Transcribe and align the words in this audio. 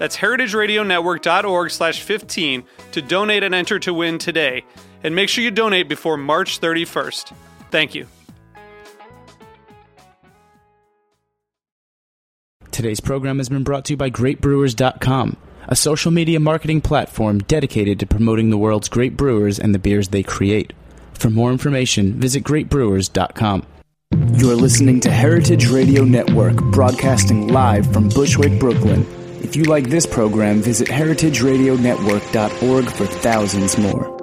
That's 0.00 0.16
heritageradionetwork.org 0.16 1.70
slash 1.70 2.00
15 2.00 2.64
to 2.92 3.02
donate 3.02 3.42
and 3.42 3.54
enter 3.54 3.78
to 3.80 3.92
win 3.92 4.16
today. 4.16 4.64
And 5.04 5.14
make 5.14 5.28
sure 5.28 5.44
you 5.44 5.50
donate 5.50 5.90
before 5.90 6.16
March 6.16 6.58
31st. 6.58 7.34
Thank 7.70 7.94
you. 7.94 8.06
Today's 12.70 13.00
program 13.00 13.36
has 13.36 13.50
been 13.50 13.62
brought 13.62 13.84
to 13.84 13.92
you 13.92 13.96
by 13.98 14.08
GreatBrewers.com, 14.08 15.36
a 15.68 15.76
social 15.76 16.10
media 16.10 16.40
marketing 16.40 16.80
platform 16.80 17.40
dedicated 17.40 18.00
to 18.00 18.06
promoting 18.06 18.48
the 18.48 18.56
world's 18.56 18.88
great 18.88 19.18
brewers 19.18 19.58
and 19.58 19.74
the 19.74 19.78
beers 19.78 20.08
they 20.08 20.22
create. 20.22 20.72
For 21.12 21.28
more 21.28 21.52
information, 21.52 22.14
visit 22.14 22.42
GreatBrewers.com. 22.44 23.66
You're 24.32 24.56
listening 24.56 25.00
to 25.00 25.10
Heritage 25.10 25.68
Radio 25.68 26.04
Network, 26.04 26.56
broadcasting 26.56 27.48
live 27.48 27.92
from 27.92 28.08
Bushwick, 28.08 28.58
Brooklyn. 28.58 29.19
If 29.42 29.56
you 29.56 29.64
like 29.64 29.88
this 29.88 30.06
program, 30.06 30.60
visit 30.60 30.88
heritageradionetwork.org 30.88 32.84
for 32.90 33.06
thousands 33.06 33.78
more. 33.78 34.20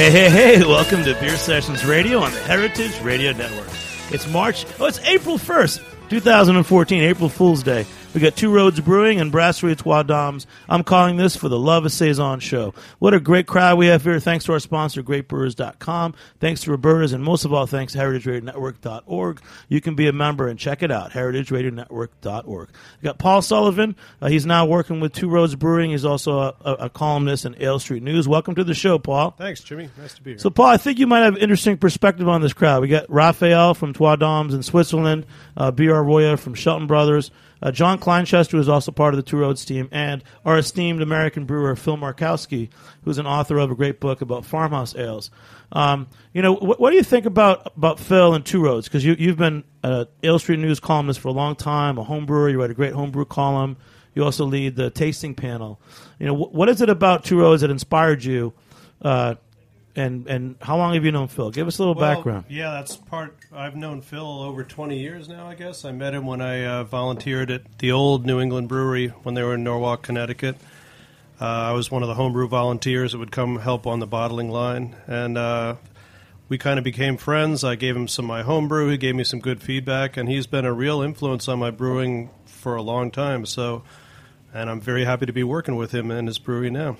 Hey, 0.00 0.10
hey, 0.10 0.30
hey, 0.30 0.60
welcome 0.60 1.04
to 1.04 1.12
Beer 1.20 1.36
Sessions 1.36 1.84
Radio 1.84 2.20
on 2.20 2.32
the 2.32 2.40
Heritage 2.40 2.98
Radio 3.02 3.32
Network. 3.32 3.68
It's 4.10 4.26
March, 4.26 4.64
oh, 4.80 4.86
it's 4.86 4.98
April 5.00 5.36
1st, 5.36 5.89
2014, 6.10 7.02
April 7.02 7.28
Fool's 7.28 7.62
Day. 7.62 7.86
We 8.12 8.20
got 8.20 8.34
Two 8.34 8.52
Roads 8.52 8.80
Brewing 8.80 9.20
and 9.20 9.30
Brasserie 9.30 9.76
Trois 9.76 10.02
Dames. 10.02 10.44
I'm 10.68 10.82
calling 10.82 11.16
this 11.16 11.36
for 11.36 11.48
the 11.48 11.58
Love 11.58 11.84
of 11.84 11.92
Saison 11.92 12.40
show. 12.40 12.74
What 12.98 13.14
a 13.14 13.20
great 13.20 13.46
crowd 13.46 13.78
we 13.78 13.86
have 13.86 14.02
here. 14.02 14.18
Thanks 14.18 14.44
to 14.46 14.52
our 14.52 14.58
sponsor, 14.58 15.00
GreatBrewers.com. 15.04 16.14
Thanks 16.40 16.62
to 16.62 16.72
Roberta's, 16.72 17.12
and 17.12 17.22
most 17.22 17.44
of 17.44 17.52
all, 17.52 17.66
thanks 17.66 17.92
to 17.92 18.00
HeritageRadioNetwork.org. 18.00 19.40
You 19.68 19.80
can 19.80 19.94
be 19.94 20.08
a 20.08 20.12
member 20.12 20.48
and 20.48 20.58
check 20.58 20.82
it 20.82 20.90
out, 20.90 21.12
HeritageRadioNetwork.org. 21.12 22.68
We 23.00 23.06
got 23.06 23.18
Paul 23.18 23.42
Sullivan. 23.42 23.94
Uh, 24.20 24.26
he's 24.26 24.44
now 24.44 24.66
working 24.66 24.98
with 24.98 25.12
Two 25.12 25.28
Roads 25.28 25.54
Brewing. 25.54 25.92
He's 25.92 26.04
also 26.04 26.40
a, 26.40 26.54
a, 26.64 26.72
a 26.72 26.90
columnist 26.90 27.44
in 27.44 27.54
Ale 27.62 27.78
Street 27.78 28.02
News. 28.02 28.26
Welcome 28.26 28.56
to 28.56 28.64
the 28.64 28.74
show, 28.74 28.98
Paul. 28.98 29.36
Thanks, 29.38 29.60
Jimmy. 29.60 29.88
Nice 29.96 30.14
to 30.14 30.22
be 30.22 30.32
here. 30.32 30.38
So, 30.40 30.50
Paul, 30.50 30.66
I 30.66 30.78
think 30.78 30.98
you 30.98 31.06
might 31.06 31.20
have 31.20 31.36
interesting 31.36 31.78
perspective 31.78 32.28
on 32.28 32.40
this 32.42 32.54
crowd. 32.54 32.82
We 32.82 32.88
got 32.88 33.08
Raphael 33.08 33.74
from 33.74 33.92
Trois 33.92 34.16
Dames 34.16 34.52
in 34.52 34.64
Switzerland, 34.64 35.26
uh, 35.56 35.70
B.R. 35.70 36.02
Roya 36.02 36.36
from 36.36 36.54
Shelton 36.54 36.88
Brothers, 36.88 37.30
uh, 37.62 37.70
John 37.70 37.98
Kleinchester, 37.98 38.52
who's 38.52 38.68
also 38.68 38.90
part 38.92 39.14
of 39.14 39.16
the 39.16 39.22
Two 39.22 39.36
Roads 39.36 39.64
team, 39.64 39.88
and 39.92 40.22
our 40.44 40.58
esteemed 40.58 41.02
American 41.02 41.44
brewer, 41.44 41.76
Phil 41.76 41.96
Markowski, 41.96 42.70
who's 43.04 43.18
an 43.18 43.26
author 43.26 43.58
of 43.58 43.70
a 43.70 43.74
great 43.74 44.00
book 44.00 44.20
about 44.20 44.44
farmhouse 44.44 44.94
ales. 44.96 45.30
Um, 45.72 46.08
you 46.32 46.42
know, 46.42 46.56
wh- 46.56 46.80
what 46.80 46.90
do 46.90 46.96
you 46.96 47.02
think 47.02 47.26
about, 47.26 47.72
about 47.76 48.00
Phil 48.00 48.34
and 48.34 48.44
Two 48.44 48.62
Roads? 48.62 48.88
Because 48.88 49.04
you, 49.04 49.14
you've 49.18 49.36
been 49.36 49.64
an 49.82 50.06
Ale 50.22 50.38
Street 50.38 50.58
News 50.58 50.80
columnist 50.80 51.20
for 51.20 51.28
a 51.28 51.32
long 51.32 51.54
time, 51.56 51.98
a 51.98 52.02
home 52.04 52.26
brewer. 52.26 52.48
You 52.48 52.60
write 52.60 52.70
a 52.70 52.74
great 52.74 52.92
homebrew 52.92 53.24
column. 53.26 53.76
You 54.14 54.24
also 54.24 54.44
lead 54.44 54.74
the 54.74 54.90
tasting 54.90 55.34
panel. 55.34 55.80
You 56.18 56.26
know, 56.26 56.34
wh- 56.34 56.52
what 56.54 56.68
is 56.68 56.80
it 56.80 56.88
about 56.88 57.24
Two 57.24 57.38
Roads 57.38 57.62
that 57.62 57.70
inspired 57.70 58.24
you? 58.24 58.52
Uh, 59.00 59.36
and 59.96 60.26
and 60.26 60.56
how 60.60 60.76
long 60.76 60.94
have 60.94 61.04
you 61.04 61.12
known 61.12 61.28
Phil? 61.28 61.50
Give 61.50 61.66
us 61.66 61.78
a 61.78 61.82
little 61.82 61.94
Well, 61.94 62.14
background. 62.14 62.44
Yeah, 62.48 62.70
that's 62.72 62.96
part. 62.96 63.36
I've 63.52 63.76
known 63.76 64.00
Phil 64.00 64.42
over 64.42 64.64
20 64.64 64.98
years 64.98 65.28
now, 65.28 65.46
I 65.48 65.54
guess. 65.54 65.84
I 65.84 65.92
met 65.92 66.14
him 66.14 66.26
when 66.26 66.40
I 66.40 66.64
uh, 66.64 66.84
volunteered 66.84 67.50
at 67.50 67.78
the 67.78 67.92
old 67.92 68.26
New 68.26 68.40
England 68.40 68.68
Brewery 68.68 69.08
when 69.08 69.34
they 69.34 69.42
were 69.42 69.54
in 69.54 69.64
Norwalk, 69.64 70.02
Connecticut. 70.02 70.56
Uh, 71.40 71.44
I 71.44 71.72
was 71.72 71.90
one 71.90 72.02
of 72.02 72.08
the 72.08 72.14
homebrew 72.14 72.48
volunteers 72.48 73.12
that 73.12 73.18
would 73.18 73.32
come 73.32 73.58
help 73.60 73.86
on 73.86 73.98
the 73.98 74.06
bottling 74.06 74.50
line, 74.50 74.94
and 75.06 75.38
uh, 75.38 75.76
we 76.50 76.58
kind 76.58 76.78
of 76.78 76.84
became 76.84 77.16
friends. 77.16 77.64
I 77.64 77.76
gave 77.76 77.96
him 77.96 78.08
some 78.08 78.26
of 78.26 78.28
my 78.28 78.42
homebrew. 78.42 78.90
He 78.90 78.98
gave 78.98 79.14
me 79.14 79.24
some 79.24 79.40
good 79.40 79.62
feedback, 79.62 80.16
and 80.18 80.28
he's 80.28 80.46
been 80.46 80.66
a 80.66 80.72
real 80.72 81.00
influence 81.00 81.48
on 81.48 81.58
my 81.58 81.70
brewing 81.70 82.28
for 82.44 82.76
a 82.76 82.82
long 82.82 83.10
time. 83.10 83.46
So, 83.46 83.82
and 84.52 84.68
I'm 84.68 84.82
very 84.82 85.04
happy 85.06 85.24
to 85.24 85.32
be 85.32 85.42
working 85.42 85.76
with 85.76 85.92
him 85.92 86.10
in 86.10 86.26
his 86.26 86.38
brewery 86.38 86.68
now. 86.70 86.98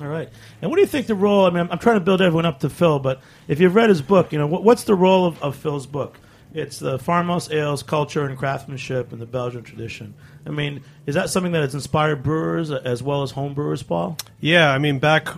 All 0.00 0.08
right. 0.08 0.28
And 0.62 0.70
what 0.70 0.76
do 0.76 0.80
you 0.82 0.86
think 0.86 1.06
the 1.06 1.14
role? 1.14 1.46
I 1.46 1.50
mean, 1.50 1.60
I'm, 1.60 1.72
I'm 1.72 1.78
trying 1.78 1.96
to 1.96 2.04
build 2.04 2.20
everyone 2.20 2.46
up 2.46 2.60
to 2.60 2.70
Phil, 2.70 2.98
but 2.98 3.20
if 3.48 3.60
you've 3.60 3.74
read 3.74 3.88
his 3.88 4.02
book, 4.02 4.32
you 4.32 4.38
know 4.38 4.46
what, 4.46 4.62
what's 4.62 4.84
the 4.84 4.94
role 4.94 5.26
of, 5.26 5.42
of 5.42 5.56
Phil's 5.56 5.86
book? 5.86 6.18
It's 6.54 6.78
the 6.78 6.98
farmhouse 6.98 7.50
ales, 7.50 7.82
culture, 7.82 8.24
and 8.24 8.38
craftsmanship, 8.38 9.12
and 9.12 9.20
the 9.20 9.26
Belgian 9.26 9.62
tradition. 9.62 10.14
I 10.46 10.50
mean, 10.50 10.82
is 11.04 11.14
that 11.14 11.28
something 11.28 11.52
that 11.52 11.60
has 11.60 11.74
inspired 11.74 12.22
brewers 12.22 12.70
as 12.70 13.02
well 13.02 13.22
as 13.22 13.32
home 13.32 13.52
brewers, 13.54 13.82
Paul? 13.82 14.16
Yeah, 14.40 14.72
I 14.72 14.78
mean, 14.78 14.98
back 14.98 15.28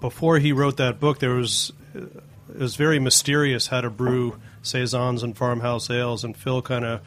before 0.00 0.38
he 0.38 0.52
wrote 0.52 0.76
that 0.76 1.00
book, 1.00 1.18
there 1.18 1.34
was 1.34 1.72
it 1.94 2.60
was 2.60 2.76
very 2.76 2.98
mysterious 2.98 3.66
how 3.66 3.80
to 3.80 3.90
brew 3.90 4.38
saisons 4.62 5.22
and 5.22 5.36
farmhouse 5.36 5.90
ales, 5.90 6.22
and 6.22 6.36
Phil 6.36 6.62
kind 6.62 6.84
of 6.84 7.00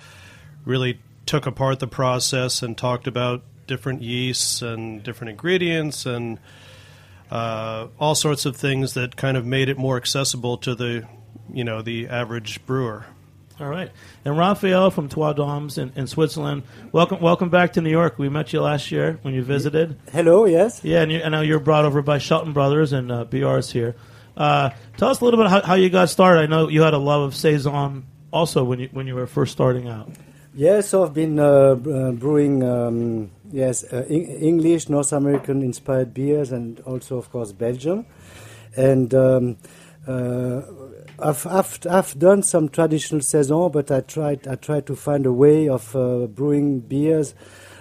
really 0.65 0.99
took 1.25 1.45
apart 1.45 1.79
the 1.79 1.87
process 1.87 2.61
and 2.61 2.77
talked 2.77 3.07
about 3.07 3.41
different 3.67 4.01
yeasts 4.01 4.61
and 4.61 5.03
different 5.03 5.29
ingredients 5.29 6.05
and 6.05 6.39
uh, 7.31 7.87
all 7.99 8.15
sorts 8.15 8.45
of 8.45 8.55
things 8.55 8.93
that 8.93 9.15
kind 9.15 9.37
of 9.37 9.45
made 9.45 9.69
it 9.69 9.77
more 9.77 9.97
accessible 9.97 10.57
to 10.59 10.75
the 10.75 11.07
you 11.51 11.63
know 11.63 11.81
the 11.81 12.07
average 12.07 12.65
brewer. 12.65 13.05
All 13.59 13.67
right. 13.67 13.91
And 14.23 14.37
Raphael 14.37 14.89
from 14.89 15.09
Trois 15.09 15.33
Dames 15.33 15.77
in, 15.77 15.91
in 15.95 16.07
Switzerland, 16.07 16.63
welcome 16.91 17.19
welcome 17.19 17.49
back 17.49 17.73
to 17.73 17.81
New 17.81 17.89
York. 17.89 18.17
We 18.17 18.29
met 18.29 18.53
you 18.53 18.61
last 18.61 18.91
year 18.91 19.19
when 19.21 19.33
you 19.33 19.43
visited. 19.43 19.99
Hello, 20.11 20.45
yes. 20.45 20.81
Yeah, 20.83 21.01
and 21.01 21.11
you, 21.11 21.21
I 21.21 21.29
know 21.29 21.41
you're 21.41 21.59
brought 21.59 21.85
over 21.85 22.01
by 22.01 22.19
Shelton 22.19 22.53
Brothers 22.53 22.93
and 22.93 23.11
uh, 23.11 23.25
BR's 23.25 23.71
here. 23.71 23.95
Uh, 24.37 24.69
tell 24.95 25.09
us 25.09 25.19
a 25.19 25.25
little 25.25 25.41
bit 25.41 25.49
how, 25.49 25.61
how 25.61 25.73
you 25.73 25.89
got 25.89 26.09
started. 26.09 26.41
I 26.41 26.45
know 26.45 26.69
you 26.69 26.83
had 26.83 26.93
a 26.93 26.97
love 26.97 27.21
of 27.23 27.35
saison 27.35 28.05
also 28.31 28.63
when 28.63 28.79
you 28.79 28.89
when 28.93 29.07
you 29.07 29.15
were 29.15 29.27
first 29.27 29.51
starting 29.51 29.89
out. 29.89 30.09
Yes, 30.53 30.89
so 30.89 31.03
I've 31.03 31.13
been 31.13 31.39
uh, 31.39 31.45
uh, 31.45 32.11
brewing, 32.11 32.63
um, 32.63 33.31
yes, 33.51 33.83
uh, 33.83 34.05
Eng- 34.09 34.27
English, 34.27 34.89
North 34.89 35.13
American 35.13 35.61
inspired 35.61 36.13
beers, 36.13 36.51
and 36.51 36.79
also, 36.81 37.17
of 37.17 37.31
course, 37.31 37.51
Belgium. 37.51 38.05
And 38.75 39.13
um, 39.13 39.57
uh, 40.07 40.61
I've, 41.19 41.45
I've 41.47 41.79
I've 41.89 42.17
done 42.17 42.43
some 42.43 42.69
traditional 42.69 43.21
saison, 43.21 43.71
but 43.71 43.91
I 43.91 44.01
tried 44.01 44.47
I 44.47 44.55
tried 44.55 44.85
to 44.87 44.95
find 44.95 45.25
a 45.25 45.33
way 45.33 45.67
of 45.67 45.95
uh, 45.95 46.27
brewing 46.27 46.79
beers, 46.79 47.35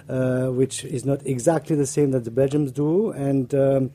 uh, 0.09 0.47
which 0.47 0.83
is 0.83 1.05
not 1.05 1.25
exactly 1.25 1.75
the 1.75 1.87
same 1.87 2.11
that 2.11 2.23
the 2.25 2.31
Belgians 2.31 2.71
do, 2.71 3.11
and. 3.11 3.53
Um, 3.53 3.91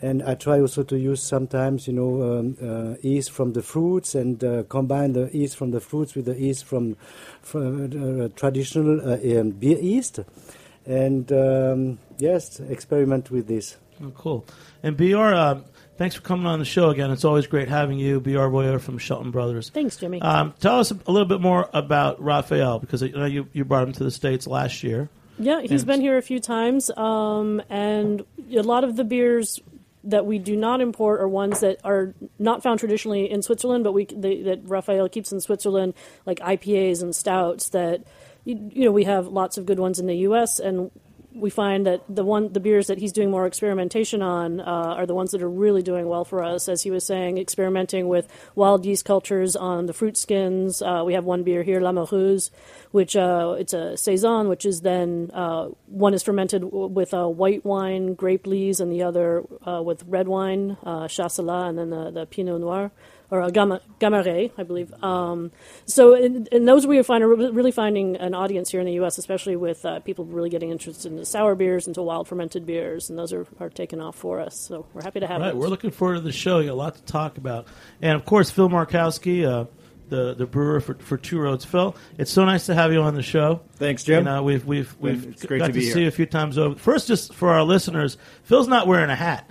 and 0.00 0.22
I 0.22 0.36
try 0.36 0.60
also 0.60 0.84
to 0.84 0.96
use 0.96 1.20
sometimes, 1.20 1.88
you 1.88 1.92
know, 1.92 2.38
um, 2.38 2.56
uh, 2.62 2.94
yeast 3.02 3.32
from 3.32 3.52
the 3.52 3.62
fruits 3.62 4.14
and 4.14 4.42
uh, 4.44 4.62
combine 4.68 5.12
the 5.12 5.28
yeast 5.32 5.56
from 5.56 5.72
the 5.72 5.80
fruits 5.80 6.14
with 6.14 6.26
the 6.26 6.40
yeast 6.40 6.64
from, 6.64 6.96
from 7.42 8.22
uh, 8.22 8.28
traditional 8.36 9.00
uh, 9.00 9.40
um, 9.40 9.50
beer 9.50 9.78
yeast. 9.78 10.20
And 10.88 11.30
um, 11.32 11.98
yes, 12.18 12.58
experiment 12.60 13.30
with 13.30 13.46
this. 13.46 13.76
Oh, 14.02 14.10
cool. 14.16 14.46
And 14.82 14.96
BR, 14.96 15.16
uh, 15.16 15.60
thanks 15.98 16.14
for 16.14 16.22
coming 16.22 16.46
on 16.46 16.58
the 16.58 16.64
show 16.64 16.88
again. 16.88 17.10
It's 17.10 17.24
always 17.24 17.46
great 17.46 17.68
having 17.68 17.98
you, 17.98 18.20
BR 18.20 18.46
Boyer 18.48 18.78
from 18.78 18.96
Shelton 18.98 19.30
Brothers. 19.30 19.68
Thanks, 19.70 19.96
Jimmy. 19.96 20.22
Um, 20.22 20.54
tell 20.60 20.78
us 20.80 20.90
a 20.90 21.10
little 21.10 21.28
bit 21.28 21.40
more 21.40 21.68
about 21.74 22.22
Raphael 22.22 22.78
because 22.78 23.02
I 23.02 23.08
know 23.08 23.26
you, 23.26 23.48
you 23.52 23.64
brought 23.64 23.86
him 23.86 23.92
to 23.94 24.04
the 24.04 24.10
States 24.10 24.46
last 24.46 24.82
year. 24.82 25.10
yeah, 25.38 25.60
he's 25.60 25.82
and- 25.82 25.86
been 25.86 26.00
here 26.00 26.16
a 26.16 26.22
few 26.22 26.40
times, 26.40 26.90
um, 26.96 27.60
and 27.68 28.24
a 28.56 28.62
lot 28.62 28.84
of 28.84 28.96
the 28.96 29.04
beers 29.04 29.60
that 30.04 30.24
we 30.24 30.38
do 30.38 30.56
not 30.56 30.80
import 30.80 31.20
are 31.20 31.28
ones 31.28 31.60
that 31.60 31.80
are 31.84 32.14
not 32.38 32.62
found 32.62 32.78
traditionally 32.78 33.30
in 33.30 33.42
Switzerland, 33.42 33.84
but 33.84 33.92
we 33.92 34.06
they, 34.06 34.42
that 34.42 34.60
Raphael 34.64 35.08
keeps 35.08 35.32
in 35.32 35.40
Switzerland, 35.40 35.92
like 36.24 36.38
IPAs 36.38 37.02
and 37.02 37.14
stouts. 37.14 37.70
That 37.70 38.04
you, 38.48 38.70
you 38.72 38.84
know 38.86 38.92
we 38.92 39.04
have 39.04 39.26
lots 39.26 39.58
of 39.58 39.66
good 39.66 39.78
ones 39.78 39.98
in 39.98 40.06
the 40.06 40.16
U.S. 40.28 40.58
and 40.58 40.90
we 41.34 41.50
find 41.50 41.86
that 41.86 42.02
the 42.08 42.24
one 42.24 42.52
the 42.52 42.60
beers 42.60 42.86
that 42.86 42.98
he's 42.98 43.12
doing 43.12 43.30
more 43.30 43.46
experimentation 43.46 44.22
on 44.22 44.60
uh, 44.60 44.64
are 44.64 45.06
the 45.06 45.14
ones 45.14 45.32
that 45.32 45.42
are 45.42 45.50
really 45.50 45.82
doing 45.82 46.08
well 46.08 46.24
for 46.24 46.42
us. 46.42 46.66
As 46.68 46.82
he 46.82 46.90
was 46.90 47.06
saying, 47.06 47.36
experimenting 47.36 48.08
with 48.08 48.26
wild 48.54 48.86
yeast 48.86 49.04
cultures 49.04 49.54
on 49.54 49.84
the 49.84 49.92
fruit 49.92 50.16
skins. 50.16 50.80
Uh, 50.80 51.02
we 51.04 51.12
have 51.12 51.24
one 51.24 51.42
beer 51.42 51.62
here, 51.62 51.80
La 51.80 51.92
Moruse, 51.92 52.50
which 52.90 53.14
uh, 53.16 53.54
it's 53.58 53.74
a 53.74 53.96
saison, 53.98 54.48
which 54.48 54.64
is 54.64 54.80
then 54.80 55.30
uh, 55.34 55.66
one 55.86 56.14
is 56.14 56.22
fermented 56.22 56.62
w- 56.62 56.86
with 56.86 57.12
a 57.12 57.28
white 57.28 57.64
wine, 57.66 58.14
grape 58.14 58.46
lees, 58.46 58.80
and 58.80 58.90
the 58.90 59.02
other 59.02 59.44
uh, 59.66 59.82
with 59.82 60.02
red 60.06 60.26
wine, 60.26 60.78
uh, 60.84 61.06
chasselas, 61.06 61.68
and 61.68 61.78
then 61.78 61.90
the, 61.90 62.10
the 62.10 62.26
Pinot 62.26 62.60
Noir 62.60 62.90
or 63.30 63.42
a 63.42 63.50
Gama, 63.50 63.80
Gamay, 64.00 64.50
I 64.56 64.62
believe. 64.62 64.92
Um, 65.04 65.52
so, 65.84 66.14
and, 66.14 66.48
and 66.50 66.66
those 66.66 66.86
we 66.86 67.02
find 67.02 67.22
are 67.22 67.28
really 67.28 67.72
finding 67.72 68.16
an 68.16 68.34
audience 68.34 68.70
here 68.70 68.80
in 68.80 68.86
the 68.86 68.94
U.S., 68.94 69.18
especially 69.18 69.54
with 69.56 69.84
uh, 69.84 70.00
people 70.00 70.24
really 70.24 70.48
getting 70.50 70.70
interested 70.70 71.12
in 71.12 71.24
sour 71.24 71.54
beers, 71.54 71.86
into 71.86 72.02
wild 72.02 72.26
fermented 72.28 72.64
beers, 72.64 73.10
and 73.10 73.18
those 73.18 73.32
are, 73.32 73.46
are 73.60 73.68
taking 73.68 74.00
off 74.00 74.16
for 74.16 74.40
us. 74.40 74.58
So 74.58 74.86
we're 74.94 75.02
happy 75.02 75.20
to 75.20 75.26
have 75.26 75.40
Right, 75.40 75.50
it. 75.50 75.56
we're 75.56 75.68
looking 75.68 75.90
forward 75.90 76.14
to 76.16 76.20
the 76.22 76.32
show. 76.32 76.58
You 76.60 76.68
got 76.68 76.72
a 76.72 76.74
lot 76.74 76.94
to 76.96 77.02
talk 77.02 77.36
about, 77.38 77.66
and 78.00 78.14
of 78.16 78.24
course, 78.24 78.50
Phil 78.50 78.68
Markowski, 78.68 79.44
uh, 79.44 79.66
the 80.08 80.32
the 80.32 80.46
brewer 80.46 80.80
for, 80.80 80.94
for 80.94 81.18
Two 81.18 81.38
Roads. 81.38 81.66
Phil, 81.66 81.94
it's 82.16 82.30
so 82.30 82.46
nice 82.46 82.64
to 82.64 82.74
have 82.74 82.94
you 82.94 83.02
on 83.02 83.14
the 83.14 83.22
show. 83.22 83.60
Thanks, 83.74 84.04
Jim. 84.04 84.20
You 84.20 84.24
know, 84.24 84.42
we've 84.42 84.64
we've 84.64 84.96
we've 84.98 85.26
It's 85.26 85.44
great 85.44 85.58
got 85.58 85.66
to 85.66 85.72
be 85.74 85.82
see 85.82 85.92
here. 85.92 85.98
you 86.04 86.08
a 86.08 86.12
few 86.12 86.24
times 86.24 86.56
over. 86.56 86.76
First, 86.78 87.08
just 87.08 87.34
for 87.34 87.50
our 87.50 87.62
listeners, 87.62 88.16
Phil's 88.44 88.68
not 88.68 88.86
wearing 88.86 89.10
a 89.10 89.14
hat, 89.16 89.50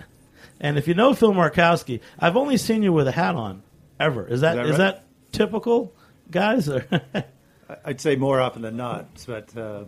and 0.58 0.76
if 0.76 0.88
you 0.88 0.94
know 0.94 1.14
Phil 1.14 1.32
Markowski, 1.32 2.00
I've 2.18 2.36
only 2.36 2.56
seen 2.56 2.82
you 2.82 2.92
with 2.92 3.06
a 3.06 3.12
hat 3.12 3.36
on 3.36 3.62
ever. 3.98 4.26
Is 4.26 4.40
that 4.42 4.56
that 4.56 4.66
is 4.66 4.72
right? 4.72 4.78
that 4.78 5.04
typical, 5.32 5.92
guys? 6.30 6.68
Or 6.68 6.86
I'd 7.84 8.00
say 8.00 8.16
more 8.16 8.40
often 8.40 8.62
than 8.62 8.76
not, 8.76 9.06
but 9.26 9.56
uh, 9.56 9.84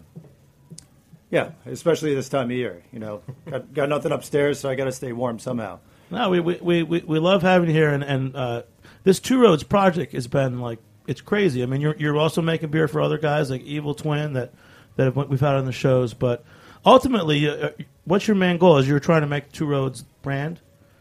yeah, 1.30 1.52
especially 1.66 2.14
this 2.14 2.28
time 2.28 2.46
of 2.46 2.56
year. 2.56 2.82
You 2.92 2.98
know, 2.98 3.22
got, 3.48 3.72
got 3.72 3.88
nothing 3.88 4.12
upstairs, 4.12 4.60
so 4.60 4.68
I 4.68 4.74
got 4.74 4.84
to 4.84 4.92
stay 4.92 5.12
warm 5.12 5.38
somehow. 5.38 5.78
No, 6.10 6.30
we 6.30 6.40
we, 6.40 6.54
we, 6.56 6.82
we, 6.82 7.00
we 7.00 7.18
love 7.18 7.42
having 7.42 7.68
you 7.68 7.74
here, 7.74 7.90
and, 7.90 8.02
and 8.02 8.36
uh, 8.36 8.62
this 9.04 9.20
Two 9.20 9.40
Roads 9.40 9.62
project 9.62 10.12
has 10.12 10.26
been 10.26 10.60
like 10.60 10.78
it's 11.06 11.20
crazy. 11.20 11.62
I 11.62 11.66
mean, 11.66 11.80
you're 11.80 11.96
you're 11.96 12.16
also 12.16 12.42
making 12.42 12.70
beer 12.70 12.88
for 12.88 13.00
other 13.00 13.18
guys 13.18 13.50
like 13.50 13.62
Evil 13.62 13.94
Twin 13.94 14.34
that 14.34 14.52
that 14.96 15.14
we've 15.28 15.40
had 15.40 15.54
on 15.54 15.64
the 15.66 15.72
shows, 15.72 16.14
but 16.14 16.44
ultimately, 16.84 17.48
uh, 17.48 17.70
what's 18.04 18.26
your 18.26 18.36
main 18.36 18.58
goal? 18.58 18.78
Is 18.78 18.88
you're 18.88 19.00
trying 19.00 19.22
to 19.22 19.26
make 19.26 19.52
Two 19.52 19.66
Roads 19.66 20.02
brand? 20.22 20.60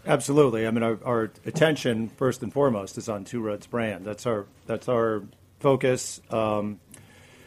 Absolutely. 0.10 0.66
I 0.66 0.72
mean, 0.72 0.82
our, 0.82 0.98
our 1.06 1.32
attention 1.46 2.10
first 2.10 2.42
and 2.42 2.52
foremost 2.52 2.98
is 2.98 3.08
on 3.08 3.26
Two 3.26 3.42
Roads 3.42 3.68
brand. 3.68 4.06
That's 4.06 4.26
our 4.26 4.48
that's 4.66 4.90
our 4.90 5.22
focus. 5.60 6.20
Um, 6.32 6.80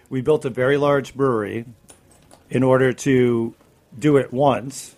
we 0.09 0.21
built 0.21 0.45
a 0.45 0.51
very 0.51 0.77
large 0.77 1.13
brewery 1.17 1.65
in 2.51 2.63
order 2.63 2.93
to 2.93 3.57
do 3.99 4.17
it 4.17 4.33
once 4.33 4.95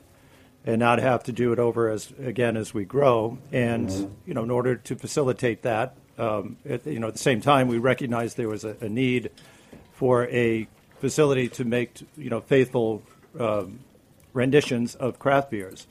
and 0.66 0.78
not 0.78 0.98
have 0.98 1.24
to 1.24 1.32
do 1.32 1.52
it 1.54 1.58
over 1.58 1.88
as 1.88 2.12
again 2.22 2.58
as 2.58 2.74
we 2.74 2.84
grow. 2.84 3.38
And 3.50 3.90
you 4.26 4.34
know, 4.34 4.42
in 4.42 4.50
order 4.50 4.76
to 4.76 4.94
facilitate 4.94 5.62
that, 5.62 5.96
um, 6.18 6.58
at, 6.68 6.86
you 6.86 6.98
know, 6.98 7.08
at 7.08 7.14
the 7.14 7.18
same 7.18 7.40
time, 7.40 7.68
we 7.68 7.78
recognized 7.78 8.36
there 8.36 8.46
was 8.46 8.66
a, 8.66 8.76
a 8.82 8.90
need 8.90 9.30
for 9.94 10.28
a 10.28 10.68
facility 10.98 11.48
to 11.48 11.64
make 11.64 12.02
you 12.18 12.28
know 12.28 12.42
faithful 12.42 13.02
um, 13.40 13.78
renditions 14.34 14.94
of 14.96 15.18
craft 15.18 15.50
beers. 15.50 15.86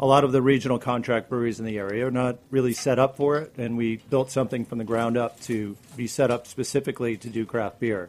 A 0.00 0.06
lot 0.06 0.24
of 0.24 0.32
the 0.32 0.42
regional 0.42 0.78
contract 0.78 1.28
breweries 1.28 1.60
in 1.60 1.66
the 1.66 1.78
area 1.78 2.06
are 2.06 2.10
not 2.10 2.38
really 2.50 2.72
set 2.72 2.98
up 2.98 3.16
for 3.16 3.38
it, 3.38 3.54
and 3.56 3.76
we 3.76 3.98
built 4.10 4.30
something 4.30 4.64
from 4.64 4.78
the 4.78 4.84
ground 4.84 5.16
up 5.16 5.40
to 5.42 5.76
be 5.96 6.08
set 6.08 6.30
up 6.30 6.46
specifically 6.46 7.16
to 7.18 7.28
do 7.30 7.46
craft 7.46 7.78
beer. 7.78 8.08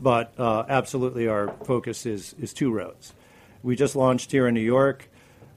But 0.00 0.32
uh, 0.38 0.64
absolutely, 0.68 1.26
our 1.26 1.48
focus 1.64 2.06
is 2.06 2.34
is 2.38 2.52
Two 2.52 2.72
Roads. 2.72 3.12
We 3.62 3.74
just 3.74 3.96
launched 3.96 4.30
here 4.30 4.46
in 4.46 4.54
New 4.54 4.60
York 4.60 5.08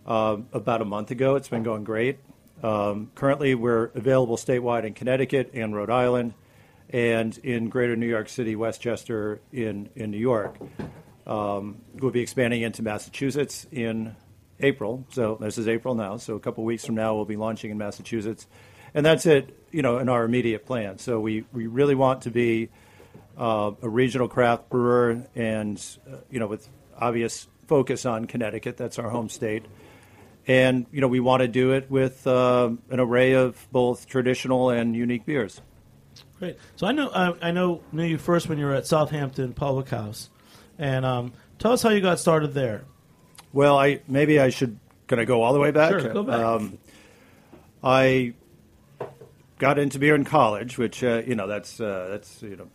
uh, 0.08 0.38
about 0.54 0.82
a 0.82 0.86
month 0.86 1.12
ago. 1.12 1.36
It's 1.36 1.50
been 1.50 1.64
going 1.64 1.84
great. 1.84 2.20
Um, 2.64 3.12
currently, 3.14 3.54
we're 3.54 3.92
available 3.94 4.38
statewide 4.38 4.86
in 4.86 4.94
Connecticut 4.94 5.52
and 5.54 5.76
Rhode 5.76 5.92
Island, 5.92 6.34
and 6.90 7.38
in 7.40 7.70
Greater 7.70 7.96
New 7.96 8.08
York 8.08 8.28
City, 8.30 8.56
Westchester, 8.56 9.40
in 9.52 9.90
in 9.96 10.10
New 10.10 10.18
York. 10.18 10.58
Um, 11.28 11.78
we'll 11.94 12.12
be 12.12 12.22
expanding 12.22 12.64
into 12.64 12.82
Massachusetts 12.82 13.68
in 13.72 14.16
April. 14.60 15.06
So 15.12 15.38
this 15.40 15.58
is 15.58 15.68
April 15.68 15.96
now. 15.96 16.18
So 16.18 16.36
a 16.36 16.40
couple 16.40 16.64
weeks 16.64 16.86
from 16.86 16.96
now, 16.96 17.16
we'll 17.16 17.26
be 17.26 17.38
launching 17.38 17.72
in 17.72 17.78
Massachusetts, 17.78 18.48
and 18.94 19.06
that's 19.06 19.26
it. 19.26 19.56
You 19.72 19.82
know, 19.82 20.00
in 20.00 20.10
our 20.10 20.24
immediate 20.24 20.66
plan. 20.66 20.98
So 20.98 21.20
we 21.20 21.46
we 21.54 21.68
really 21.68 21.96
want 21.96 22.24
to 22.24 22.32
be 22.32 22.70
uh, 23.38 23.72
a 23.82 23.90
regional 23.90 24.28
craft 24.28 24.70
brewer, 24.70 25.24
and 25.36 25.84
uh, 26.12 26.18
you 26.30 26.40
know, 26.40 26.48
with 26.48 26.68
obvious 26.98 27.48
focus 27.68 28.06
on 28.06 28.26
Connecticut. 28.26 28.78
That's 28.78 29.00
our 29.00 29.10
home 29.10 29.30
state. 29.30 29.66
And 30.48 30.88
you 30.92 31.02
know, 31.02 31.08
we 31.08 31.20
want 31.20 31.42
to 31.42 31.48
do 31.48 31.74
it 31.74 31.90
with 31.92 32.26
uh, 32.26 32.72
an 32.90 33.00
array 33.00 33.34
of 33.34 33.68
both 33.72 34.08
traditional 34.08 34.72
and 34.72 34.96
unique 34.96 35.26
beers. 35.26 35.62
Great. 36.40 36.58
So 36.76 36.88
I 36.88 36.92
know 36.92 37.10
I, 37.10 37.50
I 37.50 37.52
know 37.52 37.82
knew 37.92 38.04
you 38.04 38.18
first 38.18 38.50
when 38.50 38.58
you 38.58 38.66
were 38.66 38.74
at 38.74 38.88
Southampton 38.88 39.54
Public 39.54 39.90
House, 39.90 40.30
and 40.78 41.06
um, 41.06 41.34
tell 41.60 41.74
us 41.74 41.84
how 41.84 41.90
you 41.90 42.02
got 42.02 42.20
started 42.20 42.54
there. 42.54 42.86
Well, 43.54 43.78
I 43.78 44.02
maybe 44.08 44.40
I 44.40 44.50
should. 44.50 44.80
Can 45.08 45.20
I 45.20 45.26
go 45.26 45.42
all 45.42 45.54
the 45.54 45.60
way 45.60 45.72
back? 45.72 45.92
Sure, 45.92 46.14
go 46.14 46.24
back. 46.24 46.40
Um, 46.40 46.78
I 47.84 48.34
got 49.58 49.80
into 49.80 50.00
beer 50.00 50.16
in 50.16 50.24
college, 50.24 50.78
which 50.78 51.04
uh, 51.04 51.22
you 51.26 51.36
know 51.36 51.48
that's 51.48 51.80
uh, 51.80 52.08
that's 52.10 52.42
you 52.42 52.56
know 52.56 52.70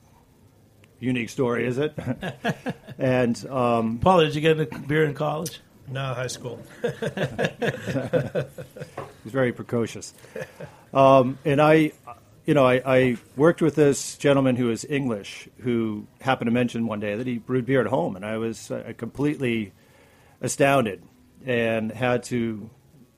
unique 1.00 1.28
story, 1.28 1.66
is 1.66 1.78
it? 1.78 1.96
and 2.98 3.46
um, 3.48 3.98
Paul, 3.98 4.20
did 4.20 4.34
you 4.34 4.40
get 4.40 4.58
into 4.58 4.78
beer 4.80 5.04
in 5.04 5.14
college? 5.14 5.60
No, 5.88 6.14
high 6.14 6.28
school. 6.28 6.60
He's 6.82 6.92
very 9.32 9.52
precocious. 9.52 10.14
Um, 10.94 11.38
and 11.44 11.60
I, 11.60 11.92
you 12.46 12.54
know, 12.54 12.64
I, 12.66 12.82
I 12.86 13.16
worked 13.36 13.60
with 13.60 13.74
this 13.74 14.16
gentleman 14.16 14.56
who 14.56 14.70
is 14.70 14.86
English, 14.88 15.46
who 15.58 16.06
happened 16.20 16.46
to 16.48 16.52
mention 16.52 16.86
one 16.86 17.00
day 17.00 17.16
that 17.16 17.26
he 17.26 17.36
brewed 17.38 17.66
beer 17.66 17.82
at 17.82 17.86
home, 17.86 18.16
and 18.16 18.24
I 18.24 18.38
was 18.38 18.70
uh, 18.70 18.94
completely 18.96 19.72
astounded 20.44 21.02
and 21.44 21.90
had 21.90 22.22
to 22.24 22.70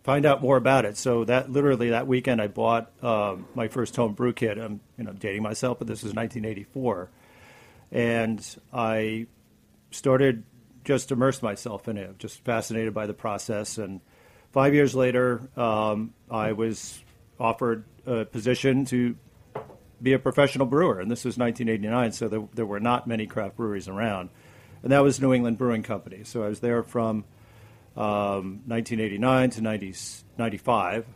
find 0.04 0.24
out 0.24 0.40
more 0.40 0.56
about 0.56 0.84
it. 0.84 0.96
So 0.96 1.24
that 1.24 1.50
literally 1.50 1.90
that 1.90 2.06
weekend, 2.06 2.40
I 2.40 2.46
bought 2.46 2.92
um, 3.02 3.46
my 3.54 3.68
first 3.68 3.96
home 3.96 4.12
brew 4.14 4.32
kit. 4.32 4.56
I'm, 4.56 4.80
you 4.96 5.04
know, 5.04 5.12
dating 5.12 5.42
myself, 5.42 5.78
but 5.78 5.88
this 5.88 6.02
was 6.02 6.14
1984, 6.14 7.10
and 7.90 8.56
I 8.72 9.26
started 9.90 10.44
just 10.84 11.10
immersed 11.10 11.42
myself 11.42 11.88
in 11.88 11.96
it, 11.96 12.16
just 12.18 12.44
fascinated 12.44 12.94
by 12.94 13.06
the 13.06 13.14
process. 13.14 13.76
And 13.76 14.00
five 14.52 14.72
years 14.72 14.94
later, 14.94 15.48
um, 15.56 16.14
I 16.30 16.52
was 16.52 17.02
offered 17.40 17.84
a 18.06 18.24
position 18.24 18.84
to 18.86 19.16
be 20.00 20.12
a 20.12 20.18
professional 20.20 20.66
brewer, 20.66 21.00
and 21.00 21.10
this 21.10 21.24
was 21.24 21.36
1989, 21.36 22.12
so 22.12 22.28
there, 22.28 22.48
there 22.54 22.66
were 22.66 22.78
not 22.78 23.08
many 23.08 23.26
craft 23.26 23.56
breweries 23.56 23.88
around. 23.88 24.30
And 24.86 24.92
that 24.92 25.02
was 25.02 25.20
New 25.20 25.32
England 25.32 25.58
Brewing 25.58 25.82
Company. 25.82 26.22
So 26.22 26.44
I 26.44 26.48
was 26.48 26.60
there 26.60 26.84
from 26.84 27.24
um, 27.96 28.62
1989 28.66 29.50
to 29.50 29.60
90, 29.60 29.94
95. 30.38 31.06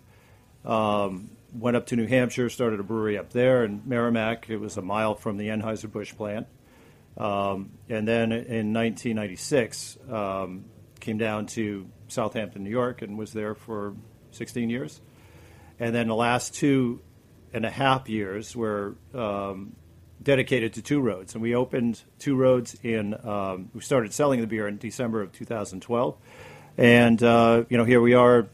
Um, 0.64 1.30
went 1.54 1.76
up 1.76 1.86
to 1.86 1.94
New 1.94 2.08
Hampshire, 2.08 2.50
started 2.50 2.80
a 2.80 2.82
brewery 2.82 3.16
up 3.16 3.30
there 3.30 3.64
in 3.64 3.82
Merrimack. 3.84 4.50
It 4.50 4.56
was 4.56 4.76
a 4.76 4.82
mile 4.82 5.14
from 5.14 5.36
the 5.36 5.50
Anheuser-Busch 5.50 6.16
plant. 6.16 6.48
Um, 7.16 7.70
and 7.88 8.08
then 8.08 8.32
in 8.32 8.72
1996, 8.72 9.98
um, 10.10 10.64
came 10.98 11.18
down 11.18 11.46
to 11.46 11.86
Southampton, 12.08 12.64
New 12.64 12.70
York, 12.70 13.02
and 13.02 13.16
was 13.16 13.32
there 13.32 13.54
for 13.54 13.94
16 14.32 14.68
years. 14.68 15.00
And 15.78 15.94
then 15.94 16.08
the 16.08 16.16
last 16.16 16.56
two 16.56 17.02
and 17.52 17.64
a 17.64 17.70
half 17.70 18.08
years 18.08 18.56
were 18.56 18.96
um, 19.14 19.76
dedicated 20.22 20.74
to 20.74 20.82
Two 20.82 21.00
Roads. 21.00 21.34
And 21.34 21.42
we 21.42 21.54
opened 21.54 22.02
Two 22.18 22.36
Roads 22.36 22.76
in, 22.82 23.14
um, 23.26 23.70
we 23.74 23.80
started 23.80 24.12
selling 24.12 24.40
the 24.40 24.46
beer 24.46 24.68
in 24.68 24.78
December 24.78 25.22
of 25.22 25.32
2012. 25.32 26.16
And, 26.76 27.22
uh, 27.22 27.64
you 27.68 27.76
know, 27.76 27.84
here 27.84 28.00
we 28.00 28.14
are 28.14 28.48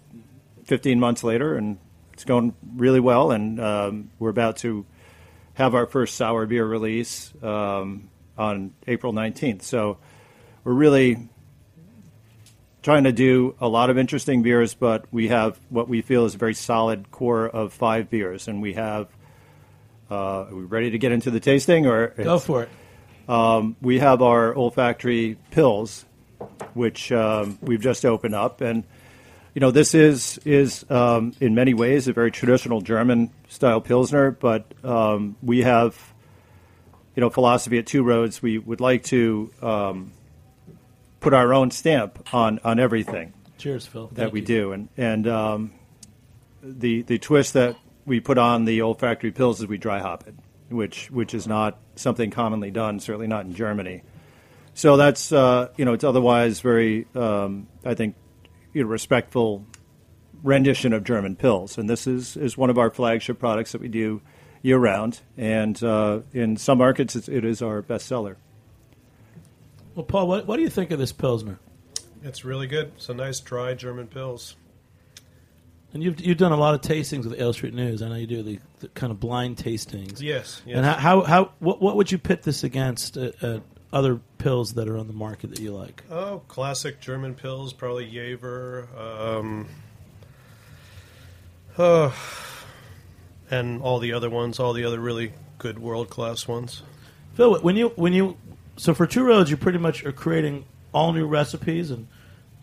15 0.65 0.99
months 0.99 1.23
later, 1.23 1.57
and 1.57 1.79
it's 2.13 2.25
going 2.25 2.55
really 2.77 3.01
well. 3.01 3.31
And 3.31 3.61
um, 3.61 4.11
we're 4.19 4.31
about 4.31 4.59
to 4.59 4.85
have 5.55 5.75
our 5.75 5.87
first 5.87 6.17
sour 6.17 6.47
beer 6.47 6.67
release 6.67 7.33
um, 7.43 8.11
on 8.37 8.75
April 8.87 9.13
19th. 9.13 9.63
So 9.63 9.99
we're 10.65 10.73
really 10.73 11.29
trying 12.83 13.05
to 13.05 13.13
do 13.13 13.55
a 13.61 13.69
lot 13.69 13.91
of 13.91 13.99
interesting 13.99 14.43
beers, 14.43 14.75
but 14.75 15.07
we 15.13 15.29
have 15.29 15.59
what 15.71 15.89
we 15.89 16.03
feel 16.03 16.25
is 16.25 16.35
a 16.35 16.39
very 16.39 16.55
solid 16.55 17.11
core 17.11 17.49
of 17.49 17.73
five 17.73 18.11
beers. 18.11 18.49
And 18.49 18.63
we 18.63 18.75
have, 18.75 19.09
uh, 20.11 20.45
are 20.51 20.55
we 20.55 20.63
ready 20.65 20.91
to 20.91 20.99
get 20.99 21.13
into 21.13 21.31
the 21.31 21.41
tasting? 21.41 21.87
or 21.87 22.09
Go 22.09 22.39
for 22.39 22.63
it. 22.65 22.69
um, 23.29 23.77
we 23.81 23.99
have 23.99 24.23
our 24.23 24.55
olfactory 24.55 25.37
pills, 25.51 26.05
which 26.75 27.11
um, 27.13 27.59
we've 27.61 27.81
just 27.81 28.05
opened 28.05 28.35
up, 28.35 28.61
and 28.61 28.85
you 29.55 29.61
know, 29.61 29.71
this 29.71 29.95
is 29.95 30.39
is 30.45 30.85
um, 30.91 31.33
in 31.41 31.55
many 31.55 31.73
ways 31.75 32.09
a 32.09 32.13
very 32.13 32.31
traditional 32.31 32.81
German 32.83 33.31
style 33.49 33.81
pilsner, 33.81 34.31
but 34.31 34.67
um, 34.85 35.35
we 35.43 35.63
have, 35.63 35.99
you 37.15 37.23
know, 37.23 37.31
philosophy 37.31 37.79
at 37.79 37.87
Two 37.87 38.03
Roads. 38.03 38.43
We 38.43 38.59
would 38.59 38.81
like 38.83 39.05
to 39.05 39.51
um, 39.63 40.13
put 41.21 41.33
our 41.33 41.55
own 41.55 41.71
stamp 41.71 42.29
on 42.35 42.61
on 42.65 42.79
everything 42.79 43.33
Cheers, 43.57 43.87
Phil. 43.87 44.09
that 44.09 44.15
Thank 44.15 44.33
we 44.35 44.41
you. 44.41 44.47
do, 44.47 44.73
and 44.73 44.89
and 44.99 45.27
um, 45.27 45.73
the 46.63 47.01
the 47.03 47.19
twist 47.19 47.55
that 47.55 47.77
we 48.07 48.21
put 48.21 48.39
on 48.39 48.65
the 48.65 48.81
Ol' 48.81 48.95
Factory 48.95 49.33
Pils 49.33 49.61
as 49.61 49.67
we 49.67 49.77
dry 49.77 49.99
hop 49.99 50.27
it, 50.27 50.35
which 50.71 51.11
which 51.11 51.35
is 51.35 51.47
not 51.47 51.79
something 51.97 52.31
commonly 52.31 52.71
done, 52.71 53.01
certainly 53.01 53.27
not 53.27 53.45
in 53.45 53.55
Germany. 53.55 54.03
So 54.75 54.97
that's 54.97 55.33
uh, 55.33 55.69
you 55.77 55.85
know 55.85 55.93
it's 55.93 56.05
otherwise 56.05 56.61
very 56.61 57.07
um, 57.15 57.67
I 57.85 57.95
think 57.95 58.15
you 58.73 58.85
know, 58.85 58.89
respectful 58.89 59.67
rendition 60.43 60.93
of 60.93 61.05
German 61.05 61.37
Pils, 61.37 61.77
and 61.77 61.91
this 61.91 62.07
is 62.07 62.37
is 62.37 62.57
one 62.57 62.71
of 62.71 62.79
our 62.79 62.91
flagship 62.91 63.39
products 63.39 63.73
that 63.73 63.81
we 63.81 63.89
do 63.89 64.23
year 64.63 64.79
round, 64.79 65.21
and 65.37 65.83
uh, 65.83 66.21
in 66.33 66.57
some 66.57 66.79
markets 66.79 67.17
it's, 67.17 67.29
it 67.29 67.45
is 67.45 67.61
our 67.61 67.83
best 67.83 68.07
seller. 68.07 68.37
Well, 69.95 70.05
Paul, 70.05 70.29
what, 70.29 70.47
what 70.47 70.57
do 70.57 70.63
you 70.63 70.69
think 70.69 70.91
of 70.91 70.99
this 70.99 71.13
Pilsner? 71.13 71.59
It's 72.23 72.45
really 72.45 72.67
good. 72.67 72.93
It's 72.97 73.09
a 73.09 73.15
nice 73.15 73.41
dry 73.41 73.73
German 73.73 74.09
Pils. 74.09 74.57
And 75.93 76.03
you've 76.03 76.21
you've 76.21 76.39
done 76.39 76.53
a 76.53 76.57
lot 76.57 76.75
of 76.75 76.81
tastings 76.83 77.25
with 77.25 77.41
Ale 77.41 77.53
Street 77.53 77.73
News. 77.73 78.03
I 78.03 78.09
know 78.09 78.17
you 78.17 78.27
do 78.27 78.43
the, 78.43 78.59
the 78.81 78.89
kind 78.89 79.11
of 79.11 79.19
blind 79.19 79.57
tastings. 79.57 80.21
Yes. 80.21 80.61
yes. 80.67 80.77
And 80.77 80.85
how, 80.85 80.95
how, 80.95 81.21
how 81.23 81.53
what, 81.59 81.81
what 81.81 81.97
would 81.97 82.13
you 82.13 82.19
pit 82.19 82.43
this 82.43 82.65
against 82.65 83.17
uh, 83.17 83.31
uh, 83.41 83.61
other 83.93 84.21
Pils 84.39 84.75
that 84.75 84.89
are 84.89 84.99
on 84.99 85.07
the 85.07 85.13
market 85.15 85.51
that 85.51 85.61
you 85.61 85.73
like? 85.73 86.03
Oh, 86.11 86.43
classic 86.49 87.01
German 87.01 87.35
Pils, 87.35 87.77
probably 87.77 88.11
Jever. 88.11 88.89
Um, 88.97 89.69
oh, 91.79 92.15
and 93.51 93.81
all 93.81 93.99
the 93.99 94.13
other 94.13 94.29
ones, 94.29 94.61
all 94.61 94.73
the 94.73 94.85
other 94.85 95.01
really 95.01 95.33
good 95.59 95.79
world 95.79 96.11
class 96.11 96.47
ones. 96.47 96.83
Phil, 97.35 97.59
when 97.61 97.77
you 97.77 97.89
when 97.97 98.13
you 98.13 98.37
so 98.77 98.93
for 98.93 99.07
Two 99.07 99.25
Roads, 99.25 99.51
you 99.51 99.57
pretty 99.57 99.79
much 99.79 100.05
are 100.05 100.13
creating 100.13 100.65
all 100.93 101.13
new 101.13 101.27
recipes, 101.27 101.91
and 101.91 102.09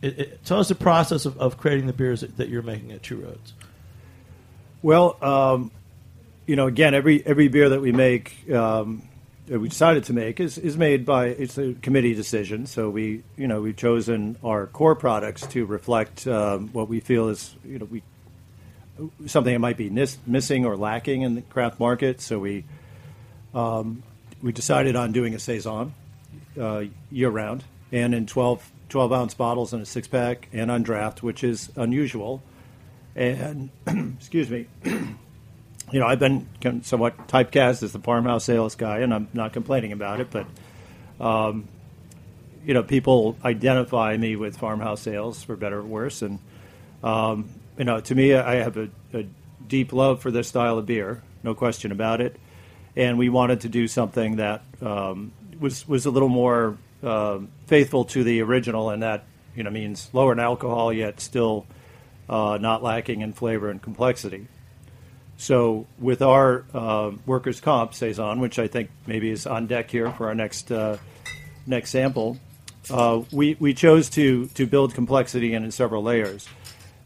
it, 0.03 0.19
it, 0.19 0.45
tell 0.45 0.60
us 0.60 0.67
the 0.67 0.75
process 0.75 1.25
of, 1.25 1.38
of 1.38 1.57
creating 1.57 1.88
the 1.88 1.93
beers 1.93 2.22
that, 2.22 2.50
you're 2.50 2.62
making 2.62 2.91
at 2.91 3.01
Two 3.01 3.22
Roads. 3.22 3.53
Well, 4.81 5.17
um, 5.24 5.72
you 6.45 6.57
know, 6.57 6.67
again, 6.67 6.93
every 6.93 7.25
every 7.25 7.48
beer 7.48 7.69
that 7.69 7.79
we 7.79 7.93
make, 7.93 8.50
um, 8.51 9.07
that 9.48 9.60
we 9.60 9.69
decided 9.69 10.03
to 10.05 10.13
make, 10.13 10.41
is, 10.41 10.57
is 10.57 10.75
made 10.75 11.05
by 11.05 11.27
it's 11.27 11.57
a 11.57 11.74
committee 11.75 12.13
decision. 12.13 12.65
So 12.65 12.89
we, 12.89 13.24
you 13.38 13.48
know, 13.48 13.62
we've 13.62 13.77
chosen 13.77 14.38
our 14.43 14.67
core 14.67 14.95
products 14.95 15.48
to 15.48 15.65
reflect 15.65 16.27
um, 16.27 16.67
what 16.74 16.89
we 16.89 17.00
feel 17.00 17.29
is, 17.29 17.55
you 17.63 17.79
know, 17.79 17.86
we 17.86 18.03
something 19.25 19.53
that 19.53 19.60
might 19.60 19.77
be 19.77 19.89
nis- 19.89 20.17
missing 20.27 20.65
or 20.65 20.75
lacking 20.75 21.22
in 21.22 21.36
the 21.36 21.41
craft 21.43 21.79
market. 21.79 22.19
So 22.19 22.39
we 22.39 22.65
um, 23.53 24.03
we 24.41 24.51
decided 24.51 24.98
on 24.98 25.13
doing 25.13 25.33
a 25.33 25.39
saison 25.39 25.93
uh, 26.60 26.83
year 27.10 27.29
round, 27.29 27.63
and 27.93 28.13
in 28.13 28.25
12, 28.25 28.69
12 28.93 29.12
ounce 29.12 29.33
bottles 29.33 29.73
in 29.73 29.81
a 29.81 29.85
six 29.88 30.07
pack, 30.07 30.47
and 30.53 30.69
on 30.69 30.83
draft, 30.83 31.23
which 31.23 31.43
is 31.43 31.71
unusual. 31.75 32.43
And 33.15 33.71
excuse 33.88 34.51
me, 34.51 34.67
you 34.85 36.00
know, 36.00 36.05
I've 36.05 36.19
been 36.19 36.47
somewhat 36.83 37.27
typecast 37.27 37.81
as 37.81 37.91
the 37.91 37.97
farmhouse 37.97 38.47
ales 38.50 38.75
guy, 38.75 39.00
and 39.00 39.12
I'm 39.12 39.29
not 39.33 39.51
complaining 39.51 39.93
about 39.93 40.19
it. 40.19 40.27
But 40.29 40.45
um, 41.19 41.67
you 42.63 42.75
know, 42.75 42.83
people 42.83 43.35
identify 43.43 44.15
me 44.15 44.35
with 44.35 44.57
farmhouse 44.57 45.07
ales 45.07 45.43
for 45.43 45.55
better 45.55 45.79
or 45.79 45.83
worse, 45.83 46.21
and 46.21 46.38
um, 47.03 47.50
you 47.79 47.85
know, 47.85 48.00
to 48.00 48.13
me, 48.13 48.35
I 48.35 48.57
have 48.57 48.77
a, 48.77 48.89
a 49.12 49.25
deep 49.67 49.91
love 49.91 50.21
for 50.21 50.29
this 50.29 50.50
style 50.50 50.77
of 50.77 50.85
beer, 50.85 51.23
no 51.41 51.55
question 51.55 51.91
about 51.91 52.21
it. 52.21 52.39
And 52.95 53.17
we 53.17 53.29
wanted 53.29 53.62
to 53.62 53.69
do 53.69 53.88
something 53.88 54.35
that 54.35 54.62
um, 54.83 55.31
was 55.59 55.88
was 55.88 56.05
a 56.05 56.12
little 56.12 56.29
more 56.29 56.77
um 57.03 57.50
faithful 57.67 58.05
to 58.05 58.24
the 58.24 58.41
original, 58.41 58.89
and 58.89 59.03
that 59.03 59.25
you 59.55 59.63
know 59.63 59.69
means 59.69 60.10
lower 60.13 60.33
in 60.33 60.39
alcohol 60.39 60.91
yet 60.93 61.19
still 61.19 61.65
uh, 62.29 62.57
not 62.60 62.83
lacking 62.83 63.22
in 63.22 63.33
flavor 63.33 63.69
and 63.69 63.81
complexity. 63.81 64.48
So 65.38 65.88
with 66.00 66.22
our 66.22 66.63
uh, 66.74 67.12
workers' 67.25 67.60
comp 67.60 67.93
saison, 67.93 68.39
which 68.39 68.60
I 68.60 68.67
think 68.67 68.89
maybe 69.07 69.29
is 69.29 69.45
on 69.45 69.67
deck 69.67 69.89
here 69.89 70.12
for 70.12 70.27
our 70.27 70.36
next 70.36 70.72
uh, 70.72 70.98
next 71.65 71.89
sample, 71.89 72.38
uh, 72.89 73.22
we 73.31 73.57
we 73.60 73.74
chose 73.74 74.10
to 74.12 74.48
to 74.48 74.67
build 74.67 74.93
complexity 74.93 75.53
in, 75.53 75.63
in 75.63 75.72
several 75.72 76.03
layers, 76.03 76.48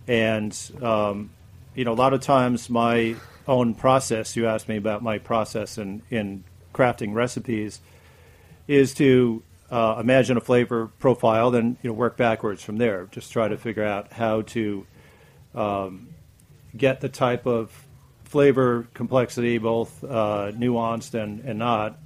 and 0.08 0.56
um, 0.82 1.30
you 1.74 1.86
know 1.86 1.94
a 1.94 1.96
lot 1.96 2.14
of 2.14 2.22
times 2.22 2.70
my 2.70 3.16
own 3.48 3.74
process. 3.74 4.36
You 4.36 4.48
asked 4.48 4.68
me 4.68 4.78
about 4.78 5.02
my 5.02 5.18
process 5.18 5.78
in 5.78 6.02
in 6.10 6.44
crafting 6.74 7.14
recipes, 7.14 7.80
is 8.68 8.94
to 8.96 9.42
uh, 9.70 9.98
imagine 10.00 10.38
a 10.38 10.42
flavor 10.42 10.88
profile, 11.00 11.52
then 11.52 11.78
you 11.82 11.90
know 11.90 11.94
work 11.94 12.18
backwards 12.18 12.64
from 12.64 12.78
there. 12.78 13.08
Just 13.12 13.32
try 13.32 13.48
to 13.48 13.58
figure 13.58 13.84
out 13.84 14.14
how 14.14 14.44
to 14.44 14.86
um, 15.54 16.10
get 16.76 17.02
the 17.02 17.10
type 17.10 17.46
of 17.46 17.72
flavor 18.24 18.88
complexity, 18.94 19.58
both 19.58 20.04
uh, 20.04 20.52
nuanced 20.54 21.14
and, 21.14 21.42
and 21.42 21.60
not, 21.60 21.98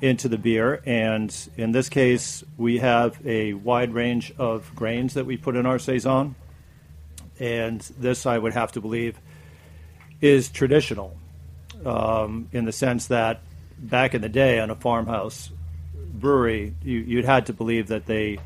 into 0.00 0.28
the 0.28 0.38
beer. 0.38 0.82
And 0.86 1.34
in 1.56 1.72
this 1.72 1.88
case, 1.88 2.44
we 2.56 2.78
have 2.78 3.18
a 3.26 3.54
wide 3.54 3.92
range 3.92 4.32
of 4.38 4.74
grains 4.74 5.14
that 5.14 5.26
we 5.26 5.36
put 5.36 5.56
in 5.56 5.66
our 5.66 5.78
saison. 5.78 6.34
And 7.38 7.80
this, 7.98 8.26
I 8.26 8.38
would 8.38 8.52
have 8.52 8.72
to 8.72 8.80
believe, 8.80 9.18
is 10.20 10.50
traditional 10.50 11.16
um, 11.84 12.48
in 12.52 12.66
the 12.66 12.72
sense 12.72 13.06
that 13.06 13.40
back 13.78 14.14
in 14.14 14.20
the 14.20 14.28
day 14.28 14.60
on 14.60 14.68
a 14.70 14.74
farmhouse 14.74 15.50
brewery, 16.20 16.74
you, 16.82 16.98
you'd 16.98 17.24
had 17.24 17.46
to 17.46 17.52
believe 17.52 17.88
that 17.88 18.06
they 18.06 18.38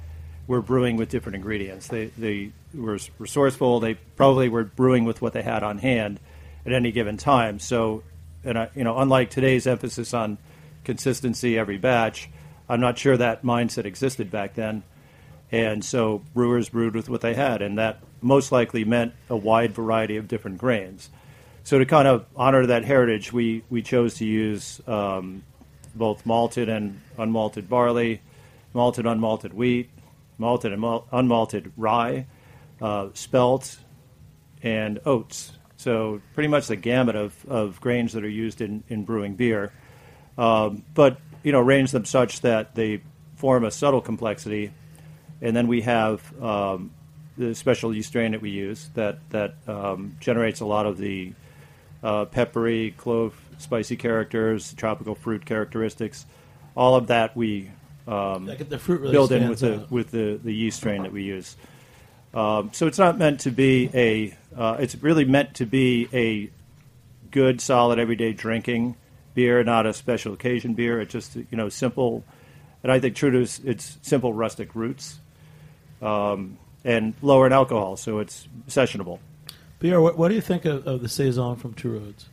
were 0.46 0.62
brewing 0.62 0.96
with 0.96 1.08
different 1.08 1.36
ingredients. 1.36 1.88
They, 1.88 2.06
they 2.06 2.52
were 2.74 2.98
resourceful. 3.18 3.80
They 3.80 3.94
probably 3.94 4.48
were 4.48 4.64
brewing 4.64 5.04
with 5.04 5.22
what 5.22 5.32
they 5.32 5.42
had 5.42 5.62
on 5.62 5.78
hand 5.78 6.20
at 6.66 6.72
any 6.72 6.92
given 6.92 7.16
time. 7.16 7.58
So, 7.58 8.02
and 8.44 8.58
I, 8.58 8.70
you 8.74 8.84
know, 8.84 8.98
unlike 8.98 9.30
today's 9.30 9.66
emphasis 9.66 10.14
on 10.14 10.38
consistency 10.84 11.58
every 11.58 11.78
batch, 11.78 12.28
I'm 12.68 12.80
not 12.80 12.98
sure 12.98 13.16
that 13.16 13.42
mindset 13.42 13.84
existed 13.84 14.30
back 14.30 14.54
then. 14.54 14.82
And 15.52 15.84
so 15.84 16.22
brewers 16.34 16.68
brewed 16.68 16.94
with 16.94 17.08
what 17.08 17.20
they 17.20 17.34
had, 17.34 17.62
and 17.62 17.78
that 17.78 18.00
most 18.20 18.50
likely 18.50 18.84
meant 18.84 19.12
a 19.28 19.36
wide 19.36 19.72
variety 19.72 20.16
of 20.16 20.26
different 20.26 20.58
grains. 20.58 21.10
So 21.62 21.78
to 21.78 21.86
kind 21.86 22.08
of 22.08 22.26
honor 22.36 22.66
that 22.66 22.84
heritage, 22.84 23.32
we, 23.32 23.62
we 23.70 23.82
chose 23.82 24.14
to 24.14 24.26
use 24.26 24.80
um, 24.86 25.42
both 25.94 26.26
malted 26.26 26.68
and 26.68 27.00
unmalted 27.18 27.68
barley, 27.68 28.20
malted 28.72 29.06
unmalted 29.06 29.52
wheat, 29.52 29.90
malted 30.38 30.72
and 30.72 30.80
mal- 30.80 31.06
unmalted 31.12 31.72
rye, 31.76 32.26
uh, 32.80 33.08
spelt, 33.14 33.78
and 34.62 35.00
oats. 35.04 35.52
So 35.76 36.20
pretty 36.32 36.48
much 36.48 36.66
the 36.66 36.76
gamut 36.76 37.16
of, 37.16 37.44
of 37.46 37.80
grains 37.80 38.14
that 38.14 38.24
are 38.24 38.28
used 38.28 38.60
in, 38.60 38.82
in 38.88 39.04
brewing 39.04 39.34
beer. 39.34 39.72
Um, 40.36 40.84
but, 40.94 41.18
you 41.42 41.52
know, 41.52 41.60
arrange 41.60 41.92
them 41.92 42.04
such 42.04 42.40
that 42.40 42.74
they 42.74 43.02
form 43.36 43.64
a 43.64 43.70
subtle 43.70 44.00
complexity. 44.00 44.72
And 45.40 45.54
then 45.54 45.68
we 45.68 45.82
have 45.82 46.42
um, 46.42 46.92
the 47.36 47.54
special 47.54 47.94
yeast 47.94 48.08
strain 48.08 48.32
that 48.32 48.40
we 48.40 48.50
use 48.50 48.90
that, 48.94 49.18
that 49.30 49.56
um, 49.68 50.16
generates 50.20 50.60
a 50.60 50.66
lot 50.66 50.86
of 50.86 50.96
the 50.96 51.34
uh, 52.04 52.26
peppery, 52.26 52.94
clove, 52.96 53.34
spicy 53.58 53.96
characters, 53.96 54.74
tropical 54.74 55.16
fruit 55.16 55.44
characteristics. 55.44 56.26
All 56.76 56.94
of 56.94 57.08
that 57.08 57.36
we 57.36 57.70
um, 58.06 58.46
Like 58.46 58.68
the 58.68 58.78
fruit 58.78 59.00
really 59.00 59.12
build 59.12 59.32
in 59.32 59.48
with 59.48 59.60
the 59.60 59.80
out. 59.80 59.90
with 59.90 60.10
the, 60.10 60.38
the 60.42 60.52
yeast 60.52 60.76
strain 60.78 61.02
that 61.02 61.12
we 61.12 61.22
use. 61.22 61.56
Um, 62.34 62.70
so 62.72 62.86
it's 62.86 62.98
not 62.98 63.16
meant 63.16 63.40
to 63.40 63.50
be 63.50 63.90
a. 63.94 64.36
Uh, 64.56 64.76
it's 64.78 64.96
really 64.96 65.24
meant 65.24 65.54
to 65.54 65.66
be 65.66 66.08
a 66.12 66.50
good, 67.30 67.60
solid, 67.60 67.98
everyday 67.98 68.32
drinking 68.32 68.96
beer, 69.34 69.62
not 69.64 69.86
a 69.86 69.92
special 69.92 70.34
occasion 70.34 70.74
beer. 70.74 71.00
It's 71.00 71.12
just 71.12 71.36
you 71.36 71.46
know 71.52 71.68
simple, 71.68 72.24
and 72.82 72.92
I 72.92 73.00
think 73.00 73.16
true 73.16 73.30
to 73.30 73.38
its, 73.38 73.58
its 73.60 73.98
simple 74.02 74.32
rustic 74.32 74.74
roots, 74.74 75.20
um, 76.02 76.58
and 76.84 77.14
lower 77.22 77.46
in 77.46 77.52
alcohol, 77.52 77.96
so 77.96 78.18
it's 78.18 78.48
sessionable. 78.68 79.20
BR, 79.78 79.98
what, 79.98 80.16
what 80.16 80.28
do 80.28 80.34
you 80.34 80.40
think 80.40 80.64
of, 80.64 80.86
of 80.86 81.02
the 81.02 81.08
saison 81.08 81.56
from 81.56 81.74
Two 81.74 81.90
Roads? 81.90 82.28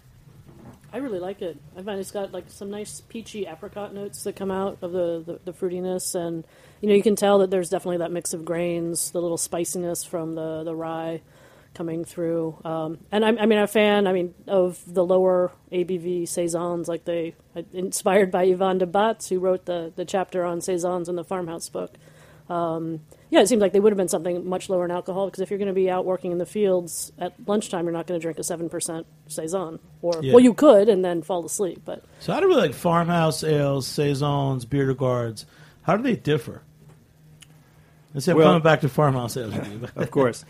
I 0.94 0.98
really 0.98 1.20
like 1.20 1.42
it. 1.42 1.58
I 1.78 1.82
find 1.82 2.00
it's 2.00 2.12
got 2.12 2.34
like 2.34 2.46
some 2.50 2.70
nice 2.70 3.02
peachy 3.02 3.46
apricot 3.46 3.94
notes 3.94 4.24
that 4.24 4.36
come 4.36 4.52
out 4.52 4.80
of 4.82 4.92
the, 4.92 5.24
the, 5.26 5.40
the 5.46 5.54
fruitiness, 5.54 6.16
and 6.16 6.46
you 6.82 6.90
know 6.90 6.96
you 6.96 7.04
can 7.04 7.16
tell 7.16 7.40
that 7.40 7.50
there's 7.50 7.70
definitely 7.70 7.98
that 7.98 8.12
mix 8.12 8.34
of 8.34 8.44
grains, 8.44 9.12
the 9.12 9.22
little 9.22 9.38
spiciness 9.38 10.04
from 10.04 10.36
the 10.36 10.64
the 10.64 10.76
rye 10.76 11.22
coming 11.74 12.04
through. 12.04 12.58
Um, 12.66 12.98
and 13.12 13.24
I'm, 13.24 13.38
I 13.40 13.46
mean, 13.46 13.58
I'm 13.58 13.64
a 13.64 13.68
fan. 13.68 14.06
I 14.06 14.12
mean, 14.12 14.34
of 14.48 14.82
the 14.86 15.06
lower 15.06 15.54
ABV 15.72 16.28
saisons, 16.28 16.90
like 16.90 17.06
they 17.06 17.36
inspired 17.72 18.30
by 18.30 18.44
Yvan 18.44 18.80
De 18.80 18.86
Baets, 18.86 19.30
who 19.30 19.40
wrote 19.40 19.66
the 19.66 19.94
the 19.96 20.04
chapter 20.04 20.44
on 20.44 20.60
saisons 20.60 21.08
in 21.08 21.16
the 21.16 21.24
Farmhouse 21.24 21.70
book. 21.70 21.96
Um, 22.50 23.02
yeah, 23.32 23.40
it 23.40 23.48
seems 23.48 23.62
like 23.62 23.72
they 23.72 23.80
would 23.80 23.94
have 23.94 23.98
been 23.98 24.10
something 24.10 24.46
much 24.48 24.70
lower 24.70 24.84
in 24.84 24.92
alcohol 24.92 25.28
because 25.28 25.40
if 25.40 25.50
you're 25.50 25.58
going 25.58 25.70
to 25.70 25.74
be 25.74 25.90
out 25.90 26.06
working 26.06 26.34
in 26.34 26.38
the 26.38 26.46
fields 26.46 27.14
at 27.18 27.34
lunchtime, 27.48 27.86
you're 27.86 27.94
not 27.94 28.06
going 28.06 28.20
to 28.20 28.22
drink 28.22 28.38
a 28.38 28.44
seven 28.44 28.68
percent 28.68 29.08
saison, 29.28 29.80
or 30.02 30.20
Yeah. 30.22 30.34
well, 30.34 30.44
you 30.44 30.54
could 30.54 30.90
and 30.90 31.04
then 31.04 31.22
fall 31.22 31.46
asleep. 31.46 31.82
But 31.86 32.04
So 32.20 32.34
how 32.34 32.42
do 32.42 32.50
we 32.50 32.56
like 32.56 32.74
farmhouse 32.74 33.42
ales, 33.44 33.88
saisons, 33.88 34.66
bières 34.66 34.88
de 34.88 34.94
garde? 34.94 35.44
How 35.84 35.96
do 35.96 36.04
they 36.04 36.18
differ? 36.18 36.62
Let's 38.14 38.26
say 38.26 38.34
I'm 38.34 38.40
coming 38.40 38.62
back 38.62 38.82
to 38.82 38.90
farmhouse 38.90 39.38
ales. 39.38 39.56
of 39.96 40.12
course. 40.12 40.44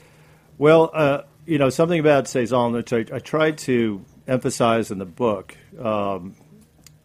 Well, 0.57 0.89
uh, 0.91 1.21
you 1.45 1.59
know, 1.59 1.69
something 1.69 1.99
about 1.99 2.27
saison 2.27 2.73
which 2.73 2.91
I, 2.93 3.05
I 3.13 3.19
tried 3.19 3.59
to 3.59 4.03
emphasize 4.27 4.89
in 4.89 4.97
the 4.97 5.05
book, 5.05 5.55
um, 5.79 6.35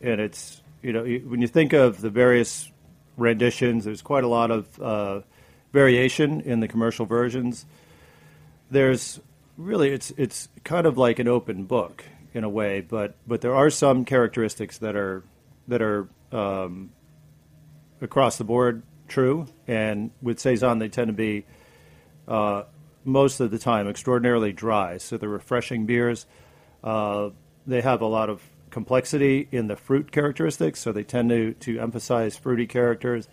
and 0.00 0.22
it's 0.22 0.62
you 0.82 0.94
know 0.94 1.04
when 1.04 1.42
you 1.42 1.48
think 1.48 1.74
of 1.74 2.00
the 2.00 2.08
various 2.10 2.70
renditions, 3.18 3.84
there's 3.84 4.00
quite 4.02 4.24
a 4.24 4.28
lot 4.28 4.50
of 4.50 4.80
uh, 4.80 5.20
variation 5.76 6.40
in 6.40 6.60
the 6.60 6.68
commercial 6.68 7.04
versions. 7.04 7.66
There's 8.70 9.20
really 9.58 9.90
it's 9.90 10.10
it's 10.16 10.48
kind 10.64 10.86
of 10.86 10.96
like 10.96 11.18
an 11.18 11.28
open 11.28 11.64
book 11.64 12.02
in 12.32 12.44
a 12.44 12.48
way, 12.48 12.80
but 12.80 13.14
but 13.26 13.42
there 13.42 13.54
are 13.54 13.68
some 13.68 14.06
characteristics 14.06 14.78
that 14.78 14.96
are 14.96 15.22
that 15.68 15.82
are 15.82 16.08
um, 16.32 16.92
across 18.00 18.38
the 18.38 18.44
board 18.44 18.82
true, 19.06 19.46
and 19.68 20.10
with 20.22 20.40
saison 20.40 20.78
they 20.78 20.88
tend 20.88 21.08
to 21.08 21.12
be 21.12 21.44
uh, 22.26 22.62
most 23.04 23.40
of 23.40 23.50
the 23.50 23.58
time 23.58 23.86
extraordinarily 23.86 24.52
dry. 24.54 24.96
So 24.96 25.18
they're 25.18 25.28
refreshing 25.28 25.84
beers. 25.84 26.24
Uh, 26.82 27.30
they 27.66 27.82
have 27.82 28.00
a 28.00 28.06
lot 28.06 28.30
of 28.30 28.40
complexity 28.70 29.46
in 29.52 29.66
the 29.66 29.76
fruit 29.76 30.10
characteristics, 30.10 30.80
so 30.80 30.90
they 30.90 31.04
tend 31.04 31.28
to, 31.28 31.52
to 31.54 31.78
emphasize 31.78 32.36
fruity 32.36 32.66
characters, 32.66 33.28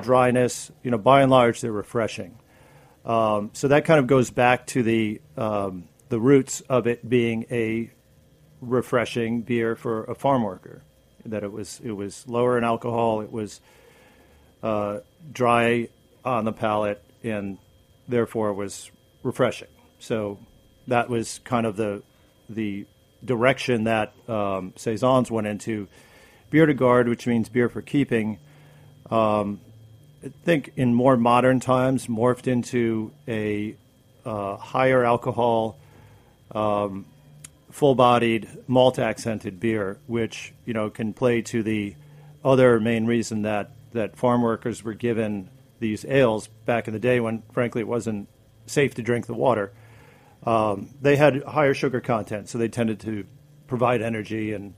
dryness. 0.00 0.70
You 0.82 0.90
know, 0.90 0.98
by 0.98 1.22
and 1.22 1.30
large, 1.30 1.60
they're 1.60 1.72
refreshing. 1.72 2.38
Um, 3.04 3.50
so 3.52 3.68
that 3.68 3.84
kind 3.84 4.00
of 4.00 4.06
goes 4.06 4.30
back 4.30 4.66
to 4.68 4.82
the 4.82 5.20
um, 5.36 5.88
the 6.08 6.18
roots 6.18 6.60
of 6.62 6.86
it 6.86 7.08
being 7.08 7.46
a 7.50 7.90
refreshing 8.60 9.42
beer 9.42 9.76
for 9.76 10.04
a 10.04 10.14
farm 10.14 10.42
worker. 10.42 10.82
That 11.26 11.42
it 11.42 11.52
was 11.52 11.80
it 11.82 11.92
was 11.92 12.26
lower 12.26 12.58
in 12.58 12.64
alcohol. 12.64 13.20
It 13.20 13.32
was 13.32 13.60
uh, 14.62 15.00
dry 15.32 15.88
on 16.24 16.44
the 16.44 16.52
palate, 16.52 17.02
and 17.22 17.58
therefore 18.08 18.52
was 18.52 18.90
refreshing. 19.22 19.68
So 19.98 20.38
that 20.86 21.08
was 21.08 21.40
kind 21.44 21.66
of 21.66 21.76
the 21.76 22.02
the 22.48 22.86
direction 23.24 23.84
that 23.84 24.12
um, 24.28 24.72
saisons 24.76 25.30
went 25.30 25.46
into. 25.46 25.88
Beer 26.50 26.66
de 26.66 26.74
garde, 26.74 27.08
which 27.08 27.26
means 27.26 27.48
beer 27.48 27.68
for 27.68 27.82
keeping, 27.82 28.38
um, 29.10 29.60
I 30.24 30.30
think 30.44 30.72
in 30.76 30.94
more 30.94 31.18
modern 31.18 31.60
times 31.60 32.06
morphed 32.06 32.46
into 32.46 33.12
a 33.28 33.76
uh, 34.24 34.56
higher 34.56 35.04
alcohol, 35.04 35.76
um, 36.54 37.04
full-bodied 37.70 38.48
malt 38.66 38.98
accented 38.98 39.60
beer, 39.60 39.98
which 40.06 40.54
you 40.64 40.72
know 40.72 40.88
can 40.88 41.12
play 41.12 41.42
to 41.42 41.62
the 41.62 41.94
other 42.42 42.80
main 42.80 43.04
reason 43.04 43.42
that 43.42 43.72
that 43.92 44.16
farm 44.16 44.40
workers 44.40 44.82
were 44.82 44.94
given 44.94 45.50
these 45.78 46.06
ales 46.06 46.48
back 46.64 46.88
in 46.88 46.94
the 46.94 47.00
day 47.00 47.20
when 47.20 47.42
frankly 47.52 47.82
it 47.82 47.88
wasn't 47.88 48.26
safe 48.66 48.94
to 48.94 49.02
drink 49.02 49.26
the 49.26 49.34
water. 49.34 49.72
Um, 50.46 50.90
they 51.02 51.16
had 51.16 51.42
higher 51.42 51.74
sugar 51.74 52.00
content, 52.00 52.48
so 52.48 52.56
they 52.56 52.68
tended 52.68 53.00
to 53.00 53.26
provide 53.66 54.00
energy 54.00 54.54
and 54.54 54.74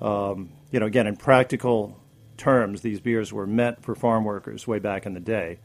um, 0.00 0.50
you 0.70 0.78
know 0.78 0.86
again 0.86 1.08
in 1.08 1.16
practical 1.16 1.98
terms 2.36 2.82
these 2.82 3.00
beers 3.00 3.32
were 3.32 3.46
meant 3.46 3.82
for 3.82 3.94
farm 3.94 4.24
workers 4.24 4.66
way 4.66 4.78
back 4.78 5.06
in 5.06 5.14
the 5.14 5.20
day. 5.20 5.58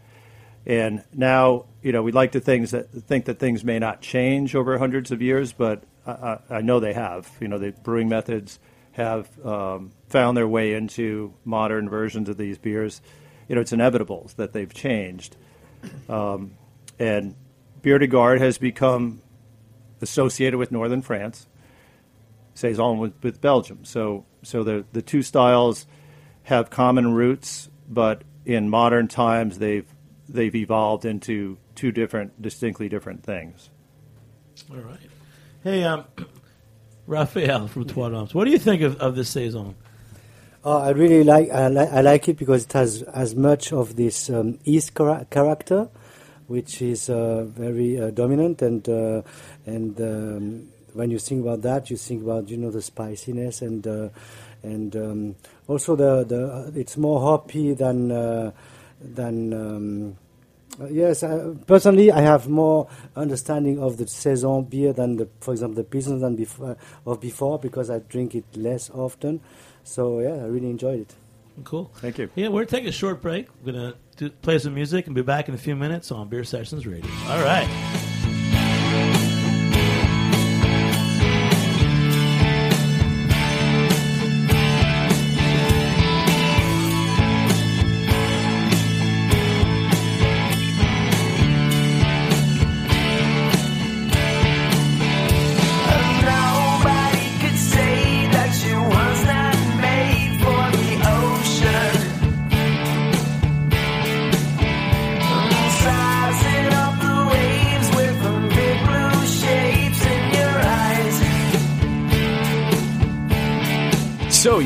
And 0.65 1.03
now, 1.13 1.65
you 1.81 1.91
know, 1.91 2.03
we 2.03 2.11
like 2.11 2.33
to 2.33 2.39
things 2.39 2.71
that 2.71 2.91
think 2.91 3.25
that 3.25 3.39
things 3.39 3.63
may 3.63 3.79
not 3.79 4.01
change 4.01 4.55
over 4.55 4.77
hundreds 4.77 5.11
of 5.11 5.21
years, 5.21 5.53
but 5.53 5.83
I, 6.05 6.37
I, 6.49 6.61
know 6.61 6.79
they 6.79 6.93
have. 6.93 7.29
You 7.39 7.47
know, 7.47 7.57
the 7.57 7.71
brewing 7.71 8.09
methods 8.09 8.59
have 8.91 9.27
um, 9.45 9.91
found 10.09 10.37
their 10.37 10.47
way 10.47 10.73
into 10.73 11.33
modern 11.45 11.89
versions 11.89 12.29
of 12.29 12.37
these 12.37 12.57
beers. 12.57 13.01
You 13.47 13.55
know, 13.55 13.61
it's 13.61 13.73
inevitable 13.73 14.29
that 14.35 14.53
they've 14.53 14.71
changed. 14.71 15.35
Um, 16.07 16.51
and 16.99 17.35
Beer 17.81 17.99
has 18.37 18.57
become 18.59 19.21
associated 20.01 20.57
with 20.57 20.71
northern 20.71 21.01
France, 21.01 21.47
saison 22.53 22.99
with, 22.99 23.13
with 23.23 23.41
Belgium. 23.41 23.83
So, 23.83 24.25
so 24.43 24.63
the 24.63 24.85
the 24.91 25.01
two 25.01 25.23
styles 25.23 25.87
have 26.43 26.69
common 26.69 27.13
roots, 27.13 27.69
but 27.87 28.23
in 28.45 28.69
modern 28.69 29.07
times 29.07 29.59
they've 29.59 29.87
they've 30.27 30.55
evolved 30.55 31.05
into 31.05 31.57
two 31.75 31.91
different, 31.91 32.41
distinctly 32.41 32.89
different 32.89 33.23
things. 33.23 33.69
All 34.69 34.77
right. 34.77 34.99
Hey, 35.63 35.83
um, 35.83 36.05
Raphael 37.07 37.67
from 37.67 37.85
Trois 37.85 38.09
Dames, 38.09 38.33
what 38.33 38.45
do 38.45 38.51
you 38.51 38.59
think 38.59 38.81
of, 38.81 38.97
of 38.97 39.15
this 39.15 39.29
saison? 39.29 39.75
Oh, 40.63 40.77
I 40.77 40.89
really 40.91 41.23
like 41.23 41.49
I, 41.49 41.67
li- 41.69 41.89
I 41.91 42.01
like 42.01 42.27
it 42.29 42.37
because 42.37 42.65
it 42.65 42.73
has 42.73 43.01
as 43.01 43.35
much 43.35 43.73
of 43.73 43.95
this 43.95 44.29
um, 44.29 44.59
East 44.63 44.95
chara- 44.95 45.25
character, 45.29 45.89
which 46.47 46.81
is 46.83 47.09
uh, 47.09 47.45
very 47.45 47.99
uh, 47.99 48.11
dominant, 48.11 48.61
and 48.61 48.87
uh, 48.87 49.23
and 49.65 49.99
um, 49.99 50.67
when 50.93 51.09
you 51.09 51.17
think 51.17 51.41
about 51.41 51.63
that, 51.63 51.89
you 51.89 51.97
think 51.97 52.21
about 52.21 52.49
you 52.49 52.57
know 52.57 52.69
the 52.69 52.81
spiciness 52.81 53.63
and 53.63 53.87
uh, 53.87 54.09
and 54.61 54.95
um, 54.95 55.35
also 55.67 55.95
the 55.95 56.23
the 56.23 56.79
it's 56.79 56.97
more 56.97 57.19
hoppy 57.19 57.73
than 57.73 58.11
uh, 58.11 58.51
than. 58.99 59.53
Um, 59.53 60.17
uh, 60.79 60.87
yes, 60.87 61.21
uh, 61.21 61.53
personally, 61.67 62.11
I 62.11 62.21
have 62.21 62.47
more 62.47 62.87
understanding 63.17 63.77
of 63.77 63.97
the 63.97 64.07
saison 64.07 64.63
beer 64.63 64.93
than 64.93 65.17
the, 65.17 65.27
for 65.41 65.51
example, 65.51 65.75
the 65.75 65.83
pilsner 65.83 66.17
than 66.17 66.37
before 66.37 66.77
of 67.05 67.19
before 67.19 67.59
because 67.59 67.89
I 67.89 67.99
drink 67.99 68.35
it 68.35 68.45
less 68.55 68.89
often. 68.89 69.41
So 69.83 70.21
yeah, 70.21 70.29
I 70.29 70.45
really 70.45 70.69
enjoyed 70.69 71.01
it. 71.01 71.15
Cool. 71.65 71.91
Thank 71.95 72.17
you. 72.17 72.29
Yeah, 72.35 72.47
we're 72.47 72.65
taking 72.65 72.87
a 72.87 72.93
short 72.93 73.21
break. 73.21 73.47
We're 73.63 73.73
going 73.73 73.93
to 74.17 74.29
play 74.29 74.57
some 74.59 74.73
music 74.73 75.07
and 75.07 75.15
be 75.15 75.21
back 75.21 75.49
in 75.49 75.55
a 75.55 75.57
few 75.57 75.75
minutes 75.75 76.11
on 76.11 76.29
Beer 76.29 76.43
Sessions 76.43 76.87
Radio. 76.87 77.11
All 77.27 77.43
right. 77.43 78.17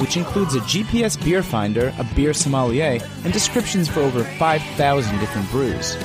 which 0.00 0.16
includes 0.16 0.54
a 0.54 0.60
GPS 0.60 1.22
beer 1.22 1.42
finder, 1.42 1.92
a 1.98 2.04
beer 2.14 2.32
sommelier, 2.32 3.00
and 3.24 3.32
descriptions 3.32 3.88
for 3.88 4.00
over 4.00 4.24
5,000 4.24 5.18
different 5.18 5.50
brews. 5.50 5.96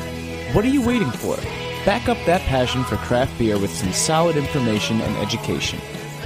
What 0.54 0.66
are 0.66 0.70
you 0.70 0.86
waiting 0.86 1.12
for? 1.12 1.36
Back 1.86 2.08
up 2.08 2.18
that 2.26 2.42
passion 2.42 2.84
for 2.84 2.96
craft 2.98 3.38
beer 3.38 3.58
with 3.60 3.72
some 3.72 3.92
solid 3.92 4.38
information 4.38 5.02
and 5.02 5.18
education. 5.18 5.80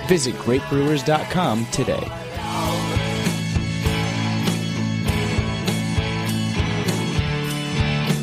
Visit 0.08 0.36
greatbrewers.com 0.36 1.65
today. 1.71 2.08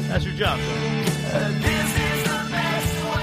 That's 0.09 0.25
your 0.25 0.35
job. 0.35 0.61
This 0.61 1.91
is 1.91 2.23
the 2.23 2.49
best 2.53 3.05
way. 3.05 3.23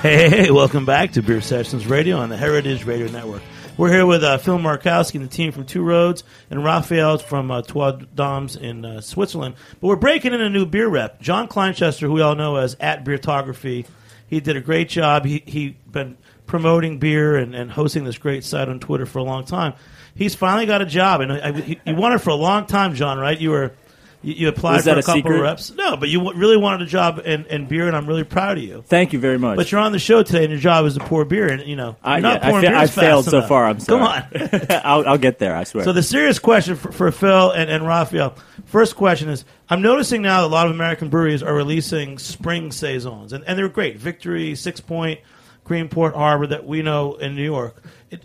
Hey, 0.00 0.16
hey, 0.16 0.44
hey, 0.44 0.50
welcome 0.50 0.86
back 0.86 1.12
to 1.12 1.22
Beer 1.22 1.42
Sessions 1.42 1.86
Radio 1.86 2.16
on 2.16 2.30
the 2.30 2.36
Heritage 2.38 2.84
Radio 2.84 3.08
Network. 3.08 3.42
We're 3.78 3.92
here 3.92 4.06
with 4.06 4.24
uh, 4.24 4.38
Phil 4.38 4.56
Markowski 4.56 5.16
and 5.16 5.24
the 5.24 5.28
team 5.28 5.52
from 5.52 5.66
Two 5.66 5.82
Roads 5.82 6.24
and 6.48 6.64
Raphael 6.64 7.18
from 7.18 7.50
uh, 7.50 7.60
Trois 7.60 7.90
Dames 8.14 8.56
in 8.56 8.86
uh, 8.86 9.02
Switzerland. 9.02 9.54
But 9.82 9.88
we're 9.88 9.96
breaking 9.96 10.32
in 10.32 10.40
a 10.40 10.48
new 10.48 10.64
beer 10.64 10.88
rep. 10.88 11.20
John 11.20 11.46
Kleinchester, 11.46 12.06
who 12.06 12.12
we 12.12 12.22
all 12.22 12.34
know 12.34 12.56
as 12.56 12.74
at 12.80 13.04
Beertography, 13.04 13.84
he 14.28 14.40
did 14.40 14.56
a 14.56 14.62
great 14.62 14.88
job. 14.88 15.26
He 15.26 15.42
he 15.44 15.76
been 15.92 16.16
promoting 16.46 16.98
beer 16.98 17.36
and, 17.36 17.54
and 17.54 17.70
hosting 17.70 18.04
this 18.04 18.16
great 18.16 18.44
site 18.44 18.70
on 18.70 18.80
Twitter 18.80 19.04
for 19.04 19.18
a 19.18 19.24
long 19.24 19.44
time. 19.44 19.74
He's 20.14 20.34
finally 20.34 20.64
got 20.64 20.80
a 20.80 20.86
job, 20.86 21.20
and 21.20 21.32
I, 21.32 21.52
he, 21.52 21.78
you 21.84 21.96
wanted 21.96 22.22
for 22.22 22.30
a 22.30 22.34
long 22.34 22.64
time, 22.64 22.94
John. 22.94 23.18
Right? 23.18 23.38
You 23.38 23.50
were 23.50 23.72
you, 24.22 24.34
you 24.34 24.48
applied 24.48 24.76
Was 24.76 24.84
for 24.84 24.90
that 24.90 24.96
a 24.96 25.00
a 25.00 25.02
couple 25.02 25.18
secret? 25.20 25.36
of 25.36 25.42
reps. 25.42 25.72
No, 25.74 25.96
but 25.96 26.08
you 26.08 26.18
w- 26.18 26.38
really 26.38 26.56
wanted 26.56 26.82
a 26.82 26.86
job 26.86 27.20
in, 27.24 27.44
in 27.46 27.66
beer, 27.66 27.86
and 27.86 27.96
I'm 27.96 28.06
really 28.06 28.24
proud 28.24 28.58
of 28.58 28.64
you. 28.64 28.82
Thank 28.86 29.12
you 29.12 29.18
very 29.18 29.38
much. 29.38 29.56
But 29.56 29.70
you're 29.70 29.80
on 29.80 29.92
the 29.92 29.98
show 29.98 30.22
today, 30.22 30.42
and 30.44 30.50
your 30.50 30.60
job 30.60 30.84
is 30.86 30.94
to 30.94 31.00
pour 31.00 31.24
beer, 31.24 31.48
and 31.48 31.62
you 31.66 31.76
know 31.76 31.96
I, 32.02 32.14
you're 32.14 32.22
not 32.22 32.42
yeah, 32.42 32.46
I, 32.48 32.50
pouring 32.50 32.64
fa- 32.64 32.70
beers 32.70 32.78
I 32.80 32.86
fast 32.86 32.94
failed 32.94 33.24
so 33.26 33.38
enough. 33.38 33.48
far. 33.48 33.66
I'm 33.66 33.80
sorry. 33.80 34.22
Come 34.30 34.50
on. 34.60 34.66
I'll, 34.84 35.08
I'll 35.10 35.18
get 35.18 35.38
there. 35.38 35.54
I 35.54 35.64
swear. 35.64 35.84
So 35.84 35.92
the 35.92 36.02
serious 36.02 36.38
question 36.38 36.76
for, 36.76 36.92
for 36.92 37.10
Phil 37.12 37.50
and, 37.52 37.70
and 37.70 37.86
Raphael. 37.86 38.36
First 38.64 38.96
question 38.96 39.28
is: 39.28 39.44
I'm 39.68 39.82
noticing 39.82 40.22
now 40.22 40.40
that 40.42 40.46
a 40.46 40.52
lot 40.54 40.66
of 40.66 40.72
American 40.72 41.08
breweries 41.08 41.42
are 41.42 41.54
releasing 41.54 42.18
spring 42.18 42.72
saisons, 42.72 43.32
and, 43.32 43.44
and 43.44 43.58
they're 43.58 43.68
great. 43.68 43.96
Victory, 43.98 44.52
Sixpoint, 44.54 45.20
Greenport 45.64 46.14
Harbor, 46.14 46.46
that 46.48 46.66
we 46.66 46.82
know 46.82 47.14
in 47.14 47.36
New 47.36 47.44
York. 47.44 47.82
It, 48.10 48.24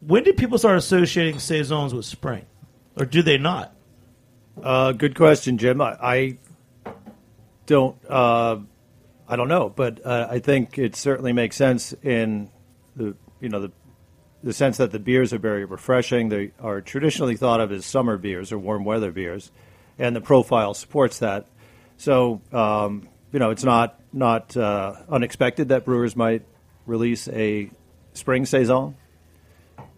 when 0.00 0.22
did 0.22 0.36
people 0.36 0.56
start 0.56 0.78
associating 0.78 1.38
saisons 1.40 1.92
with 1.92 2.04
spring, 2.04 2.46
or 2.96 3.04
do 3.04 3.22
they 3.22 3.38
not? 3.38 3.75
Uh, 4.62 4.92
good 4.92 5.14
question, 5.14 5.58
Jim. 5.58 5.80
I, 5.80 5.96
I 6.00 6.38
don't. 7.66 7.96
Uh, 8.08 8.58
I 9.28 9.34
don't 9.34 9.48
know, 9.48 9.68
but 9.68 10.04
uh, 10.06 10.28
I 10.30 10.38
think 10.38 10.78
it 10.78 10.94
certainly 10.94 11.32
makes 11.32 11.56
sense 11.56 11.92
in 12.02 12.50
the 12.94 13.16
you 13.40 13.48
know 13.48 13.60
the 13.60 13.72
the 14.42 14.52
sense 14.52 14.76
that 14.76 14.92
the 14.92 14.98
beers 14.98 15.32
are 15.32 15.38
very 15.38 15.64
refreshing. 15.64 16.28
They 16.28 16.52
are 16.60 16.80
traditionally 16.80 17.36
thought 17.36 17.60
of 17.60 17.72
as 17.72 17.84
summer 17.84 18.16
beers 18.16 18.52
or 18.52 18.58
warm 18.58 18.84
weather 18.84 19.10
beers, 19.10 19.50
and 19.98 20.14
the 20.14 20.20
profile 20.20 20.74
supports 20.74 21.18
that. 21.18 21.46
So 21.96 22.40
um, 22.52 23.08
you 23.32 23.38
know, 23.38 23.50
it's 23.50 23.64
not 23.64 24.00
not 24.12 24.56
uh, 24.56 24.94
unexpected 25.08 25.68
that 25.70 25.84
brewers 25.84 26.14
might 26.14 26.42
release 26.86 27.28
a 27.28 27.70
spring 28.12 28.46
saison 28.46 28.96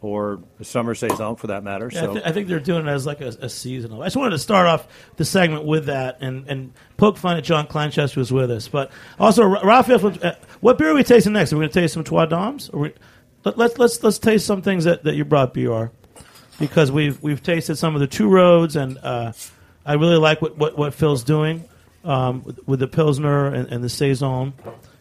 or 0.00 0.40
summer 0.62 0.94
saison, 0.94 1.36
for 1.36 1.48
that 1.48 1.64
matter. 1.64 1.90
Yeah, 1.92 2.00
so 2.00 2.10
I, 2.10 2.12
th- 2.12 2.24
I 2.26 2.32
think 2.32 2.48
they're 2.48 2.60
doing 2.60 2.86
it 2.86 2.90
as 2.90 3.04
like 3.04 3.20
a, 3.20 3.28
a 3.28 3.48
seasonal. 3.48 4.02
I 4.02 4.06
just 4.06 4.16
wanted 4.16 4.30
to 4.30 4.38
start 4.38 4.66
off 4.66 4.86
the 5.16 5.24
segment 5.24 5.64
with 5.64 5.86
that 5.86 6.18
and, 6.20 6.46
and 6.48 6.72
poke 6.96 7.16
fun 7.16 7.36
at 7.36 7.44
John 7.44 7.66
Kleinchester 7.66 8.14
who's 8.14 8.32
with 8.32 8.50
us. 8.50 8.68
But 8.68 8.90
also, 9.18 9.44
Ra- 9.44 9.62
Raphael, 9.62 9.98
from- 9.98 10.18
uh, 10.22 10.32
what 10.60 10.78
beer 10.78 10.90
are 10.90 10.94
we 10.94 11.02
tasting 11.02 11.32
next? 11.32 11.52
Are 11.52 11.56
we 11.56 11.62
going 11.62 11.70
to 11.70 11.80
taste 11.80 11.94
some 11.94 12.04
Trois 12.04 12.26
Dames? 12.26 12.68
Or 12.68 12.80
we, 12.80 12.94
let, 13.44 13.58
let's 13.58 13.78
let's 13.78 14.02
let's 14.02 14.18
taste 14.18 14.46
some 14.46 14.62
things 14.62 14.84
that, 14.84 15.04
that 15.04 15.14
you 15.14 15.24
brought, 15.24 15.52
Br, 15.54 15.86
because 16.58 16.92
we've 16.92 17.20
we've 17.22 17.42
tasted 17.42 17.76
some 17.76 17.94
of 17.94 18.00
the 18.00 18.06
Two 18.06 18.28
Roads, 18.28 18.76
and 18.76 18.98
uh, 18.98 19.32
I 19.84 19.94
really 19.94 20.16
like 20.18 20.40
what, 20.42 20.56
what, 20.56 20.78
what 20.78 20.94
Phil's 20.94 21.24
doing 21.24 21.64
um, 22.04 22.42
with, 22.44 22.68
with 22.68 22.80
the 22.80 22.88
Pilsner 22.88 23.46
and, 23.46 23.68
and 23.68 23.82
the 23.82 23.88
Saison. 23.88 24.52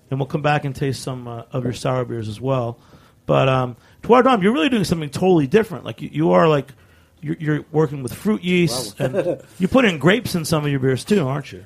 And 0.09 0.19
we'll 0.19 0.27
come 0.27 0.41
back 0.41 0.63
and 0.63 0.73
taste 0.73 1.03
some 1.03 1.27
uh, 1.27 1.43
of 1.51 1.65
your 1.65 1.73
sour 1.73 2.05
beers 2.05 2.29
as 2.29 2.39
well. 2.39 2.79
But 3.25 3.49
um, 3.49 3.75
Trois 4.07 4.21
Dames, 4.21 4.41
you're 4.41 4.53
really 4.53 4.69
doing 4.69 4.85
something 4.85 5.09
totally 5.09 5.47
different. 5.47 5.83
Like 5.83 6.01
you, 6.01 6.09
you 6.13 6.31
are 6.31 6.47
like 6.47 6.71
you're, 7.19 7.35
you're 7.39 7.65
working 7.73 8.03
with 8.03 8.13
fruit 8.13 8.41
yeast, 8.41 8.97
and 9.01 9.41
you 9.59 9.67
put 9.67 9.83
in 9.83 9.99
grapes 9.99 10.33
in 10.33 10.45
some 10.45 10.63
of 10.63 10.71
your 10.71 10.79
beers 10.79 11.03
too, 11.03 11.27
aren't 11.27 11.51
you? 11.51 11.65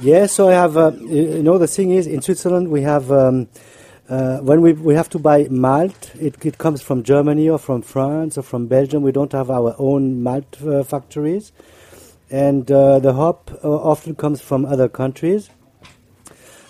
Yeah, 0.00 0.26
so 0.26 0.48
I 0.48 0.54
have, 0.54 0.76
uh, 0.76 0.90
you 0.98 1.44
know, 1.44 1.58
the 1.58 1.68
thing 1.68 1.92
is, 1.92 2.08
in 2.08 2.22
Switzerland 2.22 2.70
we 2.70 2.82
have, 2.82 3.12
um, 3.12 3.46
uh, 4.08 4.38
when 4.38 4.62
we, 4.62 4.72
we 4.72 4.94
have 4.94 5.08
to 5.10 5.20
buy 5.20 5.46
malt, 5.48 6.10
it, 6.18 6.44
it 6.44 6.58
comes 6.58 6.82
from 6.82 7.04
Germany 7.04 7.48
or 7.48 7.58
from 7.58 7.82
France 7.82 8.36
or 8.36 8.42
from 8.42 8.66
Belgium. 8.66 9.04
We 9.04 9.12
don't 9.12 9.30
have 9.30 9.48
our 9.48 9.76
own 9.78 10.24
malt 10.24 10.60
uh, 10.66 10.82
factories. 10.82 11.52
And 12.32 12.68
uh, 12.72 12.98
the 12.98 13.12
hop 13.12 13.52
uh, 13.62 13.68
often 13.68 14.16
comes 14.16 14.40
from 14.40 14.64
other 14.64 14.88
countries. 14.88 15.50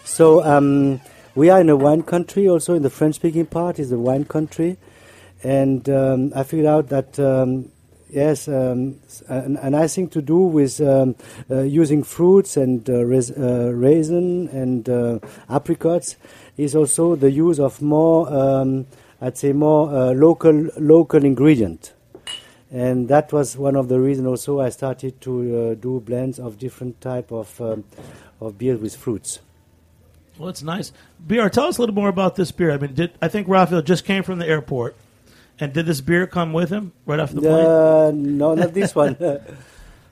So 0.04 0.44
um, 0.44 1.00
we 1.34 1.48
are 1.48 1.60
in 1.60 1.70
a 1.70 1.76
wine 1.76 2.02
country, 2.02 2.46
also 2.46 2.74
in 2.74 2.82
the 2.82 2.90
French-speaking 2.90 3.46
part 3.46 3.78
is 3.78 3.92
a 3.92 3.98
wine 3.98 4.26
country. 4.26 4.76
And 5.42 5.88
um, 5.88 6.33
I 6.35 6.42
figured 6.42 6.66
out 6.66 6.88
that 6.88 7.18
um, 7.18 7.70
yes, 8.12 8.48
um, 8.48 8.96
a, 9.29 9.38
a 9.62 9.70
nice 9.70 9.94
thing 9.94 10.09
to 10.09 10.22
do 10.22 10.38
with 10.38 10.81
um, 10.81 11.16
uh, 11.50 11.61
using 11.62 12.03
fruits 12.03 12.57
and 12.57 12.88
uh, 12.88 12.94
uh, 12.94 13.70
raisin 13.72 14.48
and 14.48 14.88
uh, 14.88 15.18
apricots 15.48 16.16
is 16.57 16.74
also 16.74 17.16
the 17.16 17.31
use 17.31 17.59
of 17.59 17.81
more, 17.81 18.33
um, 18.33 18.87
I'd 19.20 19.38
say, 19.38 19.53
more 19.53 19.90
uh, 19.90 20.12
local 20.12 20.68
local 20.79 21.24
ingredient. 21.24 21.94
And 22.72 23.09
that 23.09 23.33
was 23.33 23.57
one 23.57 23.74
of 23.74 23.88
the 23.88 23.98
reasons 23.98 24.29
also 24.29 24.61
I 24.61 24.68
started 24.68 25.20
to 25.22 25.33
uh, 25.57 25.74
do 25.74 26.00
blends 26.00 26.38
of 26.38 26.59
different 26.59 27.00
type 27.00 27.33
of 27.33 27.61
um, 27.61 27.85
of 28.40 28.59
beers 28.59 28.81
with 28.81 28.94
fruits. 28.94 29.40
Well, 30.38 30.48
it's 30.48 30.62
nice. 30.62 30.92
Br, 31.18 31.48
tell 31.48 31.66
us 31.66 31.79
a 31.79 31.83
little 31.83 31.94
more 31.94 32.09
about 32.09 32.37
this 32.37 32.50
beer. 32.53 32.70
I 32.70 32.79
mean, 32.79 32.94
did 32.94 33.12
I 33.20 33.29
think 33.29 33.48
Raphael 33.48 33.83
just 33.83 34.05
came 34.05 34.22
from 34.22 34.38
the 34.38 34.46
airport, 34.46 34.96
and 35.61 35.73
did 35.73 35.87
this 35.87 36.01
beer 36.01 36.27
come 36.27 36.53
with 36.53 36.70
him 36.70 36.92
right 37.07 37.20
off 37.20 37.33
the 37.33 37.40
plane? 37.40 37.66
Uh, 37.66 38.11
no, 38.14 38.55
not 38.55 38.75
this 38.75 38.94
one. 38.94 39.16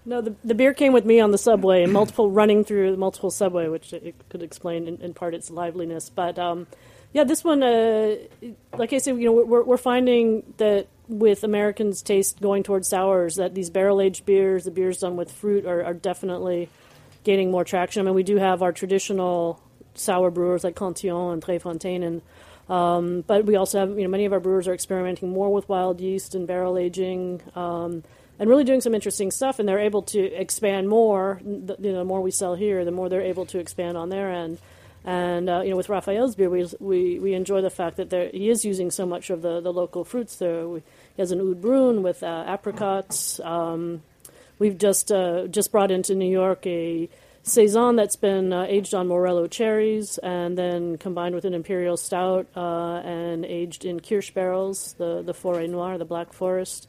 No, 0.08 0.22
the, 0.22 0.34
the 0.42 0.54
beer 0.54 0.72
came 0.72 0.94
with 0.94 1.04
me 1.04 1.20
on 1.20 1.32
the 1.32 1.38
subway, 1.38 1.82
and 1.82 1.92
multiple 1.92 2.30
running 2.30 2.64
through 2.64 2.92
the 2.92 2.96
multiple 2.96 3.30
subway, 3.30 3.68
which 3.68 3.92
it 3.92 4.14
could 4.30 4.42
explain 4.42 4.88
in, 4.88 4.96
in 5.02 5.12
part 5.12 5.34
its 5.34 5.50
liveliness. 5.50 6.08
But 6.08 6.38
um, 6.38 6.66
yeah, 7.12 7.24
this 7.24 7.44
one, 7.44 7.62
uh, 7.62 8.16
like 8.78 8.94
I 8.94 8.98
said, 8.98 9.18
you 9.18 9.26
know, 9.26 9.32
we're, 9.32 9.62
we're 9.62 9.76
finding 9.76 10.54
that 10.56 10.86
with 11.08 11.44
Americans' 11.44 12.00
taste 12.00 12.40
going 12.40 12.62
towards 12.62 12.88
sours, 12.88 13.36
that 13.36 13.54
these 13.54 13.68
barrel 13.68 14.00
aged 14.00 14.24
beers, 14.24 14.64
the 14.64 14.70
beers 14.70 14.96
done 14.96 15.16
with 15.16 15.30
fruit, 15.30 15.66
are, 15.66 15.84
are 15.84 15.92
definitely 15.92 16.70
gaining 17.24 17.50
more 17.50 17.64
traction. 17.64 18.00
I 18.00 18.04
mean, 18.06 18.14
we 18.14 18.22
do 18.22 18.36
have 18.36 18.62
our 18.62 18.72
traditional 18.72 19.60
sour 19.94 20.30
brewers 20.30 20.64
like 20.64 20.74
Cantillon 20.74 21.34
and 21.34 21.42
Tréfontaine, 21.42 22.02
and 22.02 22.22
um, 22.68 23.22
but 23.26 23.44
we 23.46 23.56
also 23.56 23.80
have, 23.80 23.90
you 23.90 24.02
know, 24.04 24.08
many 24.08 24.24
of 24.24 24.32
our 24.32 24.40
brewers 24.40 24.68
are 24.68 24.74
experimenting 24.74 25.30
more 25.30 25.52
with 25.52 25.68
wild 25.68 26.00
yeast 26.00 26.34
and 26.34 26.46
barrel 26.46 26.76
aging, 26.76 27.42
um, 27.54 28.04
and 28.38 28.48
really 28.48 28.64
doing 28.64 28.80
some 28.80 28.94
interesting 28.94 29.30
stuff. 29.30 29.58
And 29.58 29.68
they're 29.68 29.78
able 29.78 30.02
to 30.02 30.20
expand 30.20 30.88
more. 30.88 31.40
The, 31.42 31.76
you 31.78 31.92
know, 31.92 31.98
the 31.98 32.04
more 32.04 32.20
we 32.20 32.30
sell 32.30 32.54
here, 32.54 32.84
the 32.84 32.90
more 32.90 33.08
they're 33.08 33.22
able 33.22 33.46
to 33.46 33.58
expand 33.58 33.96
on 33.96 34.10
their 34.10 34.30
end. 34.30 34.58
And 35.04 35.48
uh, 35.48 35.62
you 35.62 35.70
know, 35.70 35.76
with 35.76 35.88
Raphael's 35.88 36.34
beer, 36.34 36.50
we, 36.50 36.66
we 36.80 37.18
we 37.18 37.34
enjoy 37.34 37.62
the 37.62 37.70
fact 37.70 37.96
that 37.96 38.10
there, 38.10 38.28
he 38.30 38.50
is 38.50 38.64
using 38.64 38.90
so 38.90 39.06
much 39.06 39.30
of 39.30 39.42
the, 39.42 39.60
the 39.60 39.72
local 39.72 40.04
fruits. 40.04 40.36
There, 40.36 40.68
we, 40.68 40.80
he 41.16 41.22
has 41.22 41.30
an 41.30 41.40
oud 41.40 41.62
bruin 41.62 42.02
with 42.02 42.22
uh, 42.22 42.44
apricots. 42.46 43.40
Um, 43.40 44.02
we've 44.58 44.76
just 44.76 45.10
uh, 45.10 45.46
just 45.46 45.72
brought 45.72 45.90
into 45.90 46.14
New 46.14 46.30
York 46.30 46.66
a 46.66 47.08
saison 47.48 47.96
that's 47.96 48.16
been 48.16 48.52
uh, 48.52 48.66
aged 48.68 48.94
on 48.94 49.08
Morello 49.08 49.46
cherries 49.46 50.18
and 50.18 50.56
then 50.56 50.96
combined 50.98 51.34
with 51.34 51.44
an 51.44 51.54
imperial 51.54 51.96
stout 51.96 52.46
uh, 52.56 52.96
and 53.04 53.44
aged 53.44 53.84
in 53.84 54.00
Kirsch 54.00 54.30
barrels, 54.30 54.94
the 54.98 55.22
the 55.22 55.34
Forêt 55.34 55.68
Noire, 55.68 55.98
the 55.98 56.04
Black 56.04 56.32
Forest. 56.32 56.88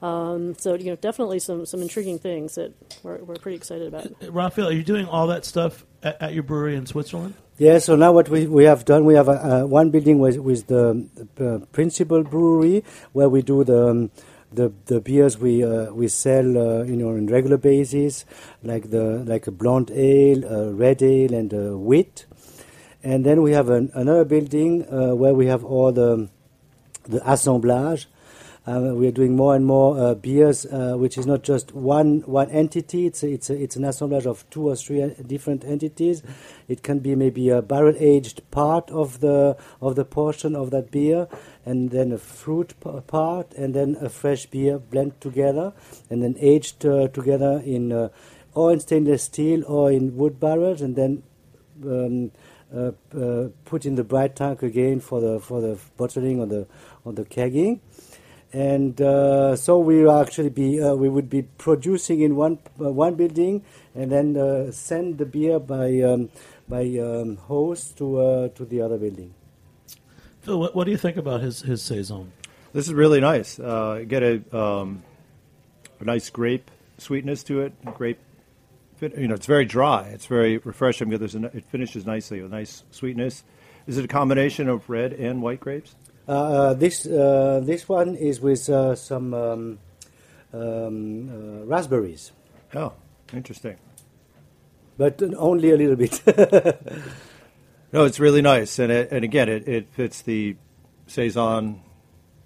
Um, 0.00 0.54
so 0.54 0.74
you 0.74 0.86
know, 0.86 0.96
definitely 0.96 1.38
some 1.38 1.66
some 1.66 1.82
intriguing 1.82 2.18
things 2.18 2.54
that 2.54 2.72
we're, 3.02 3.18
we're 3.18 3.36
pretty 3.36 3.56
excited 3.56 3.88
about. 3.88 4.12
Raphael, 4.32 4.68
are 4.68 4.72
you 4.72 4.84
doing 4.84 5.06
all 5.06 5.26
that 5.28 5.44
stuff 5.44 5.84
at, 6.02 6.20
at 6.22 6.34
your 6.34 6.42
brewery 6.42 6.76
in 6.76 6.86
Switzerland? 6.86 7.34
Yeah, 7.58 7.80
so 7.80 7.96
now 7.96 8.12
what 8.12 8.28
we, 8.28 8.46
we 8.46 8.64
have 8.64 8.84
done, 8.84 9.04
we 9.04 9.14
have 9.14 9.28
uh, 9.28 9.64
one 9.64 9.90
building 9.90 10.20
with, 10.20 10.38
with 10.38 10.68
the 10.68 11.08
uh, 11.40 11.66
principal 11.72 12.22
brewery 12.22 12.84
where 13.12 13.28
we 13.28 13.42
do 13.42 13.64
the 13.64 13.88
um, 13.88 14.10
the, 14.52 14.72
the 14.86 15.00
beers 15.00 15.38
we 15.38 15.62
uh, 15.62 15.92
we 15.92 16.08
sell 16.08 16.56
uh, 16.56 16.82
you 16.84 16.96
know 16.96 17.08
on 17.08 17.26
regular 17.26 17.56
basis, 17.56 18.24
like 18.62 18.90
the 18.90 19.24
like 19.26 19.46
a 19.46 19.50
blonde 19.50 19.90
ale, 19.90 20.44
a 20.44 20.72
red 20.72 21.02
ale, 21.02 21.34
and 21.34 21.52
a 21.52 21.76
wheat. 21.76 22.26
And 23.02 23.24
then 23.24 23.42
we 23.42 23.52
have 23.52 23.68
an, 23.68 23.90
another 23.94 24.24
building 24.24 24.84
uh, 24.92 25.14
where 25.14 25.34
we 25.34 25.46
have 25.46 25.64
all 25.64 25.92
the 25.92 26.28
the 27.04 27.20
assemblage. 27.30 28.08
Uh, 28.68 28.92
we 28.94 29.08
are 29.08 29.12
doing 29.12 29.34
more 29.34 29.56
and 29.56 29.64
more 29.64 29.98
uh, 29.98 30.14
beers, 30.14 30.66
uh, 30.66 30.94
which 30.94 31.16
is 31.16 31.26
not 31.26 31.42
just 31.42 31.72
one 31.72 32.20
one 32.26 32.50
entity. 32.50 33.06
It's 33.06 33.22
a, 33.22 33.28
it's 33.30 33.48
a, 33.48 33.54
it's 33.54 33.76
an 33.76 33.84
assemblage 33.84 34.26
of 34.26 34.44
two 34.50 34.68
or 34.68 34.76
three 34.76 35.14
different 35.26 35.64
entities. 35.64 36.22
It 36.68 36.82
can 36.82 36.98
be 36.98 37.14
maybe 37.14 37.48
a 37.48 37.62
barrel 37.62 37.94
aged 37.98 38.42
part 38.50 38.90
of 38.90 39.20
the 39.20 39.56
of 39.80 39.96
the 39.96 40.04
portion 40.04 40.54
of 40.54 40.70
that 40.72 40.90
beer, 40.90 41.28
and 41.64 41.90
then 41.90 42.12
a 42.12 42.18
fruit 42.18 42.74
part, 43.06 43.54
and 43.54 43.72
then 43.72 43.96
a 44.02 44.10
fresh 44.10 44.44
beer 44.44 44.78
blend 44.78 45.18
together, 45.18 45.72
and 46.10 46.22
then 46.22 46.36
aged 46.38 46.84
uh, 46.84 47.08
together 47.08 47.62
in 47.64 47.90
uh, 47.90 48.10
or 48.52 48.70
in 48.70 48.80
stainless 48.80 49.22
steel 49.22 49.64
or 49.66 49.90
in 49.90 50.14
wood 50.18 50.38
barrels, 50.38 50.82
and 50.82 50.94
then 50.94 51.22
um, 51.86 52.32
uh, 52.76 52.90
uh, 53.18 53.48
put 53.64 53.86
in 53.86 53.94
the 53.94 54.04
bright 54.04 54.36
tank 54.36 54.62
again 54.62 55.00
for 55.00 55.22
the 55.22 55.40
for 55.40 55.62
the 55.62 55.78
bottling 55.96 56.38
or 56.38 56.46
the 56.46 56.66
or 57.06 57.14
the 57.14 57.24
kegging, 57.24 57.80
and 58.52 59.00
uh, 59.00 59.56
so 59.56 59.78
we 59.78 60.02
will 60.02 60.20
actually 60.20 60.48
be 60.48 60.80
uh, 60.80 60.94
we 60.94 61.08
would 61.08 61.28
be 61.28 61.42
producing 61.42 62.20
in 62.20 62.36
one 62.36 62.58
uh, 62.80 62.90
one 62.90 63.14
building 63.14 63.64
and 63.94 64.10
then 64.10 64.36
uh, 64.36 64.70
send 64.70 65.18
the 65.18 65.26
beer 65.26 65.58
by 65.58 66.00
um, 66.00 66.30
by 66.68 66.84
um, 66.98 67.36
hose 67.36 67.92
to 67.92 68.18
uh, 68.18 68.48
to 68.48 68.64
the 68.64 68.80
other 68.80 68.96
building. 68.96 69.34
Phil, 70.40 70.58
what, 70.58 70.74
what 70.74 70.84
do 70.84 70.90
you 70.90 70.96
think 70.96 71.16
about 71.16 71.40
his 71.40 71.62
his 71.62 71.82
saison? 71.82 72.32
This 72.72 72.86
is 72.86 72.94
really 72.94 73.20
nice. 73.20 73.58
Uh, 73.58 74.04
get 74.06 74.22
a, 74.22 74.56
um, 74.56 75.02
a 76.00 76.04
nice 76.04 76.28
grape 76.28 76.70
sweetness 76.98 77.42
to 77.44 77.62
it. 77.62 77.72
Grape, 77.94 78.18
you 79.00 79.26
know, 79.26 79.34
it's 79.34 79.46
very 79.46 79.64
dry. 79.64 80.08
It's 80.08 80.26
very 80.26 80.58
refreshing. 80.58 81.08
There's 81.08 81.34
a, 81.34 81.44
it 81.56 81.64
finishes 81.64 82.04
nicely 82.04 82.42
with 82.42 82.52
nice 82.52 82.84
sweetness. 82.90 83.42
Is 83.86 83.96
it 83.96 84.04
a 84.04 84.08
combination 84.08 84.68
of 84.68 84.88
red 84.90 85.14
and 85.14 85.40
white 85.40 85.60
grapes? 85.60 85.94
Uh, 86.28 86.32
uh, 86.32 86.74
this 86.74 87.06
uh, 87.06 87.60
this 87.64 87.88
one 87.88 88.14
is 88.14 88.40
with 88.40 88.68
uh, 88.68 88.94
some 88.94 89.32
um, 89.32 89.78
um, 90.52 91.28
uh, 91.30 91.64
raspberries, 91.64 92.32
Oh, 92.74 92.92
interesting. 93.32 93.76
but 94.98 95.22
only 95.36 95.70
a 95.70 95.76
little 95.76 95.96
bit. 95.96 96.20
No, 97.90 98.04
it's 98.04 98.20
really 98.20 98.42
nice, 98.42 98.78
and 98.78 98.92
it, 98.92 99.10
and 99.10 99.24
again, 99.24 99.48
it, 99.48 99.66
it 99.66 99.88
fits 99.92 100.20
the 100.20 100.56
saison. 101.06 101.80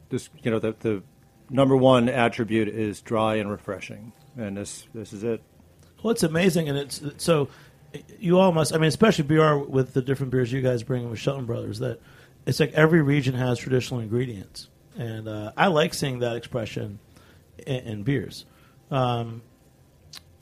This, 0.09 0.31
you 0.41 0.53
know, 0.53 0.61
the 0.61 0.77
the 0.79 1.03
number 1.51 1.77
one 1.77 2.09
attribute 2.09 2.69
is 2.69 3.01
dry 3.01 3.35
and 3.37 3.51
refreshing, 3.51 4.13
and 4.37 4.57
this 4.57 4.87
this 4.95 5.13
is 5.13 5.25
it. 5.25 5.43
Well, 6.01 6.13
it's 6.13 6.23
amazing, 6.23 6.69
and 6.69 6.79
it's 6.79 7.03
so 7.17 7.49
you 8.21 8.39
all 8.39 8.53
must. 8.53 8.73
I 8.73 8.79
mean, 8.79 8.87
especially 8.87 9.25
BR 9.25 9.57
with 9.57 9.95
the 9.95 10.01
different 10.03 10.31
beers 10.31 10.53
you 10.53 10.61
guys 10.63 10.85
bring 10.85 11.11
with 11.11 11.19
Shelton 11.19 11.45
Brothers. 11.45 11.81
That 11.81 11.99
it's 12.47 12.61
like 12.61 12.73
every 12.73 13.03
region 13.03 13.35
has 13.35 13.59
traditional 13.59 14.01
ingredients, 14.01 14.69
and 14.97 15.29
uh, 15.29 15.53
I 15.57 15.69
like 15.69 15.95
seeing 15.95 16.21
that 16.21 16.37
expression 16.37 16.99
in, 17.67 17.81
in 17.85 18.03
beers. 18.03 18.45
Um, 18.91 19.43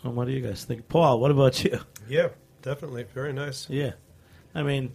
and 0.03 0.17
what 0.17 0.27
do 0.27 0.33
you 0.33 0.41
guys 0.41 0.65
think, 0.65 0.89
Paul? 0.89 1.21
What 1.21 1.31
about 1.31 1.63
you? 1.65 1.79
Yeah, 2.09 2.29
definitely. 2.63 3.05
Very 3.15 3.33
nice. 3.33 3.69
Yeah, 3.69 3.93
I 4.55 4.63
mean, 4.63 4.93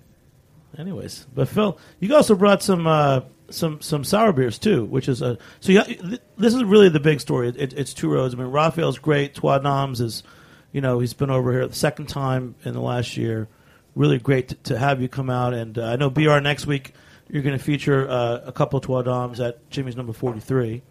anyways, 0.78 1.28
but 1.34 1.48
Phil, 1.48 1.78
you 2.00 2.14
also 2.16 2.36
brought 2.36 2.64
some 2.64 2.88
uh, 2.88 3.22
some 3.50 3.82
some 3.82 4.04
sour 4.04 4.34
beers 4.34 4.58
too, 4.58 4.86
which 4.86 5.08
is 5.08 5.22
a 5.22 5.38
so 5.60 5.72
you, 5.72 5.84
th- 5.84 6.22
this 6.38 6.54
is 6.54 6.64
really 6.64 6.90
the 6.90 7.00
big 7.00 7.22
story. 7.22 7.50
It, 7.50 7.74
it's 7.74 7.94
two 7.94 8.12
roads. 8.12 8.34
I 8.34 8.38
mean, 8.38 8.48
Raphael's 8.48 9.00
great. 9.00 9.36
Trois 9.36 9.60
Dames 9.60 10.02
is, 10.02 10.24
you 10.72 10.82
know, 10.82 11.00
he's 11.00 11.14
been 11.14 11.30
over 11.30 11.52
here 11.52 11.68
the 11.68 11.76
second 11.76 12.08
time 12.08 12.56
in 12.66 12.74
the 12.74 12.82
last 12.82 13.16
year. 13.18 13.48
Really 13.96 14.20
great 14.20 14.50
to, 14.50 14.56
to 14.56 14.78
have 14.78 15.02
you 15.02 15.08
come 15.08 15.30
out, 15.30 15.54
and 15.54 15.78
uh, 15.78 15.86
I 15.86 15.96
know 15.96 16.10
BR 16.10 16.40
next 16.40 16.68
week 16.68 16.94
you're 17.30 17.42
going 17.44 17.58
to 17.58 17.64
feature 17.64 18.08
uh, 18.10 18.42
a 18.46 18.52
couple 18.52 18.78
of 18.78 18.86
Trois 18.86 19.02
Dames 19.02 19.40
at 19.40 19.70
Jimmy's 19.70 19.96
number 19.96 20.14
forty 20.14 20.40
three. 20.42 20.84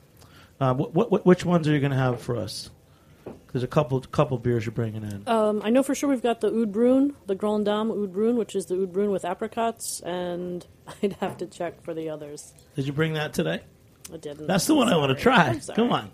Um, 0.61 0.79
what, 0.79 1.11
what, 1.11 1.27
which 1.27 1.45
ones 1.45 1.69
are 1.69 1.73
you 1.73 1.81
going 1.81 1.93
to 1.93 1.99
have 1.99 2.21
for 2.21 2.37
us? 2.37 2.71
There's 3.53 3.63
a 3.63 3.69
couple 3.69 4.01
couple 4.01 4.39
beers 4.39 4.67
you're 4.67 4.73
bringing 4.73 5.03
in. 5.03 5.29
Um, 5.29 5.61
I 5.63 5.71
know 5.71 5.83
for 5.83 5.95
sure 5.95 6.09
we've 6.09 6.23
got 6.23 6.41
the 6.41 6.49
Oud 6.49 7.15
the 7.27 7.35
Grand 7.37 7.67
Dame 7.67 7.91
Oud 7.91 8.35
which 8.37 8.57
is 8.57 8.67
the 8.67 8.83
Oud 8.83 8.97
with 8.97 9.25
apricots, 9.25 10.01
and 10.01 10.67
I'd 11.03 11.13
have 11.15 11.37
to 11.37 11.47
check 11.47 11.83
for 11.83 11.95
the 11.95 12.11
others. 12.11 12.53
Did 12.75 12.87
you 12.87 12.93
bring 12.93 13.13
that 13.13 13.33
today? 13.33 13.61
I 14.13 14.17
didn't. 14.17 14.49
That's 14.49 14.67
the 14.67 14.75
one 14.75 14.89
I 14.89 14.97
want 14.97 15.17
to 15.17 15.23
try. 15.23 15.59
Come 15.75 15.93
on. 15.93 16.11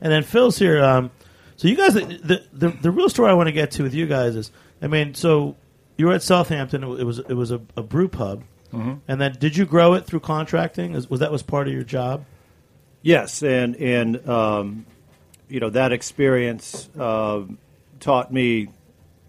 And 0.00 0.12
then 0.12 0.22
Phil's 0.22 0.58
here. 0.58 0.82
Um, 0.82 1.10
so 1.56 1.68
you 1.68 1.76
guys, 1.76 1.94
the, 1.94 2.42
the 2.52 2.68
the 2.68 2.90
real 2.90 3.08
story 3.08 3.30
I 3.30 3.34
want 3.34 3.46
to 3.46 3.52
get 3.52 3.70
to 3.72 3.82
with 3.82 3.94
you 3.94 4.06
guys 4.06 4.36
is, 4.36 4.50
I 4.82 4.88
mean, 4.88 5.14
so 5.14 5.56
you 5.96 6.06
were 6.06 6.12
at 6.14 6.22
Southampton. 6.22 6.82
It 6.82 7.04
was 7.04 7.18
it 7.18 7.34
was 7.34 7.50
a, 7.50 7.60
a 7.76 7.82
brew 7.82 8.08
pub, 8.08 8.42
and 9.08 9.20
then 9.20 9.36
did 9.38 9.56
you 9.56 9.66
grow 9.66 9.94
it 9.94 10.06
through 10.06 10.20
contracting? 10.20 10.92
Was 11.08 11.20
that 11.20 11.30
was 11.30 11.42
part 11.42 11.68
of 11.68 11.74
your 11.74 11.84
job? 11.84 12.24
Yes, 13.02 13.42
and 13.42 13.76
and 13.76 14.28
um, 14.28 14.86
you 15.48 15.60
know 15.60 15.70
that 15.70 15.92
experience 15.92 16.88
um 16.98 17.58
taught 18.00 18.32
me 18.32 18.68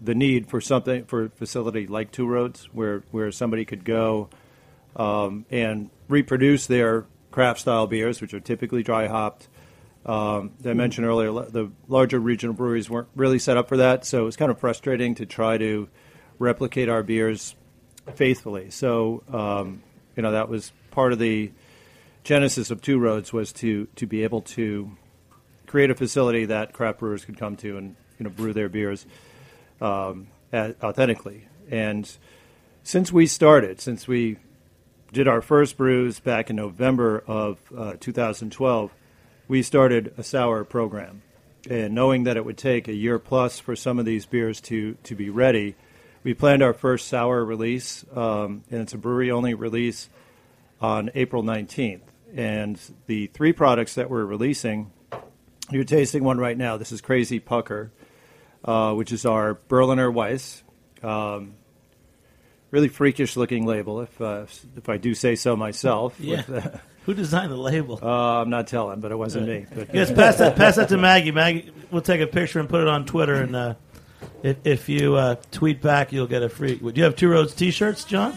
the 0.00 0.14
need 0.14 0.48
for 0.48 0.60
something 0.60 1.04
for 1.04 1.24
a 1.24 1.28
facility 1.30 1.86
like 1.86 2.10
Two 2.10 2.26
Roads, 2.26 2.68
where 2.72 3.02
where 3.10 3.30
somebody 3.32 3.64
could 3.64 3.84
go 3.84 4.28
um, 4.96 5.44
and 5.50 5.90
reproduce 6.08 6.66
their 6.66 7.06
craft 7.30 7.60
style 7.60 7.86
beers, 7.86 8.20
which 8.20 8.32
are 8.34 8.40
typically 8.40 8.82
dry 8.82 9.06
hopped. 9.06 9.48
Um, 10.06 10.52
I 10.64 10.74
mentioned 10.74 11.06
earlier, 11.06 11.32
the 11.32 11.70
larger 11.88 12.20
regional 12.20 12.54
breweries 12.54 12.90
weren't 12.90 13.08
really 13.16 13.38
set 13.38 13.56
up 13.56 13.68
for 13.68 13.78
that, 13.78 14.04
so 14.04 14.22
it 14.22 14.24
was 14.24 14.36
kind 14.36 14.50
of 14.50 14.58
frustrating 14.58 15.14
to 15.16 15.26
try 15.26 15.56
to 15.56 15.88
replicate 16.38 16.88
our 16.88 17.02
beers 17.02 17.54
faithfully. 18.14 18.70
So, 18.70 19.22
um, 19.32 19.82
you 20.16 20.22
know, 20.22 20.32
that 20.32 20.48
was 20.48 20.72
part 20.90 21.12
of 21.12 21.18
the 21.18 21.52
genesis 22.22 22.70
of 22.70 22.80
Two 22.80 22.98
Roads 22.98 23.32
was 23.32 23.52
to 23.54 23.86
to 23.96 24.06
be 24.06 24.24
able 24.24 24.42
to 24.42 24.96
create 25.66 25.90
a 25.90 25.94
facility 25.94 26.46
that 26.46 26.72
craft 26.72 27.00
brewers 27.00 27.24
could 27.24 27.38
come 27.38 27.56
to 27.56 27.76
and 27.76 27.96
you 28.18 28.24
know 28.24 28.30
brew 28.30 28.52
their 28.52 28.68
beers 28.68 29.06
um, 29.80 30.28
a- 30.52 30.74
authentically. 30.82 31.46
And 31.70 32.10
since 32.82 33.12
we 33.12 33.26
started, 33.26 33.80
since 33.80 34.06
we 34.06 34.38
did 35.12 35.28
our 35.28 35.40
first 35.40 35.76
brews 35.76 36.20
back 36.20 36.50
in 36.50 36.56
November 36.56 37.22
of 37.26 37.58
uh, 37.76 37.94
2012, 38.00 38.92
we 39.48 39.62
started 39.62 40.12
a 40.18 40.22
sour 40.22 40.64
program. 40.64 41.22
And 41.70 41.94
knowing 41.94 42.24
that 42.24 42.36
it 42.36 42.44
would 42.44 42.58
take 42.58 42.88
a 42.88 42.92
year 42.92 43.18
plus 43.18 43.58
for 43.58 43.74
some 43.74 43.98
of 43.98 44.04
these 44.04 44.26
beers 44.26 44.60
to, 44.62 44.94
to 45.04 45.14
be 45.14 45.30
ready, 45.30 45.76
we 46.24 46.34
planned 46.34 46.62
our 46.62 46.72
first 46.72 47.06
sour 47.06 47.44
release, 47.44 48.04
um, 48.14 48.64
and 48.70 48.80
it's 48.80 48.94
a 48.94 48.98
brewery 48.98 49.30
only 49.30 49.54
release 49.54 50.08
on 50.80 51.10
April 51.14 51.42
19th. 51.42 52.00
And 52.34 52.80
the 53.06 53.28
three 53.28 53.52
products 53.52 53.94
that 53.94 54.10
we're 54.10 54.24
releasing, 54.24 54.90
you're 55.70 55.84
tasting 55.84 56.24
one 56.24 56.38
right 56.38 56.56
now. 56.56 56.78
This 56.78 56.90
is 56.90 57.00
Crazy 57.00 57.38
Pucker, 57.38 57.92
uh, 58.64 58.94
which 58.94 59.12
is 59.12 59.24
our 59.24 59.54
Berliner 59.68 60.10
Weiss. 60.10 60.62
Um, 61.02 61.54
really 62.70 62.88
freakish 62.88 63.36
looking 63.36 63.66
label, 63.66 64.00
if 64.00 64.20
uh, 64.20 64.46
if 64.76 64.88
I 64.88 64.96
do 64.96 65.14
say 65.14 65.36
so 65.36 65.54
myself. 65.54 66.18
Yeah. 66.18 66.42
With, 66.48 66.66
uh, 66.66 66.78
Who 67.04 67.12
designed 67.12 67.52
the 67.52 67.56
label? 67.56 68.00
uh, 68.02 68.40
I'm 68.40 68.48
not 68.48 68.66
telling, 68.66 69.00
but 69.00 69.12
it 69.12 69.16
wasn't 69.16 69.46
me. 69.46 69.66
But, 69.72 69.94
yes, 69.94 70.10
pass 70.10 70.38
that 70.38 70.56
pass 70.56 70.76
that 70.76 70.88
to 70.88 70.96
Maggie. 70.96 71.32
Maggie, 71.32 71.70
we'll 71.90 72.00
take 72.00 72.22
a 72.22 72.26
picture 72.26 72.60
and 72.60 72.68
put 72.68 72.80
it 72.80 72.88
on 72.88 73.04
Twitter. 73.04 73.34
And 73.34 73.54
uh, 73.54 73.74
if, 74.44 74.58
if 74.64 74.88
you 74.90 75.16
uh, 75.16 75.36
tweet 75.50 75.80
back, 75.80 76.12
you'll 76.12 76.26
get 76.26 76.42
a 76.42 76.48
free. 76.48 76.76
Would 76.76 76.96
you 76.98 77.04
have 77.04 77.16
Two 77.16 77.28
Roads 77.30 77.54
T-shirts, 77.54 78.04
John? 78.04 78.36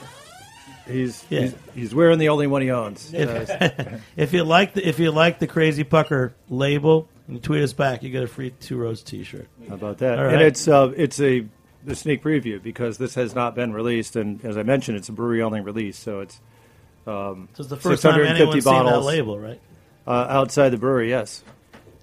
he's, 0.87 1.25
Yeah. 1.29 1.41
he's 1.41 1.55
he's 1.75 1.95
wearing 1.95 2.17
the 2.17 2.29
only 2.29 2.47
one 2.47 2.61
he 2.61 2.71
owns. 2.71 3.13
If, 3.13 4.01
if 4.15 4.33
you 4.33 4.45
like 4.45 4.73
the 4.73 4.87
if 4.87 4.99
you 4.99 5.11
like 5.11 5.39
the 5.39 5.47
Crazy 5.47 5.83
Pucker 5.83 6.33
label, 6.49 7.09
and 7.27 7.43
tweet 7.43 7.61
us 7.61 7.73
back, 7.73 8.03
you 8.03 8.09
get 8.09 8.23
a 8.23 8.27
free 8.27 8.51
Two 8.51 8.77
Roads 8.77 9.03
T-shirt. 9.03 9.47
How 9.67 9.75
about 9.75 9.97
that? 9.97 10.17
All 10.17 10.25
And 10.27 10.41
it's 10.41 10.67
uh, 10.67 10.93
it's 10.95 11.19
a, 11.19 11.45
sneak 11.93 12.23
preview 12.23 12.63
because 12.63 12.97
this 12.97 13.15
has 13.15 13.35
not 13.35 13.53
been 13.53 13.73
released, 13.73 14.15
and 14.15 14.43
as 14.45 14.57
I 14.57 14.63
mentioned, 14.63 14.97
it's 14.97 15.09
a 15.09 15.13
brewery 15.13 15.41
only 15.41 15.59
release, 15.59 15.97
so 15.97 16.21
it's 16.21 16.39
So 17.05 17.47
it's 17.59 17.69
the 17.69 17.75
first 17.75 18.01
time 18.01 18.13
650 18.13 18.41
anyone's 18.41 18.63
seen 18.63 18.85
that 18.85 19.01
label, 19.01 19.37
right? 19.37 19.59
uh, 20.07 20.27
outside 20.29 20.69
the 20.69 20.77
brewery. 20.77 21.09
Yes, 21.09 21.43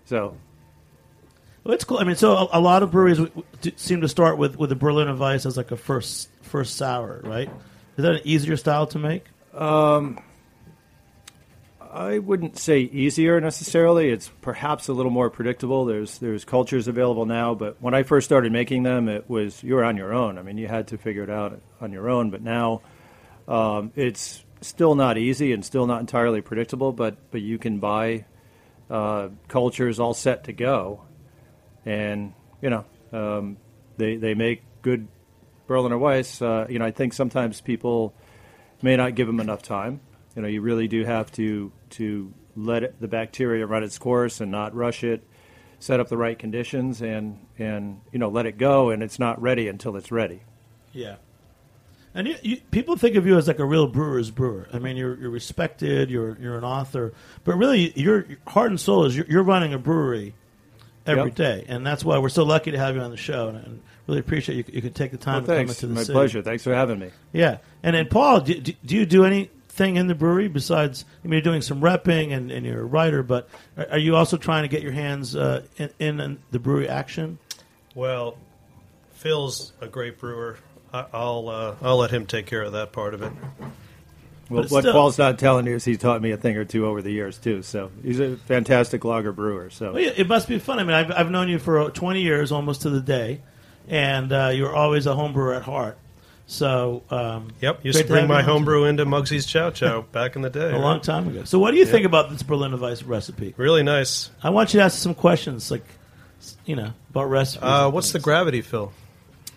so 0.05 0.37
Well, 1.65 1.75
it's 1.75 1.85
cool. 1.85 1.99
I 1.99 2.05
mean, 2.05 2.17
so 2.17 2.37
a, 2.37 2.49
a 2.53 2.61
lot 2.61 2.83
of 2.83 2.91
breweries 2.91 3.19
w- 3.19 3.33
w- 3.63 3.77
seem 3.77 4.03
to 4.03 4.09
start 4.09 4.37
with 4.39 4.59
with 4.59 4.69
the 4.69 4.77
Berliner 4.77 5.17
Weiss 5.17 5.47
as 5.47 5.57
like 5.57 5.71
a 5.71 5.77
first 5.77 6.29
first 6.43 6.77
sour, 6.77 7.21
right? 7.25 7.49
Is 7.97 8.03
that 8.03 8.17
an 8.17 8.21
easier 8.25 8.57
style 8.57 8.87
to 8.89 8.99
make? 8.99 9.25
I 11.81 12.19
wouldn't 12.19 12.59
say 12.59 12.81
easier 12.81 13.41
necessarily. 13.41 14.11
It's 14.11 14.29
perhaps 14.43 14.89
a 14.89 14.93
little 14.93 15.13
more 15.13 15.31
predictable. 15.31 15.85
There's 15.85 16.19
there's 16.19 16.45
cultures 16.45 16.89
available 16.89 17.25
now, 17.25 17.55
but 17.55 17.81
when 17.81 17.95
I 17.95 18.03
first 18.03 18.27
started 18.27 18.51
making 18.53 18.83
them, 18.83 19.09
it 19.09 19.31
was 19.31 19.63
you 19.63 19.75
were 19.77 19.85
on 19.85 19.97
your 19.97 20.13
own. 20.13 20.37
I 20.37 20.43
mean, 20.43 20.59
you 20.59 20.67
had 20.67 20.89
to 20.89 20.99
figure 20.99 21.23
it 21.23 21.31
out 21.31 21.61
on 21.81 21.93
your 21.93 22.11
own. 22.11 22.31
But 22.31 22.43
now, 22.43 22.83
um, 23.47 23.93
it's 23.95 24.45
still 24.61 24.97
not 24.97 25.19
easy 25.19 25.53
and 25.53 25.65
still 25.65 25.87
not 25.87 26.01
entirely 26.01 26.41
predictable. 26.41 26.93
But 26.93 27.17
but 27.31 27.43
you 27.43 27.59
can 27.59 27.79
buy 27.79 28.25
uh, 28.91 29.29
cultures 29.47 30.01
all 30.01 30.15
set 30.15 30.45
to 30.45 30.53
go, 30.53 31.03
and 31.85 32.33
you 32.61 32.71
know 32.71 32.85
um, 33.13 33.57
they 33.97 34.17
they 34.17 34.35
make 34.35 34.63
good 34.83 35.09
Berliner 35.67 35.99
Weiss. 35.99 36.43
Uh, 36.43 36.67
you 36.69 36.79
know, 36.79 36.85
I 36.85 36.91
think 36.91 37.13
sometimes 37.13 37.61
people 37.61 38.15
may 38.83 38.97
not 38.97 39.15
give 39.15 39.27
them 39.27 39.41
enough 39.41 39.63
time. 39.63 40.01
You 40.37 40.43
know, 40.43 40.49
you 40.49 40.61
really 40.61 40.89
do 40.89 41.05
have 41.05 41.31
to 41.33 41.73
to 41.91 42.33
let 42.57 42.83
it, 42.83 43.01
the 43.01 43.09
bacteria 43.09 43.67
run 43.67 43.83
its 43.83 43.99
course 43.99 44.41
and 44.41 44.51
not 44.51 44.75
rush 44.75 45.05
it. 45.05 45.23
Set 45.79 46.01
up 46.01 46.09
the 46.09 46.17
right 46.17 46.39
conditions 46.39 47.03
and 47.03 47.39
and 47.59 48.01
you 48.13 48.19
know 48.19 48.29
let 48.29 48.47
it 48.47 48.59
go, 48.59 48.91
and 48.91 49.03
it's 49.03 49.19
not 49.19 49.41
ready 49.41 49.69
until 49.69 49.97
it's 49.97 50.11
ready. 50.11 50.43
Yeah. 50.93 51.17
And 52.17 52.29
you, 52.29 52.37
you, 52.43 52.57
people 52.71 52.97
think 52.97 53.17
of 53.17 53.27
you 53.27 53.37
as 53.37 53.49
like 53.49 53.59
a 53.59 53.65
real 53.65 53.89
brewer's 53.89 54.31
brewer. 54.31 54.69
I 54.73 54.79
mean, 54.79 54.97
you're, 54.97 55.19
you're 55.19 55.31
respected. 55.31 56.11
You're 56.11 56.39
you're 56.41 56.57
an 56.57 56.65
author, 56.65 57.13
but 57.43 57.57
really, 57.57 57.93
your 57.99 58.27
heart 58.47 58.71
and 58.71 58.81
soul 58.81 59.05
is 59.05 59.17
you're, 59.17 59.27
you're 59.27 59.43
running 59.43 59.75
a 59.75 59.79
brewery 59.79 60.35
every 61.07 61.25
Yep. 61.25 61.35
day, 61.35 61.65
and 61.69 61.87
that's 61.87 62.05
why 62.05 62.19
we're 62.19 62.29
so 62.29 62.45
lucky 62.45 62.71
to 62.71 62.79
have 62.79 62.95
you 62.97 63.01
on 63.03 63.11
the 63.11 63.17
show. 63.17 63.49
And, 63.49 63.59
and 63.59 63.81
really 64.07 64.21
appreciate 64.21 64.57
you. 64.57 64.65
You 64.75 64.83
could 64.83 64.95
take 64.95 65.11
the 65.13 65.17
time 65.17 65.35
Well, 65.35 65.41
to 65.43 65.47
come 65.47 65.57
thanks, 65.57 65.73
into 65.83 65.87
the 65.89 65.95
my 65.95 66.01
city. 66.03 66.13
pleasure. 66.13 66.43
Thanks 66.43 66.63
for 66.65 66.75
having 66.75 66.99
me. 66.99 67.11
Yeah, 67.33 67.59
and 67.83 67.97
then 67.97 68.07
Paul, 68.09 68.41
do, 68.41 68.55
do, 68.61 68.73
do 68.85 68.97
you 68.97 69.07
do 69.07 69.25
anything 69.25 69.97
in 69.97 70.07
the 70.09 70.15
brewery 70.15 70.49
besides? 70.49 71.05
I 71.25 71.27
mean, 71.29 71.33
you're 71.35 71.41
doing 71.43 71.63
some 71.63 71.81
repping 71.81 72.33
and, 72.33 72.51
and 72.51 72.65
you're 72.67 72.81
a 72.83 72.85
writer, 72.85 73.23
but 73.23 73.49
are, 73.77 73.87
are 73.93 73.99
you 73.99 74.15
also 74.17 74.37
trying 74.37 74.63
to 74.63 74.69
get 74.69 74.83
your 74.83 74.93
hands 74.93 75.35
uh, 75.35 75.63
in, 75.79 75.91
in 75.99 76.39
the 76.51 76.59
brewery 76.59 76.89
action? 76.89 77.39
Well, 77.95 78.37
Phil's 79.15 79.73
a 79.81 79.87
great 79.89 80.19
brewer. 80.19 80.59
I, 80.93 81.07
I'll 81.13 81.49
uh, 81.49 81.75
I'll 81.83 81.97
let 81.97 82.11
him 82.11 82.27
take 82.27 82.47
care 82.47 82.63
of 82.63 82.73
that 82.73 82.93
part 82.93 83.15
of 83.15 83.23
it. 83.23 83.33
Well, 84.51 84.65
what 84.65 84.83
still- 84.83 84.93
Paul's 84.93 85.19
not 85.19 85.39
telling 85.39 85.67
you 85.67 85.75
is 85.77 85.85
he 85.85 85.97
taught 85.97 86.21
me 86.21 86.31
a 86.33 86.37
thing 86.37 86.57
or 86.57 86.65
two 86.65 86.87
over 86.87 87.01
the 87.03 87.11
years 87.11 87.39
too. 87.39 87.63
So 87.63 87.91
he's 88.03 88.21
a 88.21 88.37
fantastic 88.37 89.05
lager 89.05 89.33
brewer. 89.33 89.71
So 89.71 89.93
Well, 89.93 90.03
yeah, 90.03 90.13
it 90.17 90.29
must 90.29 90.49
be 90.49 90.59
fun. 90.59 90.79
I 90.79 90.85
mean, 90.85 90.95
I've, 90.95 91.11
I've 91.11 91.31
known 91.31 91.49
you 91.49 91.59
for 91.59 91.79
uh, 91.81 91.89
20 91.91 92.21
years, 92.21 92.53
almost 92.53 92.83
to 92.83 92.91
the 92.91 93.01
day, 93.01 93.41
and 93.89 94.33
uh, 94.33 94.51
you're 94.55 94.75
always 94.75 95.07
a 95.07 95.15
home 95.15 95.33
brewer 95.33 95.55
at 95.55 95.63
heart. 95.63 95.97
So, 96.47 97.03
um, 97.11 97.53
Yep, 97.63 97.85
used 97.87 97.97
great 97.97 98.03
to 98.07 98.09
bring 98.13 98.29
my 98.29 98.35
you 98.35 98.39
on. 98.41 98.45
homebrew 98.45 98.85
into 98.85 99.07
Mugsy's 99.07 99.47
Chow 99.47 99.71
Chow 99.71 100.03
back 100.03 100.37
in 100.37 100.43
the 100.43 100.51
day. 100.51 100.73
a 100.73 100.79
long 100.79 101.01
time 101.01 101.27
ago. 101.27 101.45
So, 101.45 101.59
what 101.59 101.71
do 101.71 101.79
you 101.79 101.87
think 101.87 102.05
about 102.05 102.29
this 102.29 102.43
Berliner 102.43 102.77
Weiss 102.77 103.03
recipe? 103.03 103.55
Really 103.57 103.83
nice. 103.83 104.31
I 104.43 104.51
want 104.51 104.75
you 104.75 104.81
to 104.81 104.85
ask 104.85 104.99
some 104.99 105.15
questions, 105.15 105.71
like, 105.71 105.87
you 106.67 106.77
know, 106.77 106.91
about 107.09 107.31
recipes. 107.31 107.63
Uh, 107.65 107.91
what's 107.91 108.13
the 108.13 108.19
gravity, 108.19 108.61
Phil? 108.61 108.93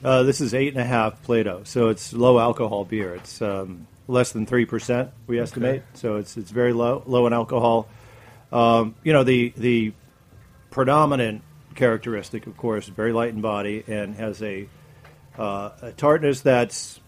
uh, 0.02 0.24
this 0.24 0.40
is 0.40 0.54
eight 0.54 0.70
and 0.74 0.82
a 0.82 0.86
half 0.86 1.22
Plato. 1.24 1.64
So 1.66 1.90
it's 1.90 2.14
low 2.14 2.40
alcohol 2.40 2.86
beer. 2.86 3.16
It's 3.16 3.42
um, 3.42 3.86
less 4.08 4.32
than 4.32 4.46
three 4.46 4.66
percent 4.66 5.12
we 5.28 5.40
estimate. 5.40 5.84
So 5.94 6.18
it's 6.18 6.38
it's 6.38 6.52
very 6.52 6.74
low 6.74 7.04
low 7.06 7.28
in 7.28 7.34
alcohol. 7.34 7.88
Um, 8.52 8.96
you 9.04 9.14
know 9.14 9.24
the 9.24 9.54
the 9.58 9.94
predominant 10.70 11.42
characteristic, 11.78 12.48
of 12.48 12.58
course, 12.58 12.88
very 12.88 13.14
light 13.14 13.30
in 13.30 13.40
body 13.40 13.84
and 13.88 14.16
has 14.16 14.42
a, 14.42 14.68
uh, 15.38 15.70
a 15.82 15.92
tartness 15.94 16.42
that's 16.42 17.00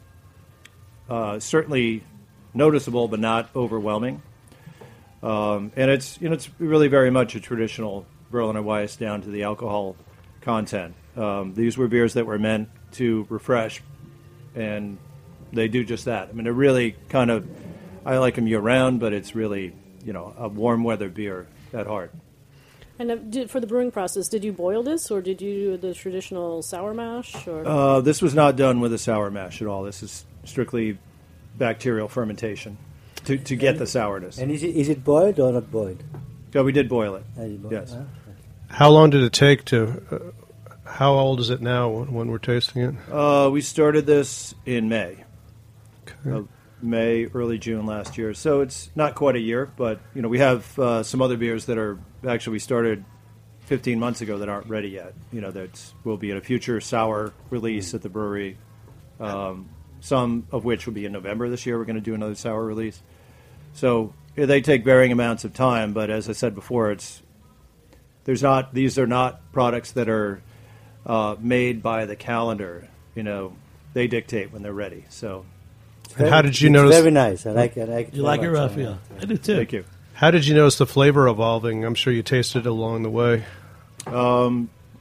uh, 1.10 1.40
certainly 1.40 2.04
noticeable 2.54 3.08
but 3.08 3.20
not 3.20 3.50
overwhelming. 3.56 4.22
Um, 5.22 5.74
and 5.76 5.92
it's 5.92 6.22
you 6.22 6.30
know 6.30 6.36
it's 6.36 6.50
really 6.60 6.88
very 6.88 7.10
much 7.10 7.36
a 7.36 7.42
traditional 7.42 8.06
Berliner 8.32 8.62
Weiss 8.62 8.96
down 8.96 9.22
to 9.24 9.30
the 9.30 9.44
alcohol 9.44 9.98
content. 10.42 10.96
Um, 11.18 11.54
these 11.54 11.78
were 11.78 11.90
beers 11.90 12.14
that 12.14 12.26
were 12.26 12.40
meant 12.40 12.70
to 12.94 13.28
refresh, 13.30 13.82
and 14.56 14.98
they 15.54 15.68
do 15.68 15.84
just 15.84 16.06
that. 16.06 16.30
I 16.30 16.32
mean, 16.34 16.44
they're 16.46 16.54
really 16.54 16.96
kind 17.10 17.32
of 17.32 17.48
I 18.06 18.18
like 18.18 18.36
them 18.36 18.48
year 18.48 18.60
round, 18.60 19.00
but 19.00 19.14
it's 19.14 19.36
really 19.36 19.74
you 20.04 20.14
know 20.14 20.34
a 20.38 20.48
warm 20.48 20.84
weather 20.84 21.10
beer 21.10 21.48
at 21.74 21.88
heart. 21.88 22.12
And 22.98 23.12
uh, 23.12 23.16
did, 23.16 23.50
for 23.50 23.60
the 23.62 23.68
brewing 23.68 23.92
process, 23.92 24.28
did 24.28 24.44
you 24.44 24.52
boil 24.52 24.84
this, 24.84 25.10
or 25.10 25.22
did 25.22 25.42
you 25.42 25.54
do 25.54 25.78
the 25.78 25.94
traditional 25.94 26.62
sour 26.62 26.94
mash? 26.94 27.48
Or 27.48 27.66
Uh, 27.66 28.02
this 28.02 28.22
was 28.22 28.36
not 28.36 28.56
done 28.58 28.82
with 28.82 28.92
a 28.94 28.98
sour 28.98 29.32
mash 29.32 29.62
at 29.62 29.68
all. 29.68 29.84
This 29.84 30.04
is 30.04 30.26
strictly 30.44 30.98
bacterial 31.58 32.08
fermentation 32.10 32.78
to, 33.26 33.38
to 33.38 33.56
get 33.56 33.78
the 33.78 33.86
sourness. 33.88 34.38
And 34.38 34.52
is 34.52 34.64
it, 34.64 34.76
is 34.76 34.90
it 34.90 35.04
boiled 35.04 35.40
or 35.40 35.52
not 35.54 35.72
boiled? 35.72 36.04
So 36.52 36.64
we 36.64 36.72
did 36.74 36.90
boil 36.90 37.16
it. 37.16 37.24
Ah, 37.38 37.44
boil- 37.46 37.72
Yes. 37.72 37.96
ah. 37.96 38.04
How 38.68 38.90
long 38.90 39.10
did 39.12 39.24
it 39.24 39.34
take 39.34 39.64
to? 39.66 40.04
Uh, 40.12 40.20
how 40.90 41.14
old 41.14 41.40
is 41.40 41.50
it 41.50 41.62
now 41.62 41.90
when 41.90 42.14
when 42.14 42.28
we're 42.32 42.38
tasting 42.38 42.82
it? 42.82 42.96
Uh, 43.12 43.50
we 43.52 43.62
started 43.62 44.06
this 44.08 44.54
in 44.66 44.90
May. 44.90 45.24
Uh, 46.26 46.42
May, 46.82 47.26
early 47.26 47.58
June 47.58 47.86
last 47.86 48.18
year. 48.18 48.34
So 48.34 48.62
it's 48.62 48.90
not 48.96 49.16
quite 49.16 49.36
a 49.36 49.40
year, 49.40 49.70
but 49.76 50.00
you 50.16 50.22
know 50.22 50.30
we 50.30 50.40
have 50.40 50.80
uh, 50.80 51.04
some 51.04 51.22
other 51.22 51.38
beers 51.38 51.66
that 51.66 51.78
are 51.78 52.00
actually 52.26 52.54
we 52.54 52.60
started 52.60 53.04
15 53.66 54.00
months 54.00 54.22
ago 54.22 54.38
that 54.38 54.50
aren't 54.50 54.68
ready 54.68 54.90
yet. 54.90 55.14
You 55.32 55.42
know 55.42 55.52
that 55.52 55.94
will 56.04 56.18
be 56.18 56.32
in 56.32 56.38
a 56.38 56.42
future 56.42 56.80
sour 56.80 57.34
release 57.50 57.94
at 57.94 58.02
the 58.02 58.10
brewery. 58.10 58.58
Um, 59.20 59.70
some 60.00 60.48
of 60.52 60.64
which 60.64 60.86
will 60.86 60.94
be 60.94 61.06
in 61.06 61.12
November 61.12 61.50
this 61.50 61.66
year. 61.66 61.78
We're 61.78 61.86
going 61.86 61.98
to 61.98 62.02
do 62.02 62.14
another 62.14 62.36
sour 62.36 62.64
release. 62.64 63.02
So 63.74 64.14
they 64.36 64.62
take 64.62 64.84
varying 64.86 65.12
amounts 65.12 65.44
of 65.44 65.54
time, 65.54 65.94
but 65.94 66.10
as 66.10 66.30
I 66.30 66.32
said 66.32 66.56
before, 66.56 66.92
it's 66.92 67.22
there's 68.24 68.42
not 68.42 68.74
these 68.74 68.98
are 68.98 69.08
not 69.08 69.52
products 69.52 69.92
that 69.94 70.10
are 70.10 70.42
uh, 71.06 71.36
made 71.40 71.84
by 71.84 72.06
the 72.06 72.16
calendar. 72.16 72.88
You 73.16 73.24
know, 73.24 73.56
they 73.94 74.08
dictate 74.08 74.54
when 74.54 74.62
they're 74.62 74.74
ready. 74.74 75.06
So 75.10 75.46
And 76.18 76.30
how 76.30 76.42
did 76.42 76.60
you 76.60 76.70
it's 76.70 76.74
notice? 76.74 76.98
Very 76.98 77.12
nice. 77.12 77.46
I 77.46 77.52
like. 77.52 77.78
It. 77.78 77.90
I 77.90 77.94
like. 77.94 78.16
You 78.16 78.24
like 78.24 78.40
it, 78.40 78.44
very 78.44 78.54
much. 78.54 78.72
Raphael? 78.72 79.00
I 79.22 79.26
do 79.26 79.38
too. 79.38 79.56
thank 79.58 79.74
you. 79.74 79.86
How 80.14 80.32
did 80.32 80.46
you 80.46 80.54
notice 80.54 80.78
the 80.78 80.86
flavor 80.86 81.28
evolving? 81.28 81.86
I'm 81.86 81.96
sure 81.96 82.12
you 82.12 82.24
tasted 82.24 82.66
it 82.66 82.70
along 82.70 83.04
the 83.04 83.10
way. 83.10 83.46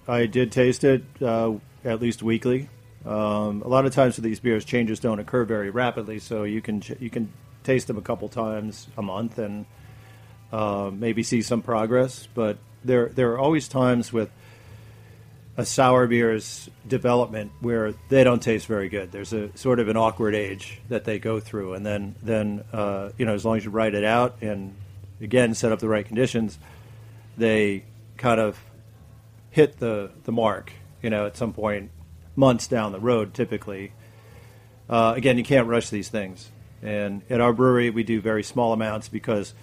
I 0.07 0.27
did 0.27 0.53
taste 0.53 0.85
it 0.85 1.05
uh, 1.21 1.55
at 1.85 2.01
least 2.01 2.23
weekly. 2.23 2.69
Um, 3.05 3.63
a 3.63 3.69
lot 3.69 3.87
of 3.87 3.95
times 3.95 4.17
with 4.17 4.25
these 4.25 4.41
beers, 4.41 4.65
changes 4.65 5.01
don't 5.01 5.19
occur 5.19 5.45
very 5.45 5.71
rapidly, 5.71 6.19
so 6.19 6.45
you 6.45 6.61
can 6.61 6.81
ch- 6.81 6.97
you 7.01 7.11
can 7.11 7.33
taste 7.65 7.87
them 7.87 7.99
a 7.99 8.03
couple 8.03 8.29
times 8.29 8.89
a 8.97 9.03
month 9.03 9.39
and 9.39 9.67
uh, 10.53 10.91
maybe 10.93 11.23
see 11.23 11.43
some 11.43 11.63
progress. 11.63 12.29
But 12.35 12.59
there 12.85 13.09
there 13.09 13.33
are 13.33 13.39
always 13.39 13.69
times 13.69 14.13
with 14.13 14.31
a 15.59 15.67
sour 15.67 16.07
beer's 16.07 16.71
development 16.87 17.51
where 17.61 17.93
they 18.09 18.23
don't 18.23 18.41
taste 18.41 18.67
very 18.67 18.89
good. 18.89 19.11
There's 19.11 19.33
a 19.33 19.55
sort 19.59 19.81
of 19.81 19.89
an 19.89 19.97
awkward 19.97 20.37
age 20.37 20.81
that 20.89 21.05
they 21.05 21.19
go 21.19 21.41
through, 21.41 21.75
and 21.75 21.85
then 21.85 22.15
then 22.23 22.65
uh, 22.73 23.11
you 23.19 23.27
know 23.27 23.35
as 23.35 23.45
long 23.45 23.57
as 23.57 23.65
you 23.65 23.73
write 23.73 23.95
it 23.95 24.05
out 24.05 24.37
and 24.41 24.77
again 25.21 25.55
set 25.55 25.73
up 25.73 25.81
the 25.81 25.89
right 25.89 26.07
conditions, 26.07 26.59
they 27.37 27.83
kind 28.17 28.41
of 28.41 28.57
hit 29.51 29.81
the 29.81 30.13
the 30.25 30.33
mark. 30.33 30.73
You 31.03 31.11
know, 31.11 31.27
at 31.27 31.37
some 31.37 31.53
point, 31.53 31.91
months 32.37 32.69
down 32.69 32.93
the 32.93 33.01
road, 33.01 33.35
typically. 33.35 33.93
Uh, 34.89 35.13
again, 35.17 35.39
you 35.39 35.45
can't 35.45 35.67
rush 35.67 35.91
these 35.91 36.09
things, 36.09 36.51
and 36.83 37.23
at 37.29 37.41
our 37.41 37.53
brewery, 37.53 37.91
we 37.91 38.05
do 38.05 38.21
very 38.21 38.45
small 38.45 38.73
amounts 38.73 39.09
because 39.09 39.55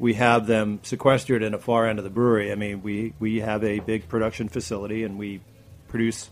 we 0.00 0.14
have 0.14 0.46
them 0.46 0.80
sequestered 0.82 1.42
in 1.42 1.52
a 1.54 1.58
far 1.58 1.86
end 1.86 1.98
of 1.98 2.04
the 2.04 2.10
brewery. 2.10 2.50
I 2.50 2.54
mean, 2.56 2.82
we 2.82 3.12
we 3.20 3.40
have 3.40 3.62
a 3.62 3.78
big 3.80 4.08
production 4.08 4.48
facility, 4.48 5.04
and 5.04 5.18
we 5.18 5.40
produce, 5.88 6.30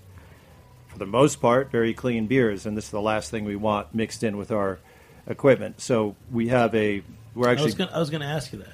for 0.89 0.99
the 0.99 1.07
most 1.07 1.41
part, 1.41 1.71
very 1.71 1.93
clean 1.95 2.27
beers, 2.27 2.65
and 2.67 2.77
this 2.77 2.87
is 2.87 2.91
the 2.91 3.01
last 3.01 3.31
thing 3.31 3.45
we 3.45 3.57
want 3.57 3.95
mixed 3.95 4.25
in 4.25 4.37
with 4.39 4.51
our 4.51 4.79
equipment. 5.27 5.81
So 5.83 6.17
we 6.33 6.49
have 6.49 6.75
a 6.75 7.03
we're 7.35 7.49
actually 7.49 7.75
I 7.93 7.99
was 7.99 8.09
going 8.11 8.23
to 8.23 8.27
ask 8.27 8.53
you 8.53 8.61
that. 8.61 8.73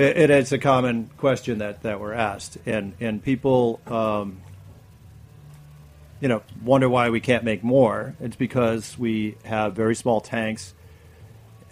it, 0.00 0.16
it- 0.16 0.30
it's 0.30 0.52
a 0.52 0.58
common 0.58 1.10
question 1.18 1.58
that, 1.58 1.82
that 1.82 2.00
we're 2.00 2.14
asked, 2.14 2.56
and 2.66 2.94
and 3.00 3.20
people, 3.22 3.80
um, 3.88 4.40
you 6.20 6.28
know, 6.28 6.42
wonder 6.62 6.88
why 6.88 7.10
we 7.10 7.18
can't 7.20 7.42
make 7.42 7.64
more. 7.64 8.14
It's 8.20 8.36
because 8.36 8.96
we 8.96 9.36
have 9.44 9.74
very 9.74 9.96
small 9.96 10.20
tanks 10.20 10.72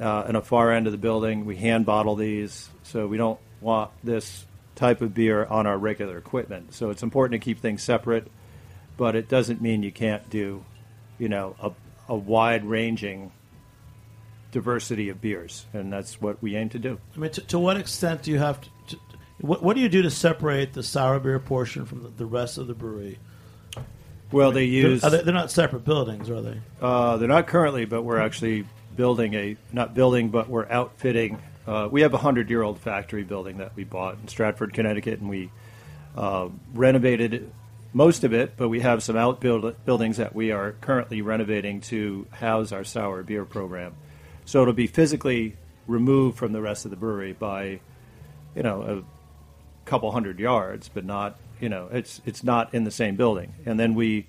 uh, 0.01 0.25
in 0.29 0.37
a 0.37 0.43
far 0.43 0.73
end 0.73 0.87
of 0.87 0.93
the 0.93 0.99
building. 0.99 1.45
We 1.45 1.57
hand 1.57 1.87
bottle 1.87 2.17
these, 2.17 2.69
so 2.83 3.07
we 3.07 3.17
don't 3.17 3.41
want 3.61 3.91
this 4.05 4.47
type 4.75 5.01
of 5.01 5.15
beer 5.15 5.45
on 5.47 5.67
our 5.67 5.79
regular 5.79 6.19
equipment. 6.19 6.75
So 6.75 6.91
it's 6.91 7.03
important 7.03 7.41
to 7.41 7.45
keep 7.45 7.61
things 7.61 7.83
separate, 7.83 8.31
but 8.97 9.17
it 9.17 9.29
doesn't 9.29 9.61
mean 9.61 9.83
you 9.83 9.93
can't 9.93 10.29
do, 10.29 10.65
you 11.19 11.29
know, 11.29 11.57
a, 11.61 11.73
a 12.09 12.17
wide 12.17 12.65
ranging 12.65 13.33
diversity 14.53 15.09
of 15.09 15.21
beers, 15.21 15.67
and 15.73 15.93
that's 15.93 16.21
what 16.21 16.43
we 16.43 16.57
aim 16.57 16.69
to 16.71 16.79
do. 16.79 16.99
I 17.15 17.19
mean, 17.19 17.31
to, 17.33 17.41
to 17.43 17.59
what 17.59 17.77
extent 17.77 18.23
do 18.23 18.31
you 18.31 18.39
have 18.39 18.61
to, 18.61 18.69
to 18.89 18.97
what, 19.41 19.63
what 19.63 19.77
do 19.77 19.83
you 19.83 19.89
do 19.89 20.03
to 20.03 20.11
separate 20.11 20.73
the 20.73 20.83
sour 20.83 21.19
beer 21.19 21.39
portion 21.39 21.85
from 21.85 22.03
the, 22.03 22.09
the 22.11 22.27
rest 22.27 22.59
of 22.59 22.67
the 22.67 22.75
brewery? 22.75 23.19
Well, 24.33 24.53
they 24.53 24.65
use. 24.65 25.03
They're, 25.03 25.09
are 25.09 25.17
they, 25.17 25.23
they're 25.23 25.35
not 25.35 25.51
separate 25.51 25.85
buildings, 25.85 26.31
are 26.31 26.41
they? 26.41 26.61
Uh, 26.81 27.17
they're 27.17 27.29
not 27.29 27.47
currently, 27.47 27.85
but 27.85 28.03
we're 28.03 28.19
actually 28.19 28.67
building 28.97 29.35
a 29.35 29.57
not 29.73 29.95
building, 29.95 30.31
but 30.31 30.49
we're 30.49 30.69
outfitting. 30.69 31.41
Uh, 31.67 31.89
we 31.91 32.03
have 32.03 32.15
a 32.15 32.19
hundred 32.19 32.51
year 32.51 32.63
old 32.63 32.79
factory 32.79 33.25
building 33.25 33.59
that 33.59 33.77
we 33.77 33.85
bought 33.85 34.19
in 34.21 34.29
Stratford, 34.29 34.73
Connecticut, 34.73 35.21
and 35.21 35.29
we 35.29 35.51
uh, 36.17 36.49
renovated 36.75 37.51
most 37.93 38.25
of 38.25 38.33
it. 38.33 38.57
But 38.57 38.69
we 38.69 38.81
have 38.81 39.03
some 39.03 39.17
outbuild 39.17 39.75
buildings 39.85 40.17
that 40.17 40.35
we 40.35 40.51
are 40.53 40.73
currently 40.81 41.23
renovating 41.23 41.81
to 41.83 42.27
house 42.31 42.73
our 42.73 42.85
sour 42.85 43.23
beer 43.23 43.45
program. 43.45 43.95
So 44.45 44.63
it'll 44.63 44.75
be 44.75 44.87
physically 44.87 45.57
removed 45.87 46.39
from 46.39 46.53
the 46.53 46.61
rest 46.61 46.85
of 46.85 46.91
the 46.91 46.97
brewery 46.97 47.33
by, 47.33 47.81
you 48.55 48.63
know, 48.63 48.83
a 48.83 49.89
couple 49.89 50.11
hundred 50.13 50.39
yards, 50.39 50.89
but 50.89 51.05
not, 51.05 51.39
you 51.61 51.69
know, 51.69 51.89
it's 51.91 52.21
it's 52.25 52.43
not 52.43 52.75
in 52.75 52.85
the 52.85 52.91
same 52.91 53.17
building. 53.17 53.55
And 53.65 53.79
then 53.79 53.95
we 53.95 54.27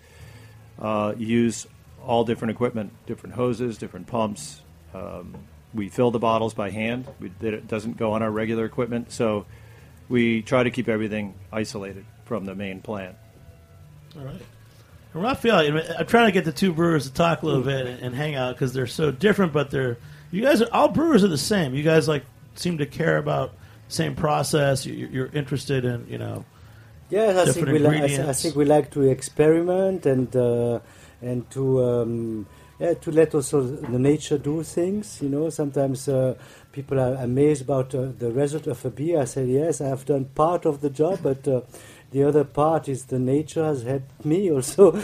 uh, 0.79 1.13
use 1.17 1.67
all 2.07 2.23
different 2.23 2.51
equipment, 2.51 2.93
different 3.05 3.35
hoses, 3.35 3.77
different 3.77 4.07
pumps. 4.07 4.61
Um, 4.93 5.35
we 5.73 5.89
fill 5.89 6.11
the 6.11 6.19
bottles 6.19 6.53
by 6.53 6.71
hand. 6.71 7.05
We, 7.19 7.31
it 7.41 7.67
doesn't 7.67 7.97
go 7.97 8.13
on 8.13 8.23
our 8.23 8.31
regular 8.31 8.65
equipment, 8.65 9.11
so 9.11 9.45
we 10.09 10.41
try 10.41 10.63
to 10.63 10.71
keep 10.71 10.87
everything 10.87 11.35
isolated 11.51 12.05
from 12.25 12.45
the 12.45 12.55
main 12.55 12.81
plant. 12.81 13.15
All 14.17 14.23
right. 14.25 14.41
And 15.13 15.23
Raphael, 15.23 15.77
I'm 15.99 16.07
trying 16.07 16.27
to 16.27 16.31
get 16.31 16.45
the 16.45 16.51
two 16.51 16.73
brewers 16.73 17.07
to 17.07 17.13
talk 17.13 17.43
a 17.43 17.45
little 17.45 17.61
bit 17.61 17.85
and, 17.85 18.01
and 18.01 18.15
hang 18.15 18.35
out 18.35 18.55
because 18.55 18.73
they're 18.73 18.87
so 18.87 19.11
different, 19.11 19.53
but 19.53 19.69
they're 19.69 19.97
you 20.31 20.41
guys 20.41 20.61
are 20.61 20.67
all 20.71 20.89
brewers 20.89 21.23
are 21.23 21.29
the 21.29 21.37
same. 21.37 21.73
You 21.73 21.83
guys 21.83 22.07
like 22.07 22.25
seem 22.55 22.79
to 22.79 22.85
care 22.85 23.17
about 23.17 23.53
the 23.87 23.93
same 23.93 24.15
process. 24.15 24.85
You, 24.85 25.07
you're 25.11 25.29
interested 25.33 25.85
in 25.85 26.07
you 26.09 26.17
know. 26.17 26.45
Yes, 27.09 27.47
I 27.47 27.51
think 27.53 27.67
we 27.67 27.79
like. 27.79 28.01
I, 28.01 28.33
think 28.33 28.55
we 28.55 28.65
like 28.65 28.91
to 28.91 29.03
experiment 29.03 30.05
and 30.05 30.35
uh, 30.35 30.79
and 31.21 31.49
to 31.51 31.83
um, 31.83 32.45
yeah 32.79 32.93
to 32.93 33.11
let 33.11 33.33
also 33.35 33.61
the 33.61 33.99
nature 33.99 34.37
do 34.37 34.63
things. 34.63 35.19
You 35.21 35.29
know, 35.29 35.49
sometimes 35.49 36.07
uh, 36.07 36.35
people 36.71 36.99
are 36.99 37.15
amazed 37.15 37.63
about 37.63 37.93
uh, 37.95 38.07
the 38.17 38.31
result 38.31 38.67
of 38.67 38.83
a 38.85 38.89
beer. 38.89 39.21
I 39.21 39.25
said, 39.25 39.47
yes, 39.47 39.81
I 39.81 39.87
have 39.87 40.05
done 40.05 40.25
part 40.25 40.65
of 40.65 40.81
the 40.81 40.89
job, 40.89 41.19
but. 41.23 41.47
Uh, 41.47 41.61
the 42.11 42.23
other 42.23 42.45
part 42.45 42.87
is 42.87 43.05
the 43.05 43.19
nature 43.19 43.65
has 43.65 43.83
helped 43.83 44.23
me 44.25 44.49
also, 44.49 44.97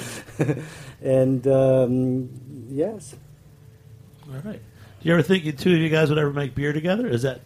and 1.01 1.45
um, 1.47 2.30
yes, 2.70 3.14
All 4.32 4.39
right. 4.39 4.61
Do 5.01 5.09
you 5.09 5.14
ever 5.14 5.22
think 5.22 5.43
you 5.43 5.51
two 5.51 5.74
of 5.74 5.80
you 5.80 5.89
guys 5.89 6.09
would 6.09 6.18
ever 6.18 6.32
make 6.32 6.55
beer 6.55 6.72
together? 6.72 7.05
Is 7.07 7.24
that 7.24 7.41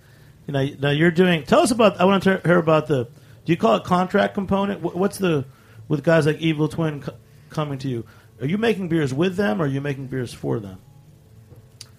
you 0.45 0.53
know 0.53 0.63
now 0.79 0.91
you're 0.91 1.09
doing? 1.09 1.43
Tell 1.43 1.61
us 1.61 1.71
about. 1.71 1.99
I 1.99 2.05
want 2.05 2.21
to 2.23 2.39
hear 2.45 2.59
about 2.59 2.87
the. 2.87 3.05
Do 3.05 3.51
you 3.53 3.57
call 3.57 3.77
it 3.77 3.83
contract 3.83 4.35
component? 4.35 4.81
What's 4.81 5.17
the 5.17 5.45
with 5.87 6.03
guys 6.03 6.27
like 6.27 6.37
Evil 6.37 6.67
Twin 6.67 7.01
co- 7.01 7.15
coming 7.49 7.79
to 7.79 7.87
you? 7.87 8.05
Are 8.39 8.45
you 8.45 8.57
making 8.57 8.89
beers 8.89 9.13
with 9.13 9.35
them, 9.35 9.61
or 9.61 9.65
are 9.65 9.67
you 9.67 9.81
making 9.81 10.07
beers 10.07 10.33
for 10.33 10.59
them? 10.59 10.79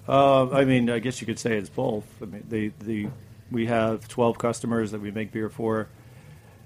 Uh, 0.09 0.49
I 0.51 0.65
mean, 0.65 0.89
I 0.89 1.01
guess 1.01 1.21
you 1.21 1.27
could 1.27 1.39
say 1.39 1.57
it's 1.57 1.69
both. 1.69 2.05
I 2.23 2.27
mean, 2.27 2.45
the 2.49 2.73
the 2.81 3.09
we 3.51 3.67
have 3.67 4.09
twelve 4.09 4.39
customers 4.39 4.93
that 4.93 5.01
we 5.01 5.11
make 5.11 5.33
beer 5.33 5.49
for, 5.49 5.89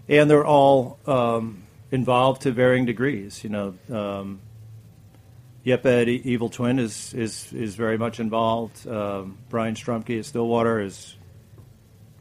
and 0.09 0.31
they're 0.31 0.47
all 0.47 0.99
um, 1.07 1.65
involved 1.91 2.43
to 2.43 2.53
varying 2.53 2.85
degrees. 2.87 3.43
You 3.43 3.51
know, 3.51 3.75
um, 3.91 4.41
Yep, 5.65 5.87
at 5.87 6.09
E- 6.09 6.23
Evil 6.25 6.49
Twin 6.49 6.79
is 6.79 7.15
is 7.15 7.53
is 7.53 7.77
very 7.77 7.97
much 7.97 8.19
involved. 8.19 8.87
Um, 8.87 9.39
Brian 9.49 9.75
Strumke 9.75 10.19
at 10.19 10.25
Stillwater 10.25 10.81
is 10.81 11.15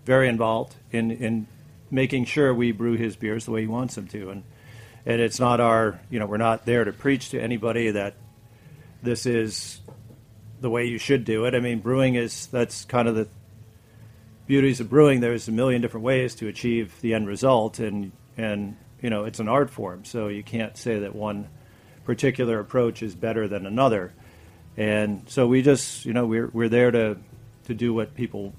very 0.05 0.27
involved 0.29 0.75
in 0.91 1.09
in 1.11 1.47
making 1.89 2.25
sure 2.25 2.53
we 2.53 2.71
brew 2.71 2.93
his 2.93 3.15
beers 3.15 3.45
the 3.45 3.51
way 3.51 3.61
he 3.61 3.67
wants 3.67 3.95
them 3.95 4.07
to, 4.09 4.29
and 4.29 4.43
and 5.05 5.21
it's 5.21 5.39
not 5.39 5.59
our 5.59 5.99
you 6.09 6.19
know 6.19 6.25
we're 6.25 6.37
not 6.37 6.65
there 6.65 6.83
to 6.83 6.93
preach 6.93 7.29
to 7.29 7.41
anybody 7.41 7.91
that 7.91 8.15
this 9.03 9.25
is 9.25 9.79
the 10.59 10.69
way 10.69 10.85
you 10.85 10.97
should 10.97 11.25
do 11.25 11.45
it. 11.45 11.55
I 11.55 11.59
mean, 11.59 11.79
brewing 11.79 12.15
is 12.15 12.47
that's 12.47 12.85
kind 12.85 13.07
of 13.07 13.15
the 13.15 13.27
beauties 14.45 14.79
of 14.79 14.89
brewing. 14.89 15.19
There's 15.19 15.47
a 15.47 15.51
million 15.51 15.81
different 15.81 16.05
ways 16.05 16.35
to 16.35 16.47
achieve 16.47 16.93
the 17.01 17.13
end 17.13 17.27
result, 17.27 17.79
and 17.79 18.11
and 18.37 18.77
you 19.01 19.09
know 19.09 19.25
it's 19.25 19.39
an 19.39 19.49
art 19.49 19.69
form, 19.69 20.05
so 20.05 20.27
you 20.27 20.43
can't 20.43 20.77
say 20.77 20.99
that 20.99 21.15
one 21.15 21.47
particular 22.05 22.59
approach 22.59 23.01
is 23.03 23.15
better 23.15 23.47
than 23.47 23.65
another. 23.65 24.13
And 24.77 25.23
so 25.27 25.47
we 25.47 25.61
just 25.61 26.05
you 26.05 26.13
know 26.13 26.25
we're 26.25 26.47
we're 26.47 26.69
there 26.69 26.91
to 26.91 27.17
to 27.65 27.73
do 27.73 27.93
what 27.93 28.15
people 28.15 28.53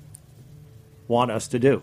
want 1.08 1.30
us 1.30 1.48
to 1.48 1.58
do. 1.58 1.82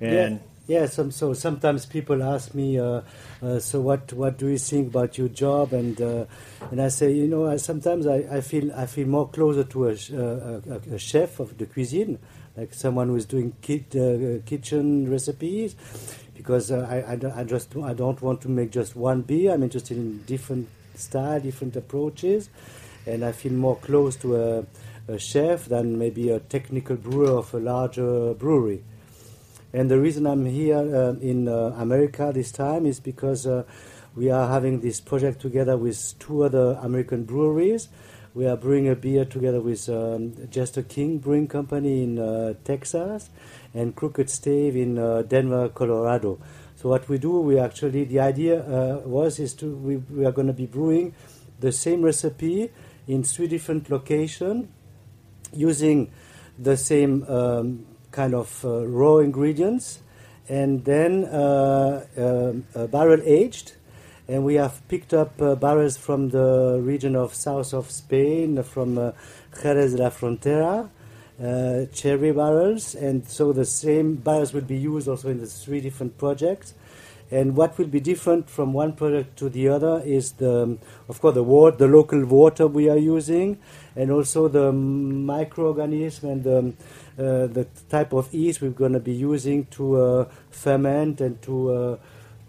And 0.00 0.36
yeah, 0.36 0.51
Some, 0.86 1.10
so 1.10 1.34
sometimes 1.34 1.86
people 1.86 2.22
ask 2.22 2.54
me, 2.54 2.78
uh, 2.78 3.02
uh, 3.42 3.58
so 3.58 3.80
what 3.80 4.12
what 4.12 4.38
do 4.38 4.48
you 4.48 4.58
think 4.58 4.88
about 4.88 5.18
your 5.18 5.28
job? 5.28 5.72
And 5.72 6.00
uh, 6.00 6.24
and 6.70 6.80
I 6.80 6.88
say, 6.88 7.12
you 7.12 7.28
know, 7.28 7.46
I, 7.46 7.56
sometimes 7.56 8.06
I, 8.06 8.24
I 8.30 8.40
feel 8.40 8.72
I 8.72 8.86
feel 8.86 9.06
more 9.06 9.28
closer 9.28 9.64
to 9.64 9.88
a, 9.88 9.92
uh, 9.92 10.60
a, 10.90 10.94
a 10.94 10.98
chef 10.98 11.40
of 11.40 11.56
the 11.58 11.66
cuisine, 11.66 12.18
like 12.56 12.74
someone 12.74 13.08
who 13.08 13.16
is 13.16 13.26
doing 13.26 13.54
kit, 13.60 13.94
uh, 13.96 14.40
kitchen 14.46 15.10
recipes, 15.10 15.76
because 16.34 16.70
uh, 16.70 16.86
I, 16.88 17.14
I, 17.14 17.40
I 17.40 17.44
just 17.44 17.76
I 17.76 17.92
don't 17.94 18.20
want 18.22 18.40
to 18.42 18.48
make 18.48 18.70
just 18.70 18.96
one 18.96 19.22
beer. 19.22 19.52
I'm 19.52 19.62
interested 19.62 19.96
in 19.96 20.22
different 20.24 20.68
style, 20.94 21.40
different 21.40 21.76
approaches, 21.76 22.48
and 23.06 23.24
I 23.24 23.32
feel 23.32 23.52
more 23.52 23.76
close 23.76 24.16
to 24.16 24.36
a, 24.36 24.64
a 25.08 25.18
chef 25.18 25.66
than 25.66 25.98
maybe 25.98 26.30
a 26.30 26.38
technical 26.38 26.96
brewer 26.96 27.38
of 27.38 27.52
a 27.54 27.58
larger 27.58 28.34
brewery. 28.34 28.84
And 29.72 29.90
the 29.90 29.98
reason 29.98 30.26
I'm 30.26 30.44
here 30.44 30.76
uh, 30.76 31.14
in 31.20 31.48
uh, 31.48 31.74
America 31.78 32.30
this 32.34 32.52
time 32.52 32.84
is 32.84 33.00
because 33.00 33.46
uh, 33.46 33.64
we 34.14 34.30
are 34.30 34.46
having 34.48 34.80
this 34.80 35.00
project 35.00 35.40
together 35.40 35.78
with 35.78 36.18
two 36.18 36.44
other 36.44 36.78
American 36.82 37.24
breweries. 37.24 37.88
We 38.34 38.46
are 38.46 38.56
brewing 38.56 38.88
a 38.88 38.94
beer 38.94 39.24
together 39.24 39.60
with 39.60 39.88
um, 39.88 40.34
Jester 40.50 40.82
King 40.82 41.18
Brewing 41.18 41.48
Company 41.48 42.02
in 42.02 42.18
uh, 42.18 42.54
Texas 42.64 43.30
and 43.72 43.96
Crooked 43.96 44.28
Stave 44.28 44.76
in 44.76 44.98
uh, 44.98 45.22
Denver, 45.22 45.70
Colorado. 45.70 46.38
So 46.76 46.90
what 46.90 47.08
we 47.08 47.16
do, 47.16 47.40
we 47.40 47.58
actually 47.58 48.04
the 48.04 48.20
idea 48.20 48.60
uh, 48.60 49.00
was 49.06 49.38
is 49.38 49.54
to 49.54 49.74
we, 49.74 49.96
we 49.96 50.26
are 50.26 50.32
going 50.32 50.48
to 50.48 50.52
be 50.52 50.66
brewing 50.66 51.14
the 51.60 51.72
same 51.72 52.02
recipe 52.02 52.70
in 53.06 53.22
three 53.22 53.48
different 53.48 53.88
locations 53.88 54.68
using 55.54 56.10
the 56.58 56.76
same 56.76 57.24
um, 57.28 57.86
kind 58.12 58.34
of 58.34 58.64
uh, 58.64 58.86
raw 58.86 59.16
ingredients 59.18 59.98
and 60.48 60.84
then 60.84 61.24
uh, 61.24 62.04
uh, 62.74 62.86
barrel 62.86 63.20
aged. 63.24 63.72
And 64.28 64.44
we 64.44 64.54
have 64.54 64.86
picked 64.88 65.12
up 65.12 65.36
barrels 65.60 65.96
from 65.96 66.28
the 66.28 66.80
region 66.80 67.16
of 67.16 67.34
south 67.34 67.74
of 67.74 67.90
Spain, 67.90 68.62
from 68.62 69.12
Jerez 69.60 69.94
de 69.94 70.02
la 70.02 70.10
Frontera, 70.10 70.88
sherry 71.92 72.32
barrels. 72.32 72.94
And 72.94 73.26
so 73.26 73.52
the 73.52 73.64
same 73.64 74.14
barrels 74.14 74.54
will 74.54 74.62
be 74.62 74.76
used 74.76 75.08
also 75.08 75.28
in 75.28 75.40
the 75.40 75.46
three 75.46 75.80
different 75.80 76.18
projects. 76.18 76.72
And 77.32 77.56
what 77.56 77.78
will 77.78 77.86
be 77.86 77.98
different 77.98 78.50
from 78.50 78.74
one 78.74 78.92
product 78.92 79.38
to 79.38 79.48
the 79.48 79.68
other 79.68 80.02
is 80.04 80.32
the, 80.32 80.78
of 81.08 81.20
course, 81.20 81.34
the 81.34 81.42
water, 81.42 81.76
the 81.78 81.88
local 81.88 82.22
water 82.26 82.66
we 82.66 82.90
are 82.90 82.98
using, 82.98 83.58
and 83.96 84.10
also 84.10 84.48
the 84.48 84.70
microorganism 84.70 86.24
and 86.24 86.44
the, 86.44 86.58
uh, 87.18 87.46
the 87.46 87.66
type 87.88 88.12
of 88.12 88.32
yeast 88.34 88.60
we're 88.60 88.70
going 88.70 88.92
to 88.92 89.00
be 89.00 89.14
using 89.14 89.64
to 89.66 89.96
uh, 89.96 90.24
ferment 90.50 91.22
and 91.22 91.40
to 91.42 91.72
uh, 91.72 91.96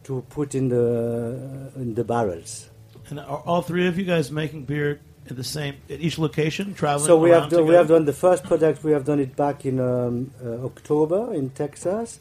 to 0.03 0.21
put 0.29 0.53
in 0.53 0.67
the 0.67 1.71
in 1.77 1.95
the 1.95 2.03
barrels. 2.03 2.69
And 3.09 3.19
are 3.19 3.41
all 3.45 3.61
three 3.61 3.87
of 3.87 3.97
you 3.97 4.05
guys 4.05 4.31
making 4.31 4.65
beer 4.65 4.99
at 5.29 5.35
the 5.35 5.43
same 5.43 5.75
at 5.89 5.99
each 6.01 6.19
location, 6.19 6.73
traveling? 6.73 7.07
So 7.07 7.17
we 7.17 7.29
have 7.29 7.49
done, 7.49 7.65
we 7.67 7.75
have 7.75 7.87
done 7.87 8.05
the 8.05 8.13
first 8.13 8.43
product. 8.43 8.83
We 8.83 8.91
have 8.91 9.05
done 9.05 9.19
it 9.19 9.35
back 9.35 9.65
in 9.65 9.79
um, 9.79 10.31
uh, 10.43 10.65
October 10.65 11.33
in 11.33 11.49
Texas, 11.51 12.19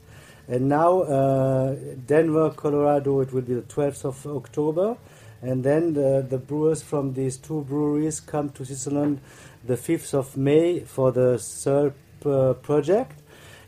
and 0.48 0.68
now 0.68 1.02
uh, 1.02 1.76
Denver, 2.06 2.50
Colorado. 2.50 3.20
It 3.20 3.32
will 3.32 3.42
be 3.42 3.54
the 3.54 3.62
12th 3.62 4.04
of 4.04 4.26
October, 4.26 4.96
and 5.40 5.64
then 5.64 5.94
the, 5.94 6.26
the 6.28 6.38
brewers 6.38 6.82
from 6.82 7.14
these 7.14 7.36
two 7.36 7.62
breweries 7.62 8.20
come 8.20 8.50
to 8.50 8.64
Switzerland 8.64 9.20
the 9.64 9.76
5th 9.76 10.14
of 10.14 10.36
May 10.36 10.80
for 10.80 11.12
the 11.12 11.38
third 11.38 11.94
uh, 12.26 12.54
project. 12.54 13.20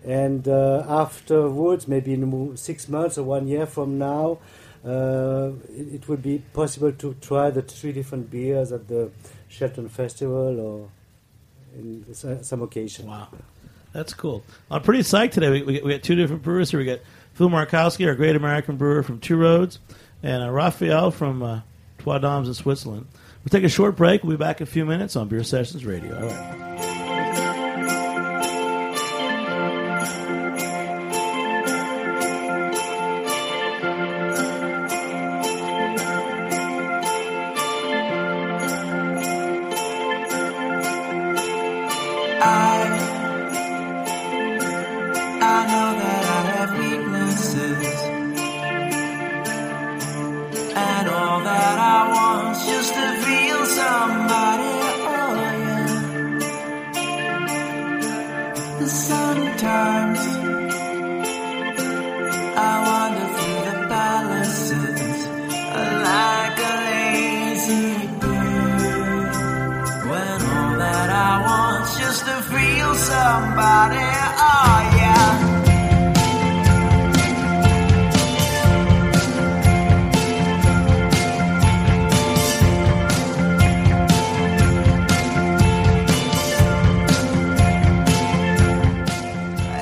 And 0.04 0.46
uh, 0.46 0.84
afterwards, 0.86 1.88
maybe 1.88 2.12
in 2.12 2.56
six 2.56 2.88
months 2.88 3.16
or 3.16 3.24
one 3.24 3.48
year 3.48 3.64
from 3.64 3.98
now, 3.98 4.38
uh, 4.84 5.52
it, 5.70 6.08
it 6.08 6.22
be 6.22 6.42
possible 6.52 6.92
to 6.92 7.14
try 7.22 7.50
the 7.50 7.62
three 7.62 7.92
different 7.92 8.30
beers 8.30 8.70
at 8.70 8.86
the 8.86 9.10
Shelton 9.48 9.88
Festival 9.88 10.60
or 10.60 10.90
in 11.74 12.14
some 12.14 12.62
occasion. 12.62 13.06
Wow, 13.06 13.28
that's 13.94 14.12
cool. 14.12 14.42
I'm 14.70 14.82
pretty 14.82 15.02
psyched 15.02 15.30
today. 15.30 15.48
We, 15.50 15.62
we, 15.62 15.80
we 15.80 15.92
got 15.92 16.02
two 16.02 16.16
different 16.16 16.42
brewers 16.42 16.70
here. 16.70 16.80
We 16.80 16.84
got 16.84 16.98
Phil 17.32 17.48
Markowski, 17.48 18.06
our 18.06 18.14
great 18.14 18.36
American 18.36 18.76
brewer 18.76 19.02
from 19.02 19.20
Two 19.20 19.36
Roads, 19.36 19.78
and 20.22 20.42
uh, 20.42 20.50
Raphael 20.50 21.10
from 21.10 21.42
uh, 21.42 21.60
Trois 21.98 22.18
Dames 22.18 22.48
in 22.48 22.54
Switzerland. 22.54 23.06
We'll 23.44 23.50
take 23.50 23.64
a 23.64 23.68
short 23.68 23.96
break. 23.96 24.22
We'll 24.22 24.36
be 24.36 24.44
back 24.44 24.60
in 24.60 24.64
a 24.64 24.70
few 24.70 24.84
minutes 24.84 25.16
on 25.16 25.28
Beer 25.28 25.44
Sessions 25.44 25.86
Radio. 25.86 26.16
All 26.16 26.28
right. 26.28 26.60
I 42.46 42.73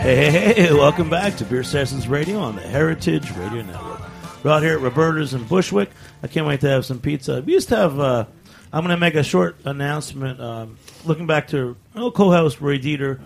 Hey, 0.03 0.53
hey, 0.55 0.73
welcome 0.73 1.09
back 1.09 1.37
to 1.37 1.45
Beer 1.45 1.63
Sessions 1.63 2.07
Radio 2.07 2.39
on 2.39 2.55
the 2.55 2.63
Heritage 2.63 3.31
Radio 3.37 3.63
Network. 3.63 4.01
We're 4.45 4.51
out 4.51 4.63
here 4.63 4.75
at 4.75 4.81
Roberta's 4.81 5.33
in 5.33 5.45
Bushwick. 5.45 5.91
I 6.23 6.27
can't 6.27 6.47
wait 6.47 6.61
to 6.61 6.69
have 6.69 6.85
some 6.85 7.01
pizza. 7.01 7.41
We 7.41 7.55
used 7.55 7.69
to 7.71 7.77
have, 7.77 7.99
uh, 7.99 8.27
I'm 8.73 8.85
going 8.85 8.95
to 8.95 9.01
make 9.01 9.15
a 9.15 9.23
short 9.23 9.57
announcement. 9.65 10.41
Um, 10.41 10.77
looking 11.05 11.27
back 11.27 11.49
to 11.49 11.77
an 11.95 12.03
old 12.03 12.15
co-host, 12.15 12.61
Ray 12.61 12.79
Deter, 12.79 13.21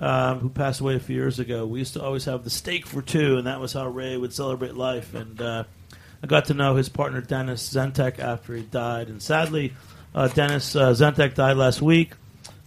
um, 0.00 0.40
who 0.40 0.48
passed 0.48 0.80
away 0.80 0.96
a 0.96 1.00
few 1.00 1.14
years 1.14 1.38
ago. 1.38 1.66
We 1.66 1.78
used 1.78 1.92
to 1.92 2.02
always 2.02 2.24
have 2.24 2.42
the 2.42 2.50
steak 2.50 2.86
for 2.86 3.02
two, 3.02 3.36
and 3.36 3.46
that 3.46 3.60
was 3.60 3.74
how 3.74 3.86
Ray 3.86 4.16
would 4.16 4.32
celebrate 4.32 4.74
life. 4.74 5.14
And 5.14 5.40
uh, 5.40 5.64
I 6.22 6.26
got 6.26 6.46
to 6.46 6.54
know 6.54 6.74
his 6.74 6.88
partner, 6.88 7.20
Dennis 7.20 7.72
Zentek, 7.72 8.18
after 8.18 8.54
he 8.54 8.62
died. 8.62 9.08
And 9.08 9.22
sadly, 9.22 9.74
uh, 10.14 10.28
Dennis 10.28 10.74
uh, 10.74 10.92
Zentek 10.92 11.34
died 11.34 11.58
last 11.58 11.82
week. 11.82 12.12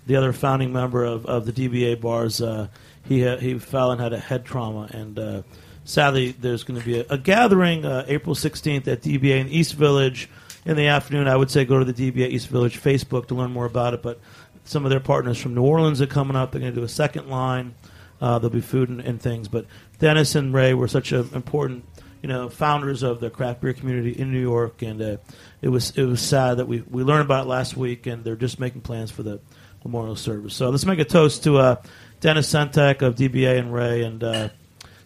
the 0.05 0.15
other 0.15 0.31
founding 0.31 0.71
member 0.71 1.03
of, 1.03 1.25
of 1.25 1.45
the 1.45 1.51
DBA 1.51 1.99
bars, 1.99 2.39
uh, 2.39 2.67
he 3.03 3.23
ha- 3.23 3.37
he 3.37 3.57
fell 3.57 3.91
and 3.91 3.99
had 3.99 4.13
a 4.13 4.19
head 4.19 4.45
trauma, 4.45 4.87
and 4.91 5.19
uh, 5.19 5.41
sadly, 5.85 6.31
there's 6.31 6.63
going 6.63 6.79
to 6.79 6.85
be 6.85 6.99
a, 6.99 7.05
a 7.09 7.17
gathering 7.17 7.85
uh, 7.85 8.05
April 8.07 8.35
16th 8.35 8.87
at 8.87 9.01
DBA 9.01 9.41
in 9.41 9.47
East 9.49 9.73
Village 9.73 10.29
in 10.65 10.75
the 10.75 10.87
afternoon. 10.87 11.27
I 11.27 11.35
would 11.35 11.51
say 11.51 11.65
go 11.65 11.79
to 11.79 11.91
the 11.91 11.93
DBA 11.93 12.29
East 12.29 12.47
Village 12.47 12.81
Facebook 12.81 13.27
to 13.27 13.35
learn 13.35 13.51
more 13.51 13.65
about 13.65 13.93
it. 13.93 14.01
But 14.01 14.19
some 14.65 14.85
of 14.85 14.91
their 14.91 14.99
partners 14.99 15.37
from 15.39 15.55
New 15.55 15.63
Orleans 15.63 16.01
are 16.01 16.07
coming 16.07 16.35
up. 16.35 16.51
They're 16.51 16.61
going 16.61 16.73
to 16.73 16.79
do 16.79 16.85
a 16.85 16.89
second 16.89 17.29
line. 17.29 17.75
Uh, 18.21 18.39
there'll 18.39 18.53
be 18.53 18.61
food 18.61 18.89
and, 18.89 19.01
and 19.01 19.21
things. 19.21 19.47
But 19.47 19.65
Dennis 19.99 20.35
and 20.35 20.53
Ray 20.53 20.73
were 20.73 20.87
such 20.87 21.11
an 21.11 21.29
important, 21.33 21.85
you 22.21 22.29
know, 22.29 22.49
founders 22.49 23.03
of 23.03 23.19
the 23.19 23.29
craft 23.29 23.61
beer 23.61 23.73
community 23.73 24.11
in 24.11 24.31
New 24.31 24.39
York, 24.39 24.81
and 24.81 25.01
uh, 25.01 25.17
it 25.61 25.69
was 25.69 25.91
it 25.97 26.05
was 26.05 26.21
sad 26.21 26.57
that 26.57 26.67
we 26.67 26.81
we 26.89 27.03
learned 27.03 27.25
about 27.25 27.45
it 27.45 27.49
last 27.49 27.75
week, 27.75 28.07
and 28.07 28.23
they're 28.23 28.35
just 28.35 28.59
making 28.59 28.81
plans 28.81 29.11
for 29.11 29.23
the 29.23 29.39
memorial 29.83 30.15
service. 30.15 30.55
So 30.55 30.69
let's 30.69 30.85
make 30.85 30.99
a 30.99 31.05
toast 31.05 31.43
to 31.43 31.57
uh, 31.57 31.75
Dennis 32.21 32.51
Zentek 32.51 33.01
of 33.01 33.15
DBA 33.15 33.59
and 33.59 33.73
Ray, 33.73 34.03
and 34.03 34.23
uh, 34.23 34.49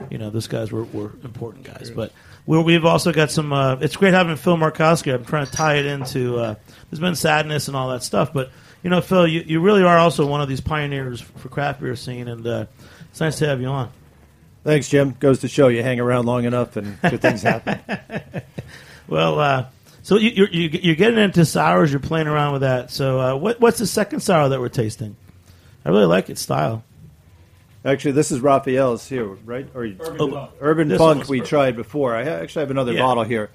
you 0.10 0.18
know, 0.18 0.30
those 0.30 0.47
guys 0.47 0.72
were, 0.72 0.84
were 0.86 1.12
important 1.24 1.66
guys. 1.66 1.89
But 1.89 2.12
we 2.45 2.62
we've 2.62 2.86
also 2.86 3.12
got 3.12 3.32
some. 3.32 3.51
Uh, 3.51 3.76
it's 3.82 3.95
great 3.95 4.14
having 4.14 4.36
Phil 4.36 4.58
Markowski. 4.58 5.14
I'm 5.14 5.26
trying 5.26 5.45
to 5.45 5.51
tie 5.51 5.76
it 5.76 5.86
into. 5.86 6.38
Uh, 6.38 6.55
there's 6.89 6.99
been 6.99 7.16
sadness 7.16 7.68
and 7.68 7.76
all 7.76 7.89
that 7.89 8.03
stuff, 8.03 8.34
but 8.34 8.51
you 8.84 8.89
know, 8.89 9.01
Phil, 9.01 9.28
you, 9.28 9.41
you 9.45 9.59
really 9.59 9.84
are 9.84 9.97
also 9.97 10.25
one 10.25 10.41
of 10.41 10.47
these 10.49 10.61
pioneers 10.61 11.19
for 11.21 11.49
craft 11.49 11.82
beer 11.82 11.95
scene, 11.95 12.28
and 12.28 12.45
uh, 12.45 12.65
it's 13.09 13.19
nice 13.19 13.39
to 13.39 13.47
have 13.47 13.59
you 13.61 13.67
on. 13.67 13.91
Thanks, 14.63 14.89
Jim. 14.89 15.15
Goes 15.19 15.39
to 15.39 15.47
show 15.47 15.69
you 15.69 15.82
hang 15.84 15.99
around 15.99 16.25
long 16.25 16.43
enough 16.45 16.75
and 16.75 16.99
good 17.01 17.21
things 17.21 17.41
happen. 17.41 17.80
Well, 19.09 19.39
uh, 19.39 19.65
so 20.03 20.17
you, 20.17 20.32
you're 20.32 20.49
you- 20.49 20.80
you're 20.84 20.95
getting 20.95 21.17
into 21.17 21.45
sours. 21.45 21.91
You're 21.91 22.01
playing 22.01 22.28
around 22.28 22.51
with 22.53 22.61
that. 22.63 22.91
So 22.91 23.19
uh, 23.21 23.36
what 23.38 23.61
what's 23.61 23.78
the 23.80 23.88
second 23.88 24.19
sour 24.19 24.49
that 24.49 24.59
we're 24.59 24.67
tasting? 24.67 25.15
I 25.86 25.89
really 25.89 26.05
like 26.07 26.30
its 26.30 26.41
style. 26.41 26.84
Actually, 27.86 28.11
this 28.11 28.34
is 28.34 28.41
Raphael's 28.41 29.07
here, 29.07 29.25
right? 29.45 29.65
Or 29.73 29.84
Urban, 29.86 30.17
Funk. 30.57 30.89
This 30.89 30.97
Funk 30.97 31.30
we 31.30 31.38
Urban. 31.38 31.47
tried 31.47 31.75
before. 31.78 32.13
I 32.17 32.23
actually 32.23 32.63
have 32.63 32.71
another 32.71 32.91
Yeah. 32.91 32.99
bottle 33.03 33.23
here. 33.23 33.49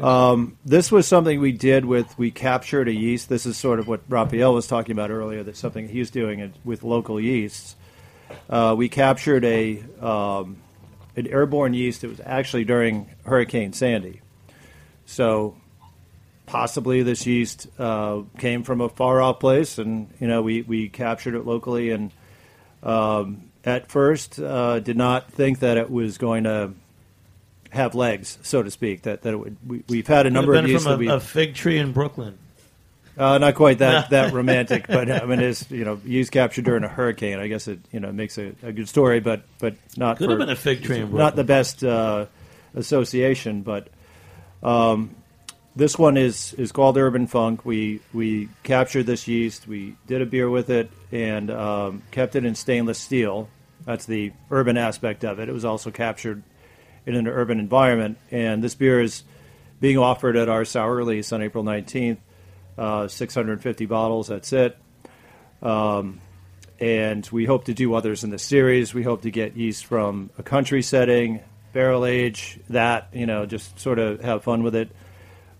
Um, 0.00 0.58
this 0.64 0.92
was 0.92 1.06
something 1.06 1.40
we 1.40 1.52
did 1.52 1.84
with 1.84 2.16
we 2.18 2.30
captured 2.30 2.88
a 2.88 2.92
yeast. 2.92 3.28
This 3.28 3.46
is 3.46 3.56
sort 3.56 3.78
of 3.78 3.88
what 3.88 4.02
Raphael 4.08 4.54
was 4.54 4.66
talking 4.66 4.92
about 4.92 5.10
earlier. 5.10 5.42
That's 5.42 5.58
something 5.58 5.88
he's 5.88 6.10
doing 6.10 6.40
it 6.40 6.52
with 6.64 6.82
local 6.82 7.20
yeasts. 7.20 7.76
Uh, 8.50 8.74
we 8.76 8.88
captured 8.88 9.44
a 9.44 9.82
um, 10.00 10.58
an 11.16 11.26
airborne 11.26 11.74
yeast. 11.74 12.04
It 12.04 12.08
was 12.08 12.20
actually 12.24 12.64
during 12.64 13.08
Hurricane 13.24 13.72
Sandy, 13.72 14.20
so 15.06 15.56
possibly 16.46 17.02
this 17.02 17.26
yeast 17.26 17.68
uh, 17.78 18.22
came 18.38 18.62
from 18.62 18.80
a 18.80 18.88
far 18.88 19.20
off 19.20 19.40
place, 19.40 19.78
and 19.78 20.08
you 20.20 20.28
know 20.28 20.42
we 20.42 20.62
we 20.62 20.88
captured 20.88 21.34
it 21.34 21.46
locally 21.46 21.90
and 21.90 22.12
um, 22.82 23.50
at 23.64 23.90
first 23.90 24.38
uh, 24.38 24.78
did 24.80 24.96
not 24.96 25.30
think 25.32 25.58
that 25.58 25.76
it 25.76 25.90
was 25.90 26.18
going 26.18 26.44
to 26.44 26.72
have 27.76 27.94
legs, 27.94 28.38
so 28.42 28.62
to 28.62 28.70
speak. 28.70 29.02
That 29.02 29.22
that 29.22 29.32
it 29.32 29.36
would, 29.36 29.56
we, 29.66 29.84
we've 29.88 30.06
had 30.06 30.26
a 30.26 30.30
number 30.30 30.54
of 30.54 30.64
that 30.64 30.80
from 30.80 30.98
we 30.98 31.08
a, 31.08 31.16
a 31.16 31.20
fig 31.20 31.54
tree 31.54 31.78
in 31.78 31.92
Brooklyn. 31.92 32.38
uh, 33.16 33.38
not 33.38 33.54
quite 33.54 33.78
that 33.78 34.10
that 34.10 34.32
romantic, 34.32 34.86
but 34.86 35.10
I 35.10 35.24
mean, 35.24 35.40
it's 35.40 35.70
you 35.70 35.84
know, 35.84 36.00
yeast 36.04 36.32
captured 36.32 36.64
during 36.64 36.84
a 36.84 36.88
hurricane. 36.88 37.38
I 37.38 37.48
guess 37.48 37.68
it 37.68 37.78
you 37.92 38.00
know 38.00 38.12
makes 38.12 38.38
a, 38.38 38.52
a 38.62 38.72
good 38.72 38.88
story, 38.88 39.20
but 39.20 39.42
but 39.58 39.76
not 39.96 40.18
Could 40.18 40.30
have 40.30 40.38
been 40.38 40.50
a 40.50 40.56
fig 40.56 40.82
tree 40.82 41.00
in 41.00 41.14
not 41.14 41.36
the 41.36 41.44
best 41.44 41.84
uh, 41.84 42.26
association, 42.74 43.62
but 43.62 43.88
um, 44.62 45.14
this 45.76 45.98
one 45.98 46.16
is 46.16 46.54
is 46.54 46.72
called 46.72 46.96
Urban 46.96 47.26
Funk. 47.26 47.64
We 47.64 48.00
we 48.12 48.48
captured 48.62 49.04
this 49.04 49.28
yeast, 49.28 49.68
we 49.68 49.96
did 50.06 50.22
a 50.22 50.26
beer 50.26 50.48
with 50.48 50.70
it, 50.70 50.90
and 51.12 51.50
um, 51.50 52.02
kept 52.10 52.34
it 52.34 52.44
in 52.44 52.54
stainless 52.54 52.98
steel. 52.98 53.48
That's 53.84 54.06
the 54.06 54.32
urban 54.50 54.76
aspect 54.76 55.24
of 55.24 55.38
it. 55.38 55.48
It 55.48 55.52
was 55.52 55.64
also 55.64 55.90
captured 55.90 56.42
in 57.06 57.14
an 57.14 57.28
urban 57.28 57.58
environment, 57.60 58.18
and 58.30 58.62
this 58.62 58.74
beer 58.74 59.00
is 59.00 59.22
being 59.80 59.96
offered 59.98 60.36
at 60.36 60.48
our 60.48 60.64
sour 60.64 60.94
release 60.94 61.32
on 61.32 61.40
April 61.42 61.64
nineteenth. 61.64 62.18
Uh, 62.78 63.08
650 63.08 63.86
bottles. 63.86 64.28
That's 64.28 64.52
it. 64.52 64.76
Um, 65.62 66.20
and 66.78 67.26
we 67.32 67.46
hope 67.46 67.64
to 67.64 67.72
do 67.74 67.94
others 67.94 68.22
in 68.22 68.28
the 68.28 68.38
series. 68.38 68.92
We 68.92 69.02
hope 69.02 69.22
to 69.22 69.30
get 69.30 69.56
yeast 69.56 69.86
from 69.86 70.28
a 70.36 70.42
country 70.42 70.82
setting, 70.82 71.40
barrel 71.72 72.04
age, 72.04 72.60
that 72.68 73.08
you 73.14 73.24
know, 73.24 73.46
just 73.46 73.78
sort 73.80 73.98
of 73.98 74.20
have 74.20 74.42
fun 74.44 74.62
with 74.62 74.74
it. 74.74 74.90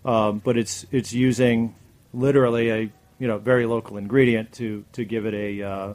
Um, 0.05 0.39
but 0.45 0.57
it's 0.57 0.85
it's 0.91 1.11
using 1.11 1.73
literally 2.13 2.69
a 2.69 2.79
you 3.17 3.27
know 3.27 3.39
very 3.39 3.65
local 3.65 3.97
ingredient 3.97 4.51
to 4.53 4.85
to 4.93 5.03
give 5.03 5.25
it 5.25 5.33
a 5.33 5.63
uh, 5.63 5.93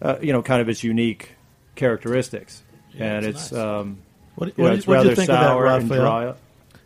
uh, 0.00 0.16
you 0.22 0.32
know 0.32 0.42
kind 0.42 0.62
of 0.62 0.70
its 0.70 0.82
unique 0.82 1.32
characteristics, 1.74 2.62
Yeah, 2.94 3.16
and 3.16 3.26
it's 3.26 3.42
it's 3.42 3.52
nice. 3.52 3.60
um, 3.62 3.98
What, 4.34 4.48
you 4.48 4.54
know, 4.56 4.70
what, 4.70 4.78
it's 4.78 4.86
what 4.86 5.02
did 5.02 5.10
you 5.10 5.16
think 5.16 5.30
of 5.30 5.34
that, 5.34 5.42
sour 5.42 5.66
and 5.66 5.90
Raphael? 5.90 6.02
dry. 6.02 6.34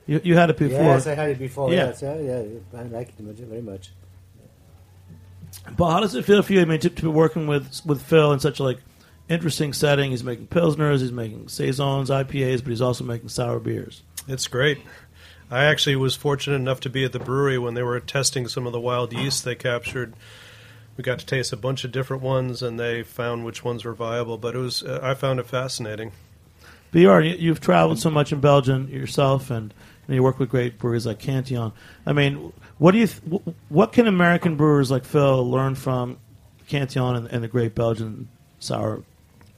You, 0.06 0.20
you 0.22 0.34
had 0.36 0.50
it 0.50 0.58
before. 0.58 0.82
Yes, 0.82 1.06
I 1.06 1.14
had 1.14 1.30
it 1.30 1.38
before. 1.38 1.72
Yeah. 1.72 1.86
Yes, 1.86 2.02
yeah, 2.02 2.18
yeah, 2.18 2.42
I 2.76 2.82
like 2.84 3.08
it 3.08 3.14
very 3.18 3.62
much. 3.62 3.90
But 5.76 5.92
how 5.92 6.00
does 6.00 6.14
it 6.14 6.24
feel 6.24 6.42
for 6.42 6.52
you? 6.52 6.60
I 6.60 6.64
mean, 6.64 6.80
to, 6.80 6.90
to 6.90 7.02
be 7.02 7.08
working 7.08 7.46
with 7.46 7.80
with 7.86 8.02
Phil 8.02 8.32
in 8.32 8.40
such 8.40 8.60
a 8.60 8.64
like 8.64 8.78
interesting 9.28 9.72
setting. 9.72 10.10
He's 10.10 10.24
making 10.24 10.48
pilsners, 10.48 11.00
he's 11.00 11.12
making 11.12 11.48
saisons, 11.48 12.10
IPAs, 12.10 12.62
but 12.62 12.70
he's 12.70 12.82
also 12.82 13.04
making 13.04 13.28
sour 13.28 13.58
beers. 13.60 14.02
It's 14.28 14.46
great. 14.46 14.78
I 15.50 15.64
actually 15.64 15.96
was 15.96 16.16
fortunate 16.16 16.56
enough 16.56 16.80
to 16.80 16.90
be 16.90 17.04
at 17.04 17.12
the 17.12 17.18
brewery 17.18 17.58
when 17.58 17.74
they 17.74 17.82
were 17.82 18.00
testing 18.00 18.48
some 18.48 18.66
of 18.66 18.72
the 18.72 18.80
wild 18.80 19.12
yeast 19.12 19.44
they 19.44 19.54
captured. 19.54 20.14
We 20.96 21.04
got 21.04 21.18
to 21.18 21.26
taste 21.26 21.52
a 21.52 21.56
bunch 21.56 21.84
of 21.84 21.92
different 21.92 22.22
ones, 22.22 22.62
and 22.62 22.78
they 22.78 23.02
found 23.02 23.44
which 23.44 23.64
ones 23.64 23.84
were 23.84 23.94
viable. 23.94 24.38
But 24.38 24.54
it 24.54 24.58
was 24.58 24.82
uh, 24.82 25.00
I 25.02 25.14
found 25.14 25.40
it 25.40 25.46
fascinating. 25.46 26.12
BR, 26.94 27.20
you, 27.22 27.34
you've 27.36 27.60
traveled 27.60 27.98
so 27.98 28.08
much 28.08 28.32
in 28.32 28.38
Belgium 28.38 28.88
yourself, 28.88 29.50
and, 29.50 29.74
and 30.06 30.14
you 30.14 30.22
work 30.22 30.38
with 30.38 30.48
great 30.48 30.78
breweries 30.78 31.06
like 31.06 31.18
Cantillon. 31.18 31.72
I 32.06 32.12
mean, 32.12 32.52
what 32.78 32.92
do 32.92 32.98
you? 32.98 33.08
Th- 33.08 33.42
what 33.68 33.92
can 33.92 34.06
American 34.06 34.54
brewers 34.54 34.92
like 34.92 35.04
Phil 35.04 35.50
learn 35.50 35.74
from 35.74 36.18
Cantillon 36.68 37.16
and, 37.16 37.26
and 37.26 37.42
the 37.42 37.48
great 37.48 37.74
Belgian 37.74 38.28
sour 38.60 39.02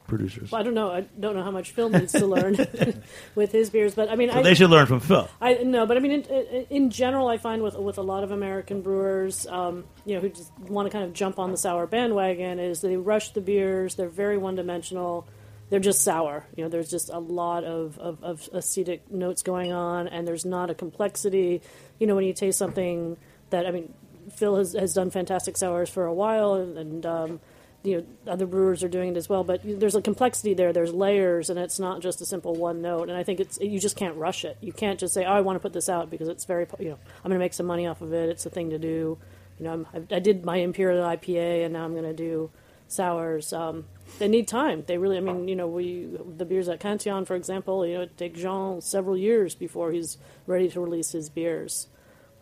producers? 0.06 0.50
Well, 0.50 0.62
I 0.62 0.64
don't 0.64 0.72
know. 0.72 0.90
I 0.90 1.02
don't 1.20 1.36
know 1.36 1.42
how 1.42 1.50
much 1.50 1.72
Phil 1.72 1.90
needs 1.90 2.12
to 2.12 2.24
learn 2.26 2.56
with 3.34 3.52
his 3.52 3.68
beers, 3.68 3.94
but 3.94 4.10
I 4.10 4.16
mean, 4.16 4.30
So 4.30 4.38
I, 4.38 4.42
they 4.42 4.54
should 4.54 4.70
learn 4.70 4.86
from 4.86 5.00
Phil. 5.00 5.28
I 5.38 5.56
no, 5.62 5.84
but 5.84 5.98
I 5.98 6.00
mean, 6.00 6.12
in, 6.12 6.22
in, 6.22 6.66
in 6.70 6.90
general, 6.90 7.28
I 7.28 7.36
find 7.36 7.62
with 7.62 7.76
with 7.76 7.98
a 7.98 8.02
lot 8.02 8.24
of 8.24 8.30
American 8.30 8.80
brewers, 8.80 9.46
um, 9.48 9.84
you 10.06 10.14
know, 10.14 10.22
who 10.22 10.30
just 10.30 10.50
want 10.58 10.86
to 10.86 10.90
kind 10.90 11.04
of 11.04 11.12
jump 11.12 11.38
on 11.38 11.50
the 11.50 11.58
sour 11.58 11.86
bandwagon, 11.86 12.58
is 12.60 12.80
they 12.80 12.96
rush 12.96 13.32
the 13.32 13.42
beers. 13.42 13.96
They're 13.96 14.08
very 14.08 14.38
one 14.38 14.54
dimensional. 14.54 15.26
They're 15.68 15.80
just 15.80 16.02
sour. 16.02 16.46
You 16.56 16.64
know, 16.64 16.70
there's 16.70 16.90
just 16.90 17.10
a 17.10 17.18
lot 17.18 17.64
of, 17.64 17.98
of, 17.98 18.22
of 18.22 18.48
acetic 18.52 19.10
notes 19.10 19.42
going 19.42 19.72
on, 19.72 20.06
and 20.08 20.26
there's 20.26 20.44
not 20.44 20.70
a 20.70 20.74
complexity. 20.74 21.60
You 21.98 22.06
know, 22.06 22.14
when 22.14 22.24
you 22.24 22.32
taste 22.32 22.58
something 22.58 23.16
that 23.50 23.66
I 23.66 23.70
mean, 23.70 23.92
Phil 24.34 24.56
has 24.56 24.72
has 24.74 24.94
done 24.94 25.10
fantastic 25.10 25.56
sours 25.56 25.88
for 25.90 26.06
a 26.06 26.14
while, 26.14 26.54
and. 26.54 26.78
and 26.78 27.06
um, 27.06 27.40
you 27.86 27.98
know, 27.98 28.32
other 28.32 28.46
brewers 28.46 28.82
are 28.82 28.88
doing 28.88 29.10
it 29.10 29.16
as 29.16 29.28
well, 29.28 29.44
but 29.44 29.60
there's 29.64 29.94
a 29.94 30.02
complexity 30.02 30.54
there. 30.54 30.72
There's 30.72 30.92
layers, 30.92 31.50
and 31.50 31.58
it's 31.58 31.78
not 31.78 32.00
just 32.00 32.20
a 32.20 32.26
simple 32.26 32.54
one 32.54 32.82
note. 32.82 33.08
And 33.08 33.16
I 33.16 33.22
think 33.22 33.38
it's 33.38 33.60
you 33.60 33.78
just 33.78 33.96
can't 33.96 34.16
rush 34.16 34.44
it. 34.44 34.58
You 34.60 34.72
can't 34.72 34.98
just 34.98 35.14
say, 35.14 35.24
"Oh, 35.24 35.32
I 35.32 35.40
want 35.40 35.54
to 35.54 35.60
put 35.60 35.72
this 35.72 35.88
out 35.88 36.10
because 36.10 36.28
it's 36.28 36.44
very, 36.44 36.66
you 36.80 36.88
know, 36.88 36.98
I'm 37.24 37.30
going 37.30 37.38
to 37.38 37.44
make 37.44 37.54
some 37.54 37.66
money 37.66 37.86
off 37.86 38.00
of 38.00 38.12
it. 38.12 38.28
It's 38.28 38.44
a 38.44 38.50
thing 38.50 38.70
to 38.70 38.78
do." 38.78 39.18
You 39.58 39.64
know, 39.64 39.86
I'm, 39.94 40.06
I, 40.10 40.18
did 40.18 40.44
my 40.44 40.56
imperial 40.56 41.02
IPA, 41.02 41.64
and 41.64 41.72
now 41.72 41.84
I'm 41.84 41.92
going 41.92 42.04
to 42.04 42.12
do 42.12 42.50
sours. 42.88 43.52
Um, 43.52 43.86
they 44.18 44.28
need 44.28 44.48
time. 44.48 44.84
They 44.86 44.98
really, 44.98 45.16
I 45.16 45.20
mean, 45.20 45.48
you 45.48 45.56
know, 45.56 45.66
we 45.66 46.08
the 46.36 46.44
beers 46.44 46.68
at 46.68 46.80
Cantillon, 46.80 47.24
for 47.24 47.34
example, 47.34 47.86
you 47.86 47.94
know, 47.94 48.02
it 48.02 48.16
takes 48.16 48.40
Jean 48.40 48.80
several 48.80 49.16
years 49.16 49.54
before 49.54 49.92
he's 49.92 50.18
ready 50.46 50.68
to 50.70 50.80
release 50.80 51.12
his 51.12 51.28
beers, 51.28 51.88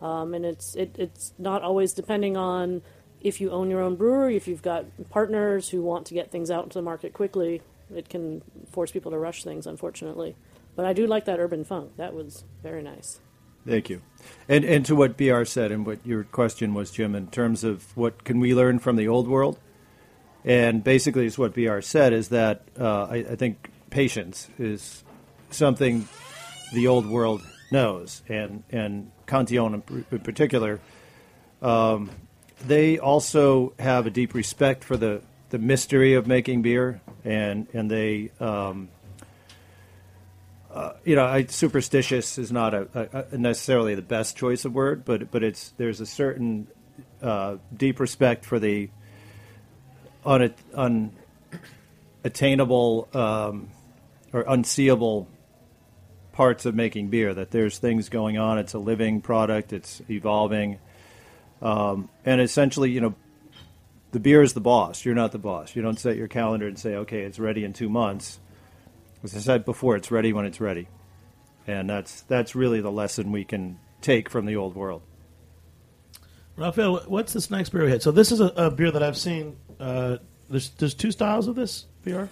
um, 0.01 0.33
and 0.33 0.45
it's 0.45 0.75
it, 0.75 0.95
it's 0.97 1.33
not 1.37 1.61
always 1.61 1.93
depending 1.93 2.37
on 2.37 2.81
if 3.21 3.41
you 3.41 3.49
own 3.49 3.71
your 3.71 3.81
own 3.81 3.95
brewery, 3.95 4.35
if 4.35 4.47
you've 4.47 4.61
got 4.61 4.85
partners 5.09 5.69
who 5.69 5.81
want 5.81 6.05
to 6.05 6.13
get 6.13 6.29
things 6.31 6.51
out 6.51 6.63
into 6.63 6.77
the 6.77 6.83
market 6.83 7.11
quickly, 7.11 7.61
it 7.93 8.07
can 8.07 8.43
force 8.69 8.91
people 8.91 9.11
to 9.11 9.17
rush 9.17 9.43
things, 9.43 9.65
unfortunately. 9.65 10.35
But 10.75 10.85
I 10.85 10.93
do 10.93 11.07
like 11.07 11.25
that 11.25 11.39
urban 11.39 11.63
funk. 11.63 11.97
That 11.97 12.13
was 12.13 12.43
very 12.61 12.83
nice. 12.83 13.19
Thank 13.67 13.89
you. 13.89 14.01
And 14.47 14.63
and 14.63 14.85
to 14.85 14.95
what 14.95 15.17
BR 15.17 15.43
said 15.45 15.71
and 15.71 15.85
what 15.85 16.05
your 16.05 16.23
question 16.23 16.73
was, 16.73 16.91
Jim, 16.91 17.15
in 17.15 17.27
terms 17.27 17.63
of 17.63 17.97
what 17.97 18.23
can 18.23 18.39
we 18.39 18.53
learn 18.53 18.77
from 18.77 18.95
the 18.95 19.07
old 19.07 19.27
world? 19.27 19.57
And 20.45 20.83
basically, 20.83 21.25
it's 21.25 21.39
what 21.39 21.55
BR 21.55 21.81
said 21.81 22.13
is 22.13 22.29
that 22.29 22.61
uh, 22.79 23.05
I, 23.05 23.15
I 23.15 23.35
think 23.35 23.67
patience 23.89 24.47
is 24.59 25.03
something 25.49 26.07
the 26.71 26.85
old 26.87 27.07
world 27.07 27.41
knows, 27.71 28.21
and 28.29 28.63
and 28.69 29.11
Cantillon 29.25 29.81
in, 30.11 30.19
particular, 30.19 30.79
um, 31.63 32.11
they 32.67 32.99
also 32.99 33.73
have 33.79 34.05
a 34.05 34.11
deep 34.11 34.35
respect 34.35 34.83
for 34.83 34.97
the, 34.97 35.21
the 35.49 35.57
mystery 35.57 36.13
of 36.13 36.27
making 36.27 36.61
beer, 36.61 37.01
and 37.23 37.67
and 37.73 37.89
they. 37.89 38.31
Um, 38.39 38.89
you 41.05 41.15
know, 41.15 41.23
I, 41.23 41.45
superstitious 41.45 42.37
is 42.37 42.51
not 42.51 42.73
a, 42.73 43.27
a, 43.31 43.37
necessarily 43.37 43.95
the 43.95 44.01
best 44.01 44.35
choice 44.35 44.65
of 44.65 44.75
word, 44.75 45.05
but 45.05 45.31
but 45.31 45.41
it's 45.41 45.69
there's 45.77 46.01
a 46.01 46.05
certain 46.05 46.67
uh, 47.21 47.55
deep 47.75 48.01
respect 48.01 48.43
for 48.43 48.59
the 48.59 48.89
un, 50.25 51.11
unattainable 52.23 53.07
um, 53.13 53.69
or 54.33 54.43
unseeable 54.47 55.27
parts 56.33 56.65
of 56.65 56.75
making 56.75 57.09
beer. 57.09 57.33
That 57.33 57.51
there's 57.51 57.77
things 57.77 58.09
going 58.09 58.37
on. 58.37 58.57
It's 58.57 58.73
a 58.73 58.79
living 58.79 59.21
product. 59.21 59.73
It's 59.73 60.01
evolving, 60.09 60.79
um, 61.61 62.09
and 62.25 62.41
essentially, 62.41 62.91
you 62.91 63.01
know, 63.01 63.15
the 64.11 64.19
beer 64.19 64.41
is 64.41 64.53
the 64.53 64.61
boss. 64.61 65.05
You're 65.05 65.15
not 65.15 65.31
the 65.31 65.39
boss. 65.39 65.75
You 65.75 65.81
don't 65.81 65.99
set 65.99 66.17
your 66.17 66.27
calendar 66.27 66.67
and 66.67 66.77
say, 66.77 66.95
okay, 66.95 67.21
it's 67.21 67.39
ready 67.39 67.63
in 67.63 67.73
two 67.73 67.89
months. 67.89 68.39
As 69.23 69.35
I 69.35 69.39
said 69.39 69.65
before, 69.65 69.95
it's 69.95 70.11
ready 70.11 70.33
when 70.33 70.45
it's 70.45 70.61
ready, 70.61 70.87
and 71.65 71.89
that's 71.89 72.21
that's 72.21 72.55
really 72.55 72.81
the 72.81 72.91
lesson 72.91 73.31
we 73.31 73.43
can 73.43 73.79
take 74.01 74.29
from 74.29 74.45
the 74.45 74.55
old 74.55 74.75
world. 74.75 75.01
Raphael, 76.57 77.01
what's 77.07 77.33
this 77.33 77.51
next 77.51 77.69
beer 77.69 77.83
we 77.83 77.91
had? 77.91 78.01
So 78.01 78.11
this 78.11 78.31
is 78.31 78.39
a, 78.39 78.45
a 78.55 78.71
beer 78.71 78.91
that 78.91 79.03
I've 79.03 79.17
seen. 79.17 79.57
Uh, 79.79 80.17
there's 80.49 80.69
there's 80.71 80.93
two 80.93 81.11
styles 81.11 81.47
of 81.47 81.55
this 81.55 81.85
beer. 82.03 82.29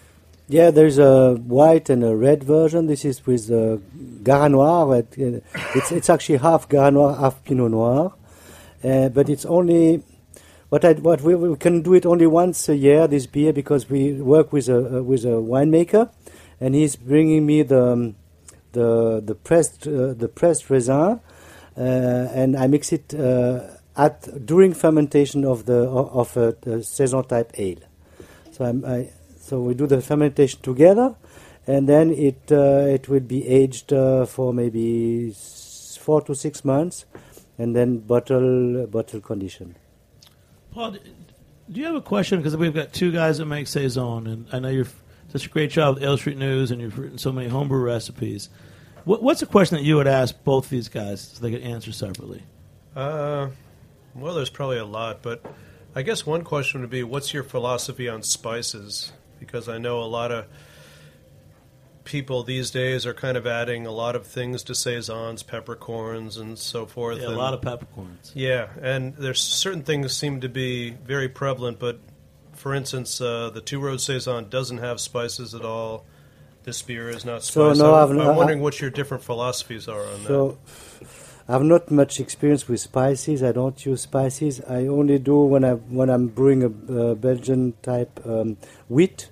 Yeah, 0.50 0.72
there's 0.72 0.98
a 0.98 1.36
white 1.36 1.90
and 1.90 2.04
a 2.04 2.16
red 2.16 2.44
version. 2.44 2.88
This 2.88 3.06
is 3.06 3.26
with 3.26 3.50
uh, 3.50 3.78
Garanoir. 4.24 5.00
It, 5.00 5.44
it's, 5.74 5.92
it's 5.92 6.10
actually 6.10 6.40
half 6.40 6.68
Garanoir, 6.68 7.18
half 7.18 7.44
Pinot 7.46 7.72
Noir. 7.72 8.14
Uh, 8.84 9.08
but 9.08 9.30
it's 9.30 9.46
only 9.46 10.04
what 10.68 10.84
I 10.84 10.94
what 10.94 11.22
we, 11.22 11.36
we 11.36 11.56
can 11.56 11.82
do 11.82 11.94
it 11.94 12.06
only 12.06 12.28
once 12.28 12.68
a 12.68 12.76
year. 12.76 13.08
This 13.08 13.26
beer 13.26 13.54
because 13.54 13.90
we 13.90 14.14
work 14.14 14.52
with 14.52 14.68
a 14.68 15.00
uh, 15.00 15.02
with 15.02 15.24
a 15.24 15.40
winemaker, 15.40 16.10
and 16.60 16.76
he's 16.76 16.98
bringing 16.98 17.46
me 17.46 17.64
the 17.64 17.94
um, 17.94 18.16
the 18.74 19.22
the 19.24 19.36
pressed 19.36 19.88
uh, 19.88 20.14
the 20.14 20.28
pressed 20.28 20.70
raisin, 20.70 21.22
uh, 21.78 21.80
and 21.80 22.58
I 22.58 22.68
mix 22.68 22.92
it 22.92 23.14
uh, 23.14 23.62
at 23.96 24.46
during 24.46 24.74
fermentation 24.74 25.46
of 25.46 25.66
the 25.66 25.88
of 25.88 26.36
a, 26.38 26.56
a 26.66 26.84
saison 26.84 27.24
type 27.24 27.52
ale. 27.58 27.80
So 28.52 28.66
I'm, 28.66 28.86
I 28.86 29.10
so 29.40 29.62
we 29.62 29.74
do 29.74 29.88
the 29.88 30.02
fermentation 30.02 30.62
together, 30.62 31.16
and 31.68 31.88
then 31.88 32.12
it 32.12 32.52
uh, 32.52 32.86
it 32.88 33.10
will 33.10 33.20
be 33.20 33.48
aged 33.48 33.94
uh, 33.94 34.26
for 34.26 34.54
maybe 34.54 35.36
four 36.00 36.22
to 36.22 36.36
six 36.36 36.66
months, 36.66 37.06
and 37.58 37.76
then 37.76 38.00
bottle 38.00 38.88
bottle 38.88 39.22
condition. 39.22 39.76
Paul, 40.72 40.92
do 40.92 41.00
you 41.80 41.86
have 41.86 41.96
a 41.96 42.02
question? 42.02 42.40
Because 42.40 42.58
we've 42.58 42.74
got 42.74 42.94
two 42.94 43.12
guys 43.12 43.38
that 43.38 43.46
make 43.46 43.68
saison, 43.68 44.28
and 44.28 44.48
I 44.52 44.60
know 44.60 44.70
you're 44.70 44.88
such 45.30 45.46
a 45.46 45.50
great 45.50 45.72
job 45.72 45.96
with 45.96 46.04
Ale 46.04 46.18
Street 46.18 46.38
News, 46.38 46.72
and 46.72 46.82
you've 46.82 46.98
written 46.98 47.18
so 47.18 47.32
many 47.32 47.48
homebrew 47.48 47.84
recipes. 47.84 48.50
What, 49.06 49.22
what's 49.22 49.42
a 49.42 49.46
question 49.46 49.78
that 49.78 49.84
you 49.84 49.96
would 49.98 50.08
ask 50.08 50.44
both 50.44 50.70
these 50.70 50.90
guys 50.90 51.22
so 51.22 51.42
they 51.42 51.52
could 51.52 51.62
answer 51.62 51.92
separately? 51.92 52.44
Uh, 52.96 53.50
well, 54.16 54.34
there's 54.36 54.50
probably 54.50 54.78
a 54.78 54.86
lot, 54.86 55.22
but 55.22 55.44
I 55.96 56.02
guess 56.02 56.26
one 56.26 56.44
question 56.44 56.82
would 56.82 56.90
be, 56.90 57.04
what's 57.04 57.34
your 57.34 57.44
philosophy 57.44 58.08
on 58.10 58.24
spices? 58.24 59.12
Because 59.40 59.68
I 59.70 59.78
know 59.78 60.02
a 60.02 60.06
lot 60.06 60.32
of 60.32 60.46
people 62.04 62.44
these 62.44 62.70
days 62.72 63.06
are 63.06 63.14
kind 63.14 63.38
of 63.38 63.48
adding 63.48 63.86
a 63.86 63.92
lot 63.92 64.16
of 64.16 64.26
things 64.28 64.64
to 64.64 64.76
saisons, 64.76 65.42
peppercorns, 65.42 66.38
and 66.38 66.60
so 66.60 66.86
forth. 66.86 67.20
Yeah, 67.20 67.26
a 67.26 67.30
and- 67.30 67.38
lot 67.38 67.54
of 67.54 67.62
peppercorns. 67.62 68.32
Yeah, 68.36 68.68
and 68.82 69.16
there's 69.16 69.42
certain 69.42 69.84
things 69.84 70.16
seem 70.16 70.42
to 70.42 70.50
be 70.50 70.92
very 70.92 71.30
prevalent, 71.30 71.80
but 71.80 72.00
for 72.54 72.74
instance, 72.74 73.20
uh, 73.22 73.50
the 73.52 73.62
Two 73.62 73.80
Road 73.80 74.02
Saison 74.02 74.50
doesn't 74.50 74.78
have 74.80 75.00
spices 75.00 75.54
at 75.56 75.64
all. 75.64 76.06
This 76.64 76.82
beer 76.82 77.10
is 77.10 77.26
not 77.26 77.44
So, 77.44 77.70
spicy. 77.74 77.82
no, 77.84 77.94
I'm, 77.96 78.12
I've- 78.12 78.22
I'm 78.30 78.36
wondering 78.36 78.60
what 78.62 78.80
your 78.80 78.90
different 78.90 79.24
philosophies 79.24 79.88
are 79.88 80.06
on 80.06 80.24
that. 80.24 80.30
So 81.48 81.54
I've 81.54 81.64
not 81.64 81.92
much 81.92 82.20
experience 82.20 82.68
with 82.68 82.80
spices. 82.80 83.44
I 83.44 83.52
don't 83.52 83.86
use 83.86 84.02
spices. 84.02 84.62
I 84.68 84.88
only 84.88 85.20
do 85.20 85.42
when 85.42 85.64
I 85.64 85.74
when 85.74 86.10
I'm 86.10 86.28
brewing 86.28 86.64
a 86.64 87.12
uh, 87.12 87.16
Belgian 87.16 87.74
type 87.82 88.20
um, 88.26 88.58
wheat. 88.88 89.30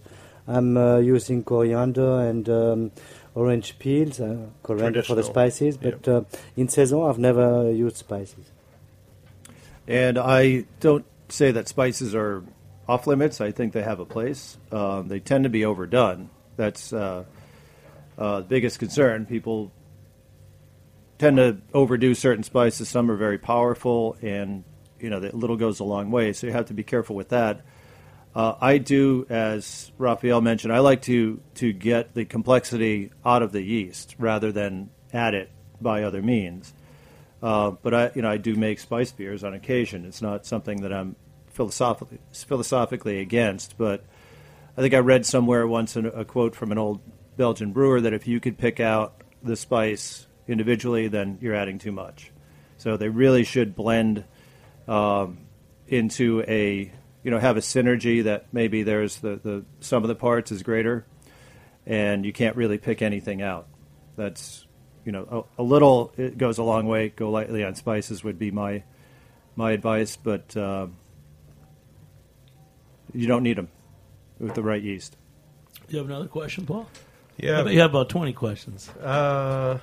I'm 0.47 0.75
uh, 0.75 0.97
using 0.97 1.43
coriander 1.43 2.21
and 2.21 2.49
um, 2.49 2.91
orange 3.35 3.79
peels, 3.79 4.19
uh, 4.19 4.47
coriander 4.63 5.03
for 5.03 5.15
the 5.15 5.23
spices. 5.23 5.77
But 5.77 6.07
uh, 6.07 6.23
in 6.57 6.67
saison, 6.67 7.07
I've 7.07 7.19
never 7.19 7.71
used 7.71 7.97
spices. 7.97 8.51
And 9.87 10.17
I 10.17 10.65
don't 10.79 11.05
say 11.29 11.51
that 11.51 11.67
spices 11.67 12.13
are 12.15 12.43
off 12.87 13.07
limits. 13.07 13.39
I 13.39 13.51
think 13.51 13.73
they 13.73 13.83
have 13.83 13.99
a 13.99 14.05
place. 14.05 14.57
Um, 14.71 15.07
they 15.07 15.19
tend 15.19 15.45
to 15.45 15.49
be 15.49 15.65
overdone. 15.65 16.29
That's 16.57 16.91
uh, 16.91 17.23
uh, 18.17 18.41
the 18.41 18.45
biggest 18.45 18.79
concern. 18.79 19.25
People 19.25 19.71
tend 21.21 21.37
to 21.37 21.55
overdo 21.71 22.15
certain 22.15 22.41
spices. 22.41 22.89
Some 22.89 23.11
are 23.11 23.15
very 23.15 23.37
powerful, 23.37 24.17
and 24.23 24.63
you 24.99 25.11
know, 25.11 25.19
that 25.19 25.35
little 25.35 25.55
goes 25.55 25.79
a 25.79 25.83
long 25.83 26.09
way. 26.09 26.33
So 26.33 26.47
you 26.47 26.53
have 26.53 26.65
to 26.65 26.73
be 26.73 26.83
careful 26.83 27.15
with 27.15 27.29
that. 27.29 27.61
Uh, 28.33 28.55
I 28.59 28.79
do, 28.79 29.27
as 29.29 29.91
Raphael 29.99 30.41
mentioned, 30.41 30.73
I 30.73 30.79
like 30.79 31.03
to 31.03 31.39
to 31.55 31.73
get 31.73 32.15
the 32.15 32.25
complexity 32.25 33.11
out 33.23 33.43
of 33.43 33.51
the 33.51 33.61
yeast 33.61 34.15
rather 34.17 34.51
than 34.51 34.89
add 35.13 35.35
it 35.35 35.51
by 35.79 36.03
other 36.03 36.23
means. 36.23 36.73
Uh, 37.43 37.69
but 37.69 37.93
I, 37.93 38.11
you 38.15 38.23
know, 38.23 38.29
I 38.29 38.37
do 38.37 38.55
make 38.55 38.79
spice 38.79 39.11
beers 39.11 39.43
on 39.43 39.53
occasion. 39.53 40.05
It's 40.05 40.23
not 40.23 40.47
something 40.47 40.81
that 40.81 40.91
I'm 40.91 41.15
philosophically 41.49 42.17
philosophically 42.33 43.19
against. 43.19 43.77
But 43.77 44.03
I 44.75 44.81
think 44.81 44.95
I 44.95 44.99
read 44.99 45.27
somewhere 45.27 45.67
once 45.67 45.95
a, 45.95 46.03
a 46.07 46.25
quote 46.25 46.55
from 46.55 46.71
an 46.71 46.79
old 46.79 46.99
Belgian 47.37 47.73
brewer 47.73 48.01
that 48.01 48.13
if 48.13 48.25
you 48.25 48.39
could 48.39 48.57
pick 48.57 48.79
out 48.79 49.21
the 49.43 49.55
spice 49.55 50.25
individually, 50.51 51.07
then 51.07 51.37
you're 51.41 51.55
adding 51.55 51.79
too 51.79 51.91
much. 51.91 52.31
So 52.77 52.97
they 52.97 53.09
really 53.09 53.43
should 53.43 53.75
blend 53.75 54.25
um, 54.87 55.39
into 55.87 56.43
a 56.47 56.91
you 57.23 57.31
know 57.31 57.39
have 57.39 57.57
a 57.57 57.61
synergy 57.61 58.23
that 58.23 58.47
maybe 58.51 58.83
there's 58.83 59.17
the, 59.17 59.39
the 59.43 59.65
sum 59.79 60.03
of 60.03 60.07
the 60.07 60.15
parts 60.15 60.51
is 60.51 60.63
greater, 60.63 61.05
and 61.85 62.25
you 62.25 62.33
can't 62.33 62.55
really 62.55 62.77
pick 62.77 63.01
anything 63.01 63.41
out. 63.41 63.67
That's 64.15 64.65
you 65.05 65.11
know 65.11 65.47
a, 65.57 65.61
a 65.61 65.63
little 65.63 66.13
it 66.17 66.37
goes 66.37 66.57
a 66.57 66.63
long 66.63 66.87
way. 66.87 67.09
Go 67.09 67.29
lightly 67.29 67.63
on 67.63 67.75
spices 67.75 68.23
would 68.23 68.39
be 68.39 68.51
my 68.51 68.83
my 69.55 69.71
advice, 69.71 70.17
but 70.17 70.55
um, 70.57 70.97
you 73.13 73.27
don't 73.27 73.43
need 73.43 73.57
them 73.57 73.69
with 74.39 74.55
the 74.55 74.63
right 74.63 74.81
yeast. 74.81 75.17
Do 75.87 75.97
you 75.97 75.97
have 75.99 76.09
another 76.09 76.27
question, 76.27 76.65
Paul? 76.65 76.87
Yeah, 77.37 77.63
bet 77.63 77.73
you 77.73 77.79
have 77.79 77.91
about 77.91 78.09
20 78.09 78.33
questions. 78.33 78.89
uh, 79.01 79.79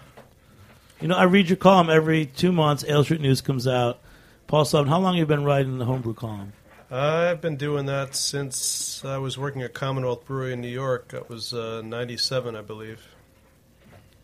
You 1.01 1.09
know, 1.09 1.17
I 1.17 1.25
read 1.25 1.49
your 1.49 1.57
column 1.57 1.91
every 1.91 2.27
two 2.27 2.51
months. 2.53 2.85
Ale 2.87 3.05
Street 3.05 3.21
News 3.21 3.41
comes 3.41 3.67
out. 3.67 4.01
Paul 4.47 4.65
Sullivan, 4.65 4.91
how 4.91 4.99
long 4.99 5.15
have 5.15 5.19
you 5.21 5.27
been 5.27 5.45
writing 5.45 5.79
the 5.79 5.85
homebrew 5.85 6.15
column? 6.15 6.53
I've 6.91 7.41
been 7.41 7.57
doing 7.57 7.87
that 7.87 8.17
since 8.17 9.05
I 9.05 9.19
was 9.19 9.37
working 9.37 9.63
at 9.63 9.75
Commonwealth 9.75 10.25
Brewery 10.25 10.55
in 10.55 10.61
New 10.63 10.69
York. 10.69 11.09
That 11.09 11.29
was 11.29 11.53
uh, 11.53 11.83
'97, 11.85 12.57
I 12.57 12.63
believe. 12.63 13.07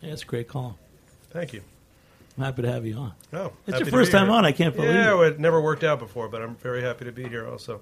Yeah, 0.01 0.13
it's 0.13 0.23
a 0.23 0.27
great 0.27 0.49
column. 0.49 0.77
Thank 1.31 1.53
you. 1.53 1.63
I'm 2.39 2.45
happy 2.45 2.63
to 2.63 2.73
have 2.73 2.85
you 2.87 2.97
on. 2.97 3.13
Oh, 3.33 3.53
It's 3.67 3.79
your 3.79 3.87
first 3.89 4.11
time 4.11 4.27
here. 4.27 4.35
on. 4.37 4.45
I 4.45 4.53
can't 4.53 4.75
believe 4.75 4.93
Yeah, 4.95 5.13
it. 5.13 5.17
well, 5.17 5.23
it 5.29 5.39
never 5.39 5.61
worked 5.61 5.85
out 5.85 5.99
before, 6.01 6.29
but 6.29 6.43
I'm 6.43 6.57
very 6.57 6.83
happy 6.83 7.05
to 7.05 7.13
be 7.13 7.29
here. 7.29 7.47
Also, 7.47 7.81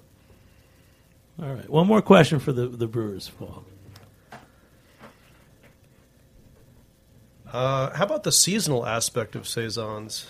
All 1.41 1.49
right. 1.55 1.69
One 1.71 1.87
more 1.87 2.03
question 2.03 2.39
for 2.39 2.53
the, 2.53 2.67
the 2.67 2.87
brewers, 2.87 3.31
Paul. 3.31 3.65
Uh, 7.53 7.95
how 7.95 8.05
about 8.05 8.23
the 8.23 8.33
seasonal 8.33 8.87
aspect 8.87 9.37
of 9.37 9.47
saisons? 9.47 10.27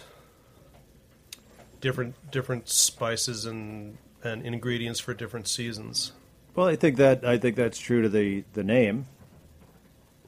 Different 1.81 2.15
different 2.31 2.69
spices 2.69 3.45
and 3.47 3.99
and 4.23 4.45
ingredients 4.45 5.01
for 5.01 5.15
different 5.15 5.49
seasons. 5.49 6.13
Well, 6.55 6.67
I 6.67 6.77
think 6.77 6.97
that 6.97 7.25
I 7.25 7.39
think 7.39 7.57
that's 7.57 7.79
true 7.79 8.03
to 8.03 8.09
the, 8.09 8.45
the 8.53 8.63
name. 8.63 9.07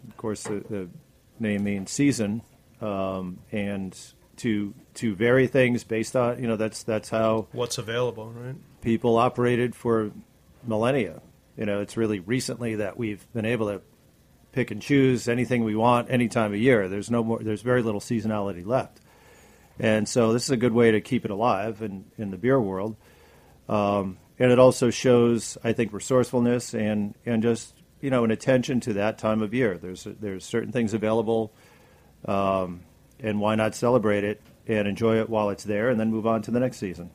Of 0.08 0.16
course, 0.16 0.42
the, 0.44 0.64
the 0.68 0.88
name 1.38 1.64
means 1.64 1.90
season, 1.90 2.42
um, 2.80 3.38
and 3.52 3.96
to 4.38 4.74
to 4.94 5.14
vary 5.14 5.46
things 5.46 5.84
based 5.84 6.16
on 6.16 6.40
you 6.40 6.48
know 6.48 6.56
that's 6.56 6.82
that's 6.82 7.08
how 7.10 7.48
What's 7.52 7.78
available, 7.78 8.30
right? 8.30 8.56
people 8.80 9.16
operated 9.16 9.74
for 9.74 10.12
millennia. 10.66 11.20
You 11.56 11.66
know, 11.66 11.80
it's 11.80 11.96
really 11.96 12.20
recently 12.20 12.76
that 12.76 12.96
we've 12.98 13.24
been 13.32 13.44
able 13.44 13.68
to 13.68 13.82
pick 14.54 14.70
and 14.70 14.80
choose 14.80 15.28
anything 15.28 15.64
we 15.64 15.74
want 15.74 16.08
any 16.10 16.28
time 16.28 16.52
of 16.52 16.58
year. 16.58 16.88
There's 16.88 17.10
no 17.10 17.24
more. 17.24 17.40
There's 17.40 17.62
very 17.62 17.82
little 17.82 18.00
seasonality 18.00 18.64
left, 18.64 19.00
and 19.78 20.08
so 20.08 20.32
this 20.32 20.44
is 20.44 20.50
a 20.50 20.56
good 20.56 20.72
way 20.72 20.92
to 20.92 21.00
keep 21.00 21.24
it 21.24 21.30
alive 21.30 21.82
in 21.82 22.04
in 22.16 22.30
the 22.30 22.38
beer 22.38 22.60
world. 22.60 22.96
Um, 23.68 24.18
and 24.38 24.50
it 24.50 24.58
also 24.58 24.90
shows, 24.90 25.58
I 25.64 25.72
think, 25.72 25.92
resourcefulness 25.92 26.74
and 26.74 27.14
and 27.26 27.42
just 27.42 27.74
you 28.00 28.10
know 28.10 28.24
an 28.24 28.30
attention 28.30 28.80
to 28.80 28.94
that 28.94 29.18
time 29.18 29.42
of 29.42 29.52
year. 29.52 29.76
There's 29.76 30.06
there's 30.20 30.44
certain 30.44 30.72
things 30.72 30.94
available, 30.94 31.52
um, 32.24 32.82
and 33.20 33.40
why 33.40 33.56
not 33.56 33.74
celebrate 33.74 34.24
it 34.24 34.40
and 34.66 34.86
enjoy 34.86 35.18
it 35.18 35.28
while 35.28 35.50
it's 35.50 35.64
there, 35.64 35.90
and 35.90 35.98
then 35.98 36.10
move 36.10 36.26
on 36.26 36.42
to 36.42 36.50
the 36.50 36.60
next 36.60 36.78
season. 36.78 37.10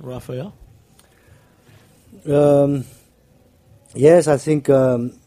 Raphael? 0.00 0.54
Um, 2.26 2.84
yes, 3.94 4.26
I 4.26 4.36
think. 4.36 4.68
Um, 4.68 5.19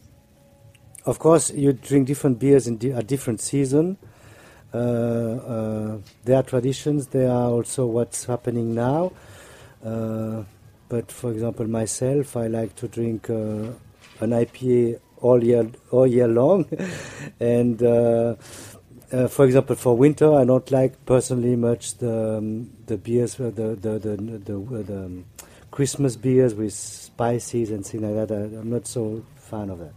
of 1.06 1.20
course, 1.20 1.52
you 1.52 1.74
drink 1.74 2.08
different 2.08 2.40
beers 2.40 2.68
in 2.68 2.78
di- 2.78 2.92
a 2.92 3.04
different 3.04 3.42
season. 3.42 3.98
Uh, 4.74 4.78
uh, 4.78 5.98
there 6.24 6.38
are 6.38 6.44
traditions. 6.44 7.08
There 7.08 7.30
are 7.30 7.50
also 7.50 7.86
what's 7.86 8.26
happening 8.26 8.74
now. 8.74 9.12
Uh, 9.84 10.44
but 10.90 11.12
for 11.12 11.32
example, 11.32 11.68
myself, 11.68 12.38
I 12.38 12.48
like 12.48 12.76
to 12.78 12.88
drink 12.88 13.30
uh, 13.30 13.72
an 14.20 14.32
IPA 14.32 15.00
all 15.18 15.44
year 15.44 15.70
all 15.92 16.08
year 16.08 16.28
long, 16.28 16.68
and. 17.40 17.82
Uh, 17.82 18.36
uh, 19.12 19.28
for 19.28 19.46
example, 19.46 19.76
for 19.76 19.96
winter, 19.96 20.34
I 20.34 20.44
don't 20.44 20.72
like 20.72 21.06
personally 21.06 21.56
much 21.56 22.00
the 22.00 22.38
um, 22.40 22.72
the 22.88 22.98
beers, 22.98 23.36
the 23.36 23.52
the 23.52 23.76
the, 23.76 24.00
the, 24.00 24.56
uh, 24.58 24.82
the 24.82 25.06
um, 25.06 25.26
Christmas 25.70 26.16
beers 26.16 26.56
with 26.56 26.74
spices 26.74 27.70
and 27.70 27.86
things 27.86 28.02
like 28.02 28.28
that. 28.28 28.32
I, 28.34 28.58
I'm 28.58 28.72
not 28.72 28.88
so 28.88 29.24
fan 29.36 29.70
of 29.70 29.78
that. 29.78 29.94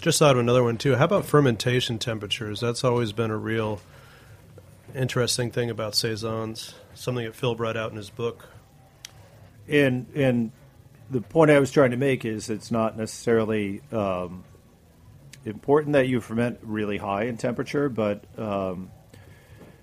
Just 0.00 0.20
thought 0.20 0.36
of 0.36 0.38
another 0.38 0.62
one 0.62 0.78
too. 0.78 0.94
How 0.94 1.06
about 1.06 1.24
fermentation 1.24 1.98
temperatures? 1.98 2.60
That's 2.60 2.84
always 2.84 3.12
been 3.12 3.32
a 3.32 3.36
real 3.36 3.80
interesting 4.94 5.50
thing 5.50 5.70
about 5.70 5.96
saisons. 5.96 6.74
Something 6.94 7.24
that 7.24 7.34
Phil 7.34 7.56
brought 7.56 7.76
out 7.76 7.90
in 7.90 7.96
his 7.96 8.08
book. 8.08 8.48
And 9.66 10.06
and 10.14 10.52
the 11.10 11.20
point 11.20 11.50
I 11.50 11.58
was 11.58 11.72
trying 11.72 11.90
to 11.90 11.96
make 11.96 12.24
is 12.24 12.48
it's 12.48 12.70
not 12.70 12.96
necessarily 12.96 13.82
um, 13.90 14.44
important 15.44 15.94
that 15.94 16.06
you 16.06 16.20
ferment 16.20 16.60
really 16.62 16.98
high 16.98 17.24
in 17.24 17.36
temperature, 17.36 17.88
but 17.88 18.22
um, 18.38 18.92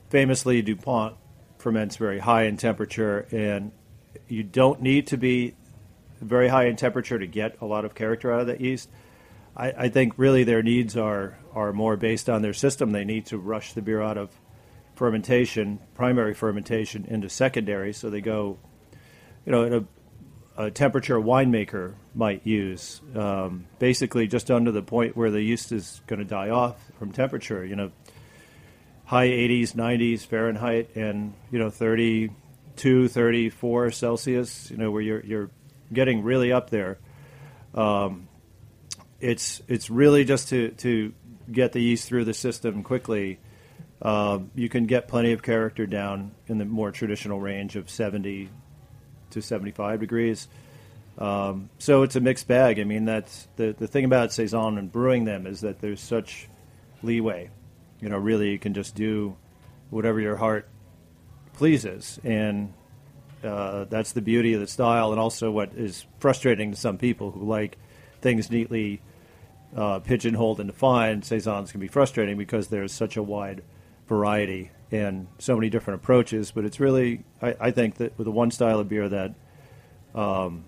famously 0.09 0.61
DuPont 0.61 1.17
ferments 1.57 1.97
very 1.97 2.19
high 2.19 2.43
in 2.43 2.55
temperature, 2.55 3.27
and 3.31 3.73
you 4.29 4.43
don't 4.43 4.81
need 4.81 5.07
to 5.07 5.17
be 5.17 5.55
very 6.21 6.47
high 6.47 6.67
in 6.67 6.77
temperature 6.77 7.19
to 7.19 7.27
get 7.27 7.57
a 7.59 7.65
lot 7.65 7.83
of 7.83 7.95
character 7.95 8.31
out 8.31 8.39
of 8.39 8.47
that 8.47 8.61
yeast. 8.61 8.89
I, 9.55 9.71
I 9.71 9.89
think 9.89 10.13
really 10.17 10.43
their 10.43 10.63
needs 10.63 10.97
are 10.97 11.37
are 11.53 11.71
more 11.71 11.95
based 11.95 12.29
on 12.29 12.41
their 12.41 12.53
system. 12.53 12.91
They 12.91 13.05
need 13.05 13.27
to 13.27 13.37
rush 13.37 13.73
the 13.73 13.81
beer 13.81 14.01
out 14.01 14.17
of 14.17 14.29
fermentation, 14.95 15.79
primary 15.93 16.33
fermentation, 16.33 17.05
into 17.05 17.29
secondary, 17.29 17.93
so 17.93 18.09
they 18.09 18.21
go, 18.21 18.57
you 19.45 19.51
know, 19.51 19.63
at 19.65 19.73
a 19.73 19.85
a 20.57 20.71
temperature 20.71 21.17
a 21.17 21.21
winemaker 21.21 21.95
might 22.13 22.47
use, 22.47 23.01
um, 23.13 23.65
basically 23.77 24.25
just 24.25 24.49
under 24.49 24.71
the 24.71 24.81
point 24.81 25.15
where 25.17 25.29
the 25.29 25.41
yeast 25.41 25.71
is 25.73 26.01
going 26.07 26.19
to 26.19 26.25
die 26.25 26.49
off 26.49 26.77
from 26.97 27.11
temperature. 27.11 27.65
You 27.65 27.75
know, 27.75 27.91
high 29.03 29.27
80s, 29.27 29.73
90s 29.73 30.25
Fahrenheit, 30.25 30.95
and 30.95 31.33
you 31.51 31.59
know 31.59 31.69
32, 31.69 33.07
34 33.07 33.91
Celsius. 33.91 34.71
You 34.71 34.77
know 34.77 34.91
where 34.91 35.01
you're 35.01 35.23
you're 35.23 35.49
getting 35.91 36.23
really 36.23 36.51
up 36.51 36.69
there. 36.69 36.97
Um, 37.73 38.27
it's 39.25 39.61
it's 39.67 39.89
really 39.89 40.23
just 40.23 40.49
to 40.49 40.69
to 40.69 41.11
get 41.51 41.71
the 41.71 41.81
yeast 41.81 42.07
through 42.07 42.25
the 42.25 42.33
system 42.33 42.83
quickly. 42.83 43.39
Um, 44.01 44.51
you 44.53 44.69
can 44.69 44.85
get 44.85 45.07
plenty 45.07 45.31
of 45.31 45.41
character 45.41 45.87
down 45.87 46.31
in 46.47 46.59
the 46.59 46.65
more 46.65 46.91
traditional 46.91 47.39
range 47.39 47.75
of 47.75 47.89
70 47.89 48.49
to 49.31 49.41
75 49.41 50.01
degrees. 50.01 50.47
Um, 51.17 51.69
so 51.79 52.03
it's 52.03 52.15
a 52.15 52.19
mixed 52.19 52.47
bag. 52.47 52.79
I 52.79 52.83
mean, 52.83 53.05
that's 53.05 53.47
the 53.55 53.75
the 53.77 53.87
thing 53.87 54.05
about 54.05 54.31
saison 54.31 54.77
and 54.77 54.91
brewing 54.91 55.25
them 55.25 55.47
is 55.47 55.61
that 55.61 55.79
there's 55.79 56.01
such 56.01 56.47
leeway. 57.01 57.49
You 58.01 58.09
know, 58.09 58.17
really, 58.17 58.51
you 58.51 58.59
can 58.59 58.75
just 58.75 58.93
do 58.93 59.35
whatever 59.89 60.19
your 60.19 60.35
heart 60.35 60.67
pleases, 61.53 62.19
and 62.23 62.73
uh, 63.43 63.85
that's 63.85 64.11
the 64.11 64.21
beauty 64.21 64.53
of 64.53 64.59
the 64.59 64.67
style, 64.67 65.11
and 65.11 65.19
also 65.19 65.49
what 65.49 65.73
is 65.73 66.05
frustrating 66.19 66.71
to 66.71 66.77
some 66.77 66.99
people 66.99 67.31
who 67.31 67.43
like 67.45 67.77
things 68.21 68.51
neatly 68.51 69.01
uh, 69.75 69.99
pigeonholed 69.99 70.59
and 70.59 70.69
defined. 70.69 71.25
Saisons 71.25 71.71
can 71.71 71.81
be 71.81 71.87
frustrating 71.87 72.37
because 72.37 72.67
there's 72.67 72.91
such 72.91 73.17
a 73.17 73.23
wide 73.23 73.63
variety 74.07 74.71
and 74.91 75.27
so 75.39 75.55
many 75.55 75.69
different 75.69 76.01
approaches. 76.01 76.51
But 76.51 76.65
it's 76.65 76.79
really, 76.79 77.23
I, 77.41 77.55
I 77.59 77.71
think 77.71 77.95
that 77.95 78.17
with 78.17 78.25
the 78.25 78.31
one 78.31 78.51
style 78.51 78.79
of 78.79 78.87
beer 78.87 79.09
that 79.09 79.35
um, 80.13 80.65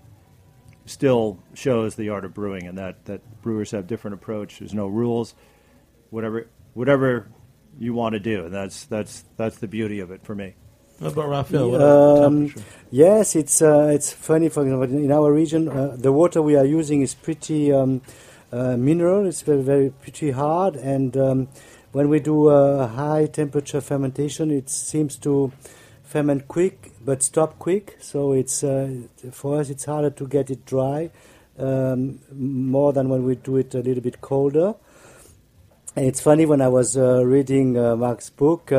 still 0.86 1.38
shows 1.54 1.94
the 1.94 2.10
art 2.10 2.24
of 2.24 2.34
brewing, 2.34 2.66
and 2.66 2.78
that, 2.78 3.04
that 3.06 3.42
brewers 3.42 3.70
have 3.70 3.86
different 3.86 4.14
approach. 4.14 4.58
There's 4.58 4.74
no 4.74 4.86
rules, 4.86 5.34
whatever 6.10 6.48
whatever 6.74 7.28
you 7.78 7.94
want 7.94 8.12
to 8.12 8.20
do, 8.20 8.44
and 8.44 8.54
that's 8.54 8.84
that's 8.86 9.24
that's 9.36 9.58
the 9.58 9.68
beauty 9.68 10.00
of 10.00 10.10
it 10.10 10.22
for 10.22 10.34
me. 10.34 10.54
What 10.98 11.12
about 11.12 11.28
Raphael? 11.28 11.70
What 11.70 11.76
about 11.76 12.24
Um, 12.24 12.54
yes, 12.90 13.36
it's 13.36 13.62
uh, 13.62 13.90
it's 13.92 14.12
funny. 14.12 14.48
For 14.48 14.62
example, 14.62 14.98
in 14.98 15.12
our 15.12 15.32
region, 15.32 15.68
uh, 15.68 15.96
the 15.96 16.12
water 16.12 16.42
we 16.42 16.56
are 16.56 16.64
using 16.64 17.02
is 17.02 17.14
pretty 17.14 17.72
um, 17.72 18.02
uh, 18.52 18.76
mineral. 18.76 19.26
It's 19.26 19.42
very, 19.42 19.62
very 19.62 19.90
pretty 19.90 20.30
hard, 20.30 20.76
and 20.76 21.16
um, 21.16 21.48
when 21.92 22.08
we 22.08 22.20
do 22.20 22.48
a 22.48 22.86
high 22.86 23.26
temperature 23.26 23.80
fermentation, 23.80 24.50
it 24.50 24.68
seems 24.68 25.16
to 25.18 25.52
ferment 26.02 26.48
quick 26.48 26.92
but 27.08 27.22
stop 27.22 27.58
quick. 27.58 27.96
So 28.00 28.32
it's 28.32 28.62
uh, 28.62 28.90
for 29.32 29.60
us, 29.60 29.70
it's 29.70 29.86
harder 29.86 30.10
to 30.10 30.26
get 30.26 30.50
it 30.50 30.66
dry 30.66 31.10
um, 31.58 32.20
more 32.32 32.92
than 32.92 33.08
when 33.08 33.24
we 33.24 33.36
do 33.36 33.56
it 33.56 33.74
a 33.74 33.78
little 33.78 34.02
bit 34.02 34.20
colder. 34.20 34.74
And 35.96 36.06
it's 36.06 36.20
funny 36.20 36.44
when 36.44 36.60
I 36.60 36.68
was 36.68 36.96
uh, 36.96 37.24
reading 37.24 37.78
uh, 37.78 37.96
Mark's 37.96 38.30
book. 38.30 38.70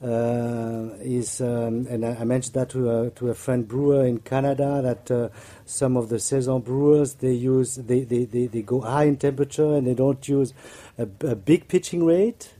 Uh, 0.00 0.90
is 1.00 1.40
um, 1.40 1.84
and 1.90 2.06
I, 2.06 2.14
I 2.20 2.24
mentioned 2.24 2.54
that 2.54 2.68
to 2.68 2.88
a, 2.88 3.10
to 3.10 3.30
a 3.30 3.34
friend 3.34 3.66
brewer 3.66 4.06
in 4.06 4.18
Canada 4.20 4.80
that 4.80 5.10
uh, 5.10 5.28
some 5.64 5.96
of 5.96 6.08
the 6.08 6.20
saison 6.20 6.60
brewers 6.60 7.14
they 7.14 7.32
use 7.32 7.74
they, 7.74 8.04
they, 8.04 8.24
they, 8.24 8.46
they 8.46 8.62
go 8.62 8.80
high 8.80 9.04
in 9.04 9.16
temperature 9.16 9.74
and 9.74 9.88
they 9.88 9.94
don't 9.94 10.28
use 10.28 10.54
a, 10.98 11.08
a 11.26 11.34
big 11.34 11.66
pitching 11.66 12.04
rate. 12.04 12.54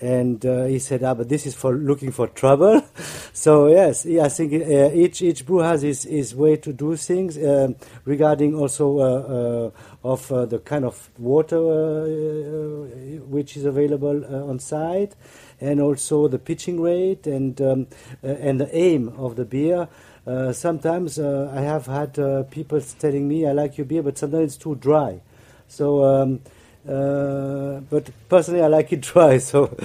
And 0.00 0.44
uh, 0.46 0.64
he 0.64 0.78
said, 0.78 1.02
"Ah, 1.02 1.12
but 1.12 1.28
this 1.28 1.46
is 1.46 1.54
for 1.54 1.74
looking 1.74 2.10
for 2.10 2.26
trouble." 2.26 2.82
so 3.34 3.66
yes, 3.66 4.06
I 4.06 4.28
think 4.30 4.54
uh, 4.54 4.90
each 4.94 5.20
each 5.20 5.44
brew 5.44 5.58
has 5.58 5.82
his, 5.82 6.04
his 6.04 6.34
way 6.34 6.56
to 6.56 6.72
do 6.72 6.96
things 6.96 7.36
um, 7.36 7.76
regarding 8.06 8.54
also 8.54 8.98
uh, 8.98 9.02
uh, 9.02 9.70
of 10.08 10.32
uh, 10.32 10.46
the 10.46 10.58
kind 10.58 10.86
of 10.86 11.10
water 11.18 11.58
uh, 11.58 12.86
which 13.28 13.58
is 13.58 13.66
available 13.66 14.24
on 14.48 14.58
site, 14.58 15.16
and 15.60 15.82
also 15.82 16.28
the 16.28 16.38
pitching 16.38 16.80
rate 16.80 17.26
and 17.26 17.60
um, 17.60 17.86
and 18.22 18.58
the 18.58 18.74
aim 18.74 19.10
of 19.18 19.36
the 19.36 19.44
beer. 19.44 19.86
Sometimes 20.52 21.18
I 21.18 21.60
have 21.60 21.84
had 21.86 22.14
people 22.50 22.80
telling 22.98 23.28
me, 23.28 23.46
"I 23.46 23.52
like 23.52 23.76
your 23.76 23.84
beer, 23.84 24.02
but 24.02 24.16
sometimes 24.16 24.54
it's 24.54 24.56
too 24.56 24.76
dry." 24.76 25.20
So. 25.68 26.04
Um, 26.04 26.40
uh, 26.88 27.80
but 27.80 28.10
personally, 28.28 28.62
I 28.62 28.68
like 28.68 28.92
it 28.92 29.00
dry, 29.12 29.38
so 29.38 29.76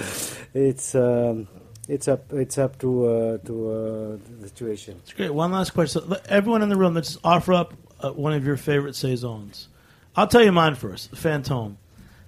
it's 0.54 0.94
um, 0.94 1.48
it's 1.88 2.08
up 2.08 2.32
it's 2.32 2.58
up 2.58 2.78
to 2.80 3.06
uh, 3.06 3.38
to 3.38 3.70
uh, 3.70 4.16
the 4.40 4.48
situation. 4.48 5.00
It's 5.02 5.12
great. 5.12 5.32
One 5.32 5.52
last 5.52 5.70
question. 5.70 6.02
So, 6.08 6.20
everyone 6.28 6.62
in 6.62 6.68
the 6.68 6.76
room, 6.76 6.94
let's 6.94 7.18
offer 7.22 7.52
up 7.52 7.74
uh, 8.00 8.10
one 8.10 8.32
of 8.32 8.46
your 8.46 8.56
favorite 8.56 8.96
saisons. 8.96 9.68
I'll 10.14 10.26
tell 10.26 10.42
you 10.42 10.52
mine 10.52 10.74
first. 10.74 11.12
Fantôme. 11.12 11.76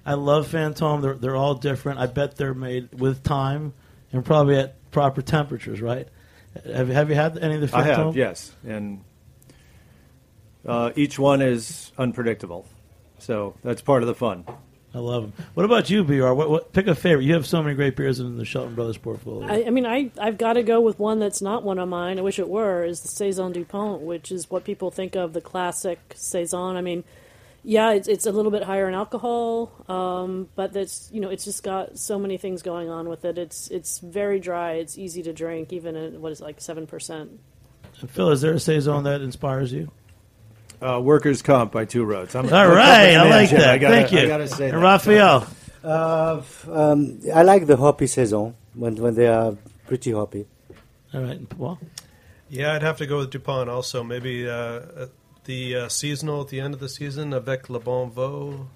I 0.05 0.15
love 0.15 0.49
Fantôme. 0.49 1.03
They're 1.03 1.15
they're 1.15 1.37
all 1.37 1.55
different. 1.55 2.01
I 2.01 2.07
bet 2.07 2.37
they're 2.37 2.55
made 2.55 2.93
with 2.99 3.23
time 3.23 3.73
and 4.13 4.25
probably 4.25 4.57
at 4.57 4.91
proper 4.91 5.23
temperatures, 5.23 5.81
right? 5.81 6.09
Have 6.65 6.89
you, 6.89 6.95
have 6.95 7.09
you 7.09 7.15
had 7.15 7.39
any 7.39 7.55
of 7.55 7.61
the 7.61 7.67
Fantôme? 7.67 7.81
I 7.81 7.83
have, 7.83 8.17
yes, 8.17 8.53
and 8.67 9.05
uh, 10.67 10.93
each 10.97 11.19
one 11.19 11.43
is 11.43 11.93
unpredictable, 11.99 12.67
so 13.19 13.55
that's 13.63 13.83
part 13.83 14.03
of 14.03 14.07
the 14.07 14.15
fun. 14.15 14.45
I 14.95 15.01
love 15.01 15.23
them. 15.23 15.47
What 15.53 15.67
about 15.67 15.91
you, 15.91 16.03
BR? 16.03 16.33
What, 16.33 16.49
what, 16.49 16.73
pick 16.73 16.87
a 16.87 16.95
favorite. 16.95 17.25
You 17.25 17.35
have 17.35 17.47
so 17.47 17.63
many 17.63 17.75
great 17.75 17.95
beers 17.95 18.21
in 18.21 18.39
the 18.39 18.45
Shelton 18.45 18.75
Brothers 18.75 18.97
portfolio. 18.97 19.47
I, 19.47 19.67
I 19.67 19.71
mean, 19.71 19.85
I 19.85 20.11
I've 20.19 20.39
got 20.39 20.55
to 20.55 20.63
go 20.63 20.81
with 20.81 20.99
one 20.99 21.19
that's 21.19 21.43
not 21.43 21.63
one 21.63 21.79
of 21.79 21.89
mine. 21.89 22.19
I 22.19 22.23
wish 22.23 22.39
it 22.39 22.49
were. 22.49 22.85
Is 22.85 23.03
the 23.03 23.09
saison 23.09 23.53
Dupont, 23.53 24.01
which 24.01 24.33
is 24.33 24.51
what 24.51 24.65
people 24.65 24.91
think 24.91 25.15
of 25.15 25.35
the 25.35 25.43
classic 25.43 25.99
saison. 26.15 26.77
I 26.77 26.81
mean, 26.81 27.05
yeah, 27.63 27.93
it's 27.93 28.09
it's 28.09 28.25
a 28.25 28.33
little 28.33 28.51
bit 28.51 28.63
higher 28.63 28.89
in 28.89 28.95
alcohol, 28.95 29.73
um, 29.89 30.49
but 30.55 30.73
that's 30.73 31.11
you 31.13 31.21
know, 31.21 31.29
it's 31.29 31.45
just 31.45 31.63
got 31.63 31.99
so 31.99 32.19
many 32.19 32.39
things 32.39 32.63
going 32.63 32.89
on 32.89 33.11
with 33.11 33.27
it. 33.27 33.37
It's 33.37 33.69
it's 33.69 33.99
very 33.99 34.41
dry. 34.41 34.73
It's 34.73 34.97
easy 34.97 35.23
to 35.25 35.35
drink, 35.35 35.71
even 35.71 35.97
at 35.97 36.13
what 36.15 36.33
is 36.33 36.41
it, 36.41 36.45
like 36.45 36.63
seven 36.63 36.87
percent. 36.87 37.39
And 38.01 38.11
Phil, 38.11 38.31
is 38.31 38.41
there 38.41 38.55
a 38.55 38.61
saison 38.61 39.05
that 39.05 39.21
inspires 39.21 39.71
you? 39.71 39.91
Uh, 40.81 41.01
workers' 41.01 41.43
comp 41.43 41.73
by 41.73 41.85
Two 41.85 42.05
Roads. 42.05 42.35
I'm, 42.35 42.45
All 42.53 42.69
right, 42.69 43.17
I 43.17 43.25
Man, 43.25 43.31
like 43.31 43.51
that. 43.51 43.69
I 43.69 43.79
gotta- 43.79 43.95
Thank 43.95 44.13
you. 44.13 44.19
I 44.21 44.27
gotta 44.27 44.49
say 44.49 44.71
that. 44.71 44.79
Raphael. 44.79 45.47
Uh, 45.83 46.37
f- 46.39 46.69
um, 46.69 47.21
I 47.35 47.43
like 47.43 47.67
the 47.67 47.77
hoppy 47.77 48.07
saison 48.07 48.55
when 48.75 48.97
when 48.97 49.15
they 49.15 49.27
are 49.29 49.57
pretty 49.87 50.13
hoppy. 50.13 50.47
All 51.15 51.23
right, 51.23 51.37
and 51.37 51.49
Paul. 51.49 51.79
Yeah, 52.49 52.75
I'd 52.75 52.83
have 52.83 52.99
to 52.99 53.07
go 53.07 53.19
with 53.19 53.31
Dupont 53.31 53.69
also. 53.71 54.03
Maybe 54.05 54.49
uh, 54.49 55.07
the 55.45 55.77
uh, 55.77 55.89
seasonal 55.89 56.43
at 56.43 56.49
the 56.49 56.61
end 56.61 56.75
of 56.75 56.81
the 56.81 56.89
season, 56.89 57.33
avec 57.33 57.69
les 57.71 57.79
bons 57.81 58.09
voeux. 58.13 58.67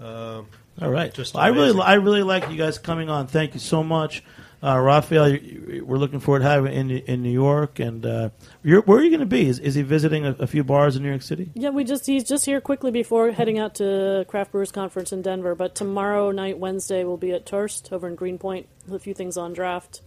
Uh, 0.00 0.42
All 0.80 0.90
right. 0.90 1.12
Just 1.12 1.34
Well, 1.34 1.42
I 1.42 1.48
really. 1.48 1.80
I 1.80 1.94
really 1.94 2.22
like 2.22 2.50
you 2.50 2.56
guys 2.56 2.78
coming 2.78 3.08
on. 3.08 3.26
Thank 3.28 3.54
you 3.54 3.60
so 3.60 3.82
much, 3.82 4.22
uh, 4.66 4.78
Raphael. 4.80 5.28
you- 5.28 5.38
you- 5.68 5.84
We're 5.86 5.98
looking 5.98 6.20
forward 6.20 6.40
to 6.40 6.44
having 6.46 6.72
you 6.72 6.78
in 6.78 6.90
in 6.90 7.22
New 7.22 7.30
York. 7.30 7.78
And 7.80 8.04
uh, 8.04 8.30
you're, 8.64 8.80
where 8.82 8.98
are 8.98 9.02
you 9.02 9.10
going 9.10 9.20
to 9.20 9.26
be? 9.26 9.46
Is, 9.48 9.58
is 9.60 9.74
he 9.74 9.82
visiting 9.82 10.24
a, 10.26 10.32
a 10.40 10.46
few 10.46 10.64
bars 10.64 10.96
in 10.96 11.02
New 11.02 11.08
York 11.10 11.22
City? 11.22 11.50
Yeah, 11.54 11.70
we 11.70 11.84
just 11.84 12.06
he's 12.06 12.24
just 12.24 12.44
here 12.46 12.60
quickly 12.60 12.90
before 12.90 13.30
heading 13.32 13.58
out 13.58 13.74
to 13.76 14.24
Craft 14.28 14.52
Brewers 14.52 14.72
Conference 14.72 15.12
in 15.12 15.22
Denver. 15.22 15.54
But 15.54 15.74
tomorrow 15.74 16.30
night, 16.32 16.58
Wednesday, 16.58 17.04
we'll 17.04 17.16
be 17.16 17.32
at 17.32 17.46
Tørst 17.46 17.92
over 17.92 18.08
in 18.08 18.14
Greenpoint 18.16 18.66
with 18.86 18.94
a 18.94 18.98
few 18.98 19.14
things 19.14 19.36
on 19.36 19.52
draft, 19.52 20.00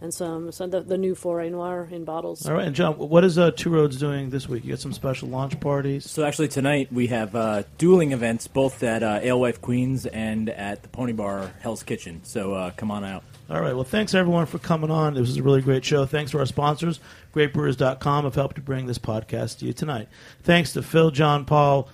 and 0.00 0.12
some, 0.12 0.50
some 0.52 0.70
the, 0.70 0.80
the 0.80 0.98
new 0.98 1.14
Foray 1.14 1.48
Noir 1.50 1.88
in 1.90 2.04
bottles. 2.04 2.46
All 2.46 2.54
right, 2.54 2.66
and 2.66 2.74
John, 2.76 2.94
what 2.98 3.24
is 3.24 3.38
uh, 3.38 3.50
Two 3.52 3.70
Roads 3.70 3.96
doing 3.98 4.30
this 4.30 4.48
week? 4.48 4.64
You 4.64 4.70
got 4.70 4.80
some 4.80 4.92
special 4.92 5.28
launch 5.28 5.58
parties. 5.60 6.10
So 6.10 6.24
actually 6.24 6.48
tonight 6.48 6.92
we 6.92 7.06
have 7.08 7.34
uh, 7.36 7.62
dueling 7.78 8.12
events 8.12 8.46
both 8.48 8.82
at 8.82 9.02
uh, 9.02 9.20
Alewife 9.22 9.60
Queens 9.60 10.04
and 10.06 10.48
at 10.50 10.82
the 10.82 10.88
Pony 10.88 11.12
Bar 11.12 11.52
Hell's 11.60 11.82
Kitchen. 11.82 12.20
So 12.24 12.52
uh, 12.52 12.70
come 12.76 12.90
on 12.90 13.04
out. 13.04 13.22
All 13.50 13.60
right. 13.60 13.74
Well, 13.74 13.84
thanks 13.84 14.14
everyone 14.14 14.46
for 14.46 14.58
coming 14.58 14.90
on. 14.90 15.14
This 15.14 15.28
was 15.28 15.36
a 15.36 15.42
really 15.42 15.60
great 15.60 15.84
show. 15.84 16.06
Thanks 16.06 16.30
to 16.30 16.38
our 16.38 16.46
sponsors. 16.46 16.98
GreatBrewers.com 17.34 18.24
have 18.24 18.34
helped 18.34 18.56
to 18.56 18.62
bring 18.62 18.86
this 18.86 18.98
podcast 18.98 19.58
to 19.58 19.66
you 19.66 19.72
tonight. 19.72 20.08
Thanks 20.42 20.72
to 20.72 20.82
Phil, 20.82 21.10
John, 21.10 21.44
Paul, 21.44 21.88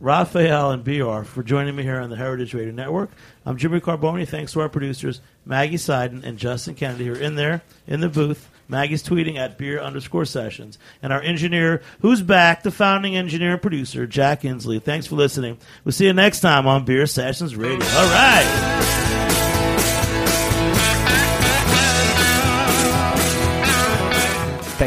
Raphael, 0.00 0.72
and 0.72 0.82
BR 0.82 1.22
for 1.22 1.42
joining 1.44 1.76
me 1.76 1.84
here 1.84 2.00
on 2.00 2.10
the 2.10 2.16
Heritage 2.16 2.54
Radio 2.54 2.72
Network. 2.72 3.10
I'm 3.46 3.56
Jimmy 3.56 3.80
Carbone. 3.80 4.26
Thanks 4.26 4.52
to 4.52 4.60
our 4.60 4.68
producers, 4.68 5.20
Maggie 5.44 5.76
Seiden 5.76 6.24
and 6.24 6.38
Justin 6.38 6.74
Kennedy, 6.74 7.06
who 7.06 7.12
are 7.12 7.18
in 7.18 7.36
there 7.36 7.62
in 7.86 8.00
the 8.00 8.08
booth. 8.08 8.48
Maggie's 8.66 9.02
tweeting 9.02 9.36
at 9.36 9.58
beer 9.58 9.80
underscore 9.80 10.24
sessions. 10.24 10.78
And 11.02 11.12
our 11.12 11.20
engineer, 11.20 11.82
who's 12.00 12.22
back, 12.22 12.62
the 12.62 12.70
founding 12.70 13.16
engineer 13.16 13.52
and 13.52 13.62
producer, 13.62 14.06
Jack 14.06 14.42
Inslee. 14.42 14.82
Thanks 14.82 15.06
for 15.06 15.16
listening. 15.16 15.58
We'll 15.84 15.92
see 15.92 16.06
you 16.06 16.12
next 16.12 16.40
time 16.40 16.66
on 16.66 16.84
Beer 16.84 17.06
Sessions 17.06 17.54
Radio. 17.56 17.84
All 17.84 18.10
right. 18.10 19.09